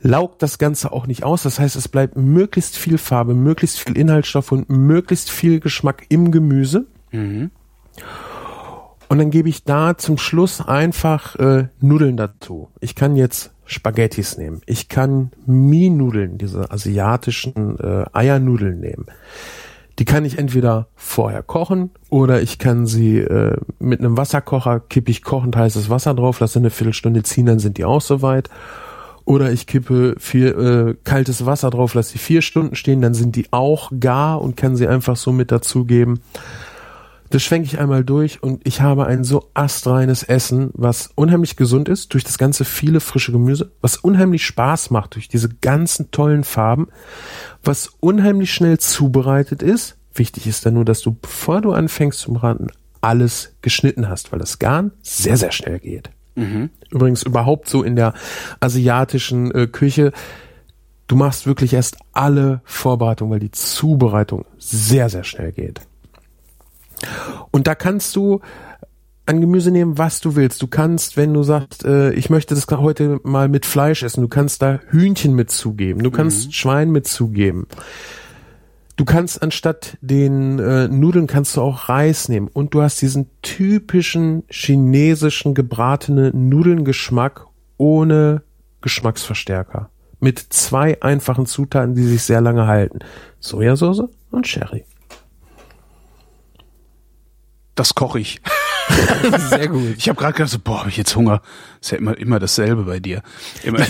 laugt 0.00 0.42
das 0.42 0.58
Ganze 0.58 0.92
auch 0.92 1.06
nicht 1.06 1.24
aus. 1.24 1.42
Das 1.42 1.58
heißt, 1.58 1.76
es 1.76 1.88
bleibt 1.88 2.16
möglichst 2.16 2.76
viel 2.76 2.98
Farbe, 2.98 3.34
möglichst 3.34 3.78
viel 3.80 3.96
Inhaltsstoff 3.96 4.52
und 4.52 4.68
möglichst 4.70 5.30
viel 5.30 5.60
Geschmack 5.60 6.06
im 6.08 6.30
Gemüse. 6.30 6.86
Und 9.08 9.18
dann 9.18 9.30
gebe 9.30 9.48
ich 9.48 9.64
da 9.64 9.96
zum 9.96 10.18
Schluss 10.18 10.60
einfach 10.60 11.36
äh, 11.36 11.68
Nudeln 11.80 12.16
dazu. 12.16 12.68
Ich 12.80 12.94
kann 12.94 13.16
jetzt 13.16 13.52
Spaghettis 13.64 14.36
nehmen. 14.38 14.60
Ich 14.66 14.88
kann 14.88 15.30
Mie-Nudeln, 15.46 16.38
diese 16.38 16.70
asiatischen 16.70 17.78
äh, 17.78 18.04
Eiernudeln 18.12 18.80
nehmen. 18.80 19.06
Die 19.98 20.04
kann 20.04 20.24
ich 20.24 20.38
entweder 20.38 20.88
vorher 20.94 21.42
kochen 21.42 21.90
oder 22.10 22.42
ich 22.42 22.58
kann 22.58 22.86
sie 22.86 23.18
äh, 23.18 23.56
mit 23.78 24.00
einem 24.00 24.16
Wasserkocher 24.16 24.80
kippe 24.80 25.10
ich 25.10 25.22
kochend 25.22 25.56
heißes 25.56 25.88
Wasser 25.88 26.12
drauf, 26.14 26.40
lasse 26.40 26.58
eine 26.58 26.70
Viertelstunde 26.70 27.22
ziehen, 27.22 27.46
dann 27.46 27.58
sind 27.58 27.78
die 27.78 27.84
auch 27.84 28.02
soweit. 28.02 28.50
Oder 29.26 29.52
ich 29.52 29.66
kippe 29.66 30.14
viel 30.18 30.46
äh, 30.46 30.96
kaltes 31.02 31.44
Wasser 31.44 31.70
drauf, 31.70 31.94
lasse 31.94 32.12
die 32.12 32.18
vier 32.18 32.42
Stunden 32.42 32.76
stehen, 32.76 33.02
dann 33.02 33.12
sind 33.12 33.34
die 33.34 33.52
auch 33.52 33.90
gar 33.98 34.40
und 34.40 34.56
kann 34.56 34.76
sie 34.76 34.86
einfach 34.86 35.16
so 35.16 35.32
mit 35.32 35.50
dazugeben. 35.50 36.20
Das 37.30 37.42
schwenke 37.42 37.66
ich 37.66 37.80
einmal 37.80 38.04
durch 38.04 38.40
und 38.44 38.64
ich 38.64 38.82
habe 38.82 39.06
ein 39.06 39.24
so 39.24 39.50
astreines 39.52 40.22
Essen, 40.22 40.70
was 40.74 41.10
unheimlich 41.16 41.56
gesund 41.56 41.88
ist, 41.88 42.14
durch 42.14 42.22
das 42.22 42.38
ganze 42.38 42.64
viele 42.64 43.00
frische 43.00 43.32
Gemüse, 43.32 43.72
was 43.80 43.96
unheimlich 43.96 44.46
Spaß 44.46 44.90
macht 44.90 45.16
durch 45.16 45.26
diese 45.26 45.48
ganzen 45.48 46.12
tollen 46.12 46.44
Farben, 46.44 46.86
was 47.64 47.90
unheimlich 47.98 48.54
schnell 48.54 48.78
zubereitet 48.78 49.60
ist. 49.60 49.98
Wichtig 50.14 50.46
ist 50.46 50.64
dann 50.64 50.74
nur, 50.74 50.84
dass 50.84 51.00
du, 51.00 51.16
bevor 51.20 51.60
du 51.60 51.72
anfängst 51.72 52.20
zu 52.20 52.32
braten, 52.32 52.68
alles 53.00 53.56
geschnitten 53.60 54.08
hast, 54.08 54.30
weil 54.30 54.38
das 54.38 54.60
Garn 54.60 54.92
sehr, 55.02 55.36
sehr 55.36 55.50
schnell 55.50 55.80
geht. 55.80 56.10
Übrigens 56.90 57.22
überhaupt 57.22 57.68
so 57.68 57.82
in 57.82 57.96
der 57.96 58.14
asiatischen 58.60 59.50
äh, 59.52 59.66
Küche, 59.66 60.12
du 61.06 61.16
machst 61.16 61.46
wirklich 61.46 61.72
erst 61.72 61.96
alle 62.12 62.60
Vorbereitungen, 62.64 63.32
weil 63.32 63.40
die 63.40 63.50
Zubereitung 63.50 64.44
sehr, 64.58 65.08
sehr 65.08 65.24
schnell 65.24 65.52
geht. 65.52 65.80
Und 67.50 67.66
da 67.66 67.74
kannst 67.74 68.14
du 68.16 68.40
an 69.26 69.40
Gemüse 69.40 69.70
nehmen, 69.70 69.98
was 69.98 70.20
du 70.20 70.36
willst. 70.36 70.62
Du 70.62 70.68
kannst, 70.68 71.16
wenn 71.16 71.34
du 71.34 71.42
sagst, 71.42 71.84
äh, 71.84 72.12
ich 72.12 72.30
möchte 72.30 72.54
das 72.54 72.66
heute 72.70 73.20
mal 73.24 73.48
mit 73.48 73.66
Fleisch 73.66 74.02
essen, 74.02 74.20
du 74.20 74.28
kannst 74.28 74.62
da 74.62 74.80
Hühnchen 74.88 75.34
mit 75.34 75.50
zugeben, 75.50 76.02
du 76.02 76.10
kannst 76.10 76.54
Schwein 76.54 76.90
mit 76.90 77.08
zugeben. 77.08 77.66
Du 78.96 79.04
kannst 79.04 79.42
anstatt 79.42 79.98
den 80.00 80.58
äh, 80.58 80.88
Nudeln 80.88 81.26
kannst 81.26 81.56
du 81.56 81.60
auch 81.60 81.90
Reis 81.90 82.30
nehmen 82.30 82.48
und 82.48 82.72
du 82.72 82.80
hast 82.80 83.02
diesen 83.02 83.28
typischen 83.42 84.44
chinesischen 84.48 85.54
gebratene 85.54 86.30
Nudelngeschmack 86.34 87.46
ohne 87.76 88.42
Geschmacksverstärker. 88.80 89.90
Mit 90.18 90.38
zwei 90.38 91.00
einfachen 91.02 91.44
Zutaten, 91.44 91.94
die 91.94 92.04
sich 92.04 92.22
sehr 92.22 92.40
lange 92.40 92.66
halten. 92.66 93.00
Sojasauce 93.38 94.04
und 94.30 94.46
Sherry. 94.46 94.86
Das 97.74 97.94
koche 97.94 98.20
ich. 98.20 98.40
Sehr 99.50 99.68
gut. 99.68 99.96
Ich 99.98 100.08
habe 100.08 100.18
gerade 100.18 100.32
gedacht, 100.32 100.50
so, 100.50 100.58
boah, 100.58 100.80
hab 100.80 100.88
ich 100.88 100.96
jetzt 100.96 101.14
Hunger. 101.16 101.42
Ist 101.80 101.90
ja 101.90 101.98
immer, 101.98 102.16
immer 102.16 102.38
dasselbe 102.38 102.84
bei 102.84 103.00
dir. 103.00 103.22
Immer, 103.62 103.80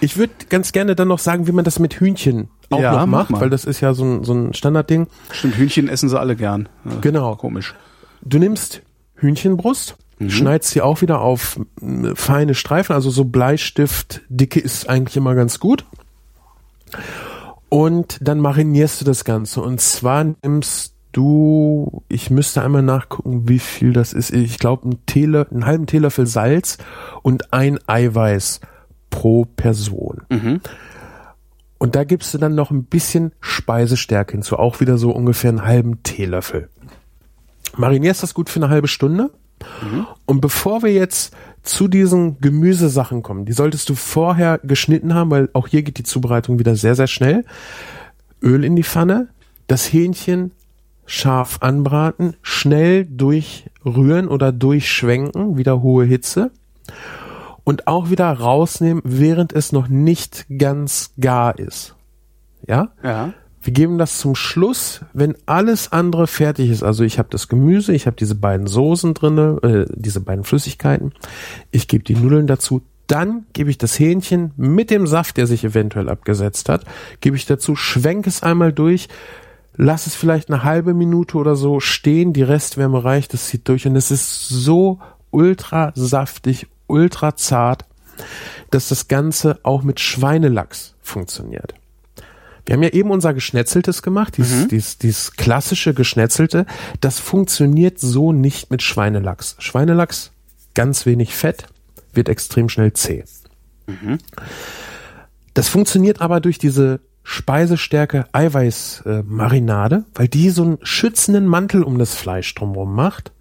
Ich 0.00 0.16
würde 0.16 0.32
ganz 0.48 0.72
gerne 0.72 0.94
dann 0.94 1.08
noch 1.08 1.18
sagen, 1.18 1.46
wie 1.46 1.52
man 1.52 1.64
das 1.64 1.78
mit 1.78 1.98
Hühnchen 1.98 2.48
auch 2.74 2.80
Ja, 2.80 2.92
noch 2.92 2.98
mach 3.06 3.06
macht, 3.06 3.30
mal. 3.30 3.40
weil 3.40 3.50
das 3.50 3.64
ist 3.64 3.80
ja 3.80 3.94
so 3.94 4.04
ein, 4.04 4.24
so 4.24 4.32
ein 4.34 4.54
Standardding. 4.54 5.06
Stimmt, 5.32 5.56
Hühnchen 5.56 5.88
essen 5.88 6.08
sie 6.08 6.18
alle 6.18 6.36
gern. 6.36 6.68
Ja, 6.84 6.92
Genau. 7.00 7.34
Komisch. 7.36 7.74
Du 8.22 8.38
nimmst 8.38 8.82
Hühnchenbrust, 9.16 9.96
schneidest 10.28 10.70
sie 10.70 10.80
auch 10.82 11.00
wieder 11.02 11.20
auf 11.20 11.58
mm, 11.80 12.14
feine 12.14 12.54
Streifen, 12.54 12.94
also 12.94 13.10
so 13.10 13.24
Bleistift, 13.24 14.22
dicke 14.28 14.60
ist 14.60 14.88
eigentlich 14.88 15.16
immer 15.16 15.34
ganz 15.34 15.58
gut. 15.60 15.84
Und 17.68 18.18
dann 18.20 18.38
marinierst 18.40 19.00
du 19.00 19.04
das 19.04 19.24
Ganze. 19.24 19.60
Und 19.60 19.80
zwar 19.80 20.24
nimmst 20.42 20.94
du, 21.12 22.02
ich 22.08 22.30
müsste 22.30 22.62
einmal 22.62 22.82
nachgucken, 22.82 23.48
wie 23.48 23.58
viel 23.58 23.92
das 23.92 24.12
ist. 24.12 24.30
Ich 24.32 24.58
glaube, 24.58 24.84
einen, 24.84 25.06
Teele, 25.06 25.46
einen 25.50 25.66
halben 25.66 25.86
Teelöffel 25.86 26.26
Salz 26.26 26.78
und 27.22 27.52
ein 27.52 27.78
Eiweiß 27.86 28.60
pro 29.10 29.44
Person. 29.44 30.22
Und 31.78 31.94
da 31.94 32.04
gibst 32.04 32.32
du 32.32 32.38
dann 32.38 32.54
noch 32.54 32.70
ein 32.70 32.84
bisschen 32.84 33.32
Speisestärke 33.40 34.32
hinzu, 34.32 34.56
auch 34.58 34.80
wieder 34.80 34.98
so 34.98 35.10
ungefähr 35.10 35.50
einen 35.50 35.64
halben 35.64 36.02
Teelöffel. 36.02 36.68
Marinierst 37.76 38.22
das 38.22 38.34
gut 38.34 38.48
für 38.48 38.60
eine 38.60 38.70
halbe 38.70 38.88
Stunde. 38.88 39.30
Und 40.26 40.40
bevor 40.40 40.82
wir 40.82 40.92
jetzt 40.92 41.34
zu 41.62 41.88
diesen 41.88 42.40
Gemüsesachen 42.40 43.22
kommen, 43.22 43.46
die 43.46 43.52
solltest 43.52 43.88
du 43.88 43.94
vorher 43.94 44.58
geschnitten 44.62 45.14
haben, 45.14 45.30
weil 45.30 45.48
auch 45.52 45.68
hier 45.68 45.82
geht 45.82 45.98
die 45.98 46.02
Zubereitung 46.02 46.58
wieder 46.58 46.76
sehr, 46.76 46.94
sehr 46.94 47.06
schnell. 47.06 47.44
Öl 48.42 48.64
in 48.64 48.76
die 48.76 48.82
Pfanne, 48.82 49.28
das 49.66 49.90
Hähnchen 49.92 50.52
scharf 51.06 51.58
anbraten, 51.60 52.36
schnell 52.42 53.06
durchrühren 53.06 54.28
oder 54.28 54.52
durchschwenken, 54.52 55.56
wieder 55.56 55.82
hohe 55.82 56.04
Hitze 56.04 56.50
und 57.64 57.86
auch 57.86 58.10
wieder 58.10 58.30
rausnehmen, 58.30 59.02
während 59.04 59.52
es 59.52 59.72
noch 59.72 59.88
nicht 59.88 60.46
ganz 60.58 61.12
gar 61.18 61.58
ist. 61.58 61.96
Ja? 62.66 62.90
Ja. 63.02 63.32
Wir 63.62 63.72
geben 63.72 63.96
das 63.96 64.18
zum 64.18 64.34
Schluss, 64.34 65.00
wenn 65.14 65.36
alles 65.46 65.90
andere 65.90 66.26
fertig 66.26 66.68
ist. 66.68 66.82
Also 66.82 67.02
ich 67.02 67.18
habe 67.18 67.30
das 67.30 67.48
Gemüse, 67.48 67.94
ich 67.94 68.06
habe 68.06 68.16
diese 68.16 68.34
beiden 68.34 68.66
Soßen 68.66 69.14
drinne, 69.14 69.58
äh, 69.62 69.92
diese 69.96 70.20
beiden 70.20 70.44
Flüssigkeiten. 70.44 71.12
Ich 71.70 71.88
gebe 71.88 72.04
die 72.04 72.14
Nudeln 72.14 72.46
dazu. 72.46 72.82
Dann 73.06 73.46
gebe 73.54 73.70
ich 73.70 73.78
das 73.78 73.98
Hähnchen 73.98 74.52
mit 74.58 74.90
dem 74.90 75.06
Saft, 75.06 75.38
der 75.38 75.46
sich 75.46 75.64
eventuell 75.64 76.10
abgesetzt 76.10 76.68
hat, 76.68 76.84
gebe 77.20 77.36
ich 77.36 77.46
dazu, 77.46 77.74
schwenke 77.74 78.28
es 78.28 78.42
einmal 78.42 78.72
durch, 78.72 79.08
lass 79.76 80.06
es 80.06 80.14
vielleicht 80.14 80.50
eine 80.50 80.62
halbe 80.62 80.94
Minute 80.94 81.36
oder 81.36 81.54
so 81.54 81.80
stehen, 81.80 82.32
die 82.32 82.42
Restwärme 82.42 83.04
reicht, 83.04 83.34
das 83.34 83.48
zieht 83.48 83.68
durch 83.68 83.86
und 83.86 83.96
es 83.96 84.10
ist 84.10 84.48
so 84.48 85.00
ultra 85.30 85.92
saftig, 85.94 86.66
ultra 86.86 87.36
zart, 87.36 87.84
dass 88.70 88.88
das 88.88 89.08
Ganze 89.08 89.58
auch 89.62 89.82
mit 89.82 90.00
Schweinelachs 90.00 90.94
funktioniert. 91.02 91.74
Wir 92.66 92.74
haben 92.74 92.82
ja 92.82 92.90
eben 92.90 93.10
unser 93.10 93.34
Geschnetzeltes 93.34 94.02
gemacht, 94.02 94.38
dieses, 94.38 94.68
dieses, 94.68 94.98
dieses 94.98 95.32
klassische 95.32 95.92
Geschnetzelte. 95.92 96.64
Das 97.00 97.18
funktioniert 97.18 97.98
so 97.98 98.32
nicht 98.32 98.70
mit 98.70 98.82
Schweinelachs. 98.82 99.56
Schweinelachs, 99.58 100.32
ganz 100.72 101.04
wenig 101.04 101.34
Fett, 101.34 101.66
wird 102.14 102.30
extrem 102.30 102.70
schnell 102.70 102.94
zäh. 102.94 103.24
Das 105.52 105.68
funktioniert 105.68 106.22
aber 106.22 106.40
durch 106.40 106.58
diese 106.58 107.00
Speisestärke 107.22 108.26
Eiweißmarinade, 108.32 110.04
weil 110.14 110.28
die 110.28 110.50
so 110.50 110.62
einen 110.62 110.78
schützenden 110.82 111.46
Mantel 111.46 111.82
um 111.82 111.98
das 111.98 112.14
Fleisch 112.14 112.54
drumherum 112.54 112.94
macht. 112.94 113.32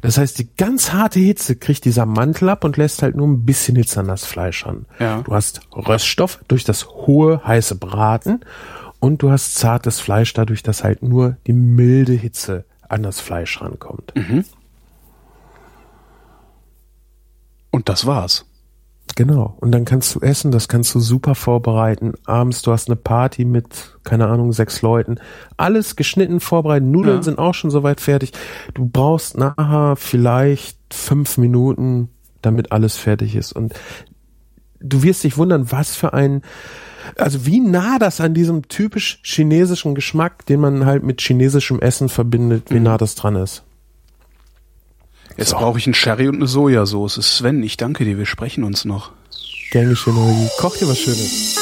Das 0.00 0.18
heißt, 0.18 0.38
die 0.38 0.48
ganz 0.56 0.92
harte 0.92 1.20
Hitze 1.20 1.56
kriegt 1.56 1.84
dieser 1.84 2.06
Mantel 2.06 2.48
ab 2.48 2.64
und 2.64 2.76
lässt 2.76 3.02
halt 3.02 3.16
nur 3.16 3.26
ein 3.26 3.44
bisschen 3.44 3.76
Hitze 3.76 4.00
an 4.00 4.08
das 4.08 4.24
Fleisch 4.24 4.66
ran. 4.66 4.86
Ja. 4.98 5.22
Du 5.22 5.34
hast 5.34 5.60
Röststoff 5.72 6.40
durch 6.48 6.64
das 6.64 6.86
hohe, 6.88 7.42
heiße 7.44 7.76
Braten 7.76 8.40
und 9.00 9.22
du 9.22 9.30
hast 9.30 9.54
zartes 9.56 10.00
Fleisch 10.00 10.32
dadurch, 10.32 10.62
dass 10.62 10.84
halt 10.84 11.02
nur 11.02 11.36
die 11.46 11.52
milde 11.52 12.12
Hitze 12.12 12.64
an 12.88 13.02
das 13.02 13.20
Fleisch 13.20 13.60
rankommt. 13.60 14.12
Und 17.70 17.88
das 17.88 18.06
war's. 18.06 18.46
Genau. 19.16 19.56
Und 19.60 19.70
dann 19.72 19.84
kannst 19.84 20.14
du 20.14 20.20
essen, 20.20 20.50
das 20.50 20.66
kannst 20.66 20.92
du 20.94 20.98
super 20.98 21.34
vorbereiten. 21.36 22.14
Abends, 22.24 22.62
du 22.62 22.72
hast 22.72 22.88
eine 22.88 22.96
Party 22.96 23.44
mit, 23.44 23.96
keine 24.02 24.26
Ahnung, 24.26 24.52
sechs 24.52 24.82
Leuten. 24.82 25.16
Alles 25.56 25.94
geschnitten, 25.94 26.40
vorbereiten. 26.40 26.90
Nudeln 26.90 27.18
Ja. 27.18 27.22
sind 27.22 27.38
auch 27.38 27.54
schon 27.54 27.70
soweit 27.70 28.00
fertig. 28.00 28.32
Du 28.74 28.86
brauchst 28.86 29.38
nachher 29.38 29.94
vielleicht 29.96 30.78
fünf 30.92 31.38
Minuten, 31.38 32.08
damit 32.42 32.72
alles 32.72 32.96
fertig 32.96 33.36
ist. 33.36 33.52
Und 33.52 33.74
du 34.80 35.02
wirst 35.04 35.22
dich 35.22 35.38
wundern, 35.38 35.70
was 35.70 35.94
für 35.94 36.12
ein, 36.12 36.42
also 37.16 37.46
wie 37.46 37.60
nah 37.60 37.98
das 38.00 38.20
an 38.20 38.34
diesem 38.34 38.66
typisch 38.68 39.20
chinesischen 39.22 39.94
Geschmack, 39.94 40.44
den 40.46 40.58
man 40.58 40.86
halt 40.86 41.04
mit 41.04 41.20
chinesischem 41.20 41.78
Essen 41.80 42.08
verbindet, 42.08 42.70
wie 42.70 42.80
nah 42.80 42.98
das 42.98 43.14
dran 43.14 43.36
ist. 43.36 43.62
Jetzt 45.36 45.50
So. 45.50 45.56
brauche 45.56 45.78
ich 45.78 45.86
einen 45.86 45.94
Sherry 45.94 46.28
und 46.28 46.36
eine 46.36 46.46
Sojasauce. 46.46 47.14
Sven, 47.22 47.62
ich 47.62 47.76
danke 47.76 48.04
dir, 48.04 48.18
wir 48.18 48.26
sprechen 48.26 48.64
uns 48.64 48.84
noch. 48.84 49.10
Gern 49.70 49.88
geschehen, 49.90 50.16
Holgi. 50.16 50.48
Koch 50.58 50.76
dir 50.76 50.88
was 50.88 50.98
Schönes. 50.98 51.56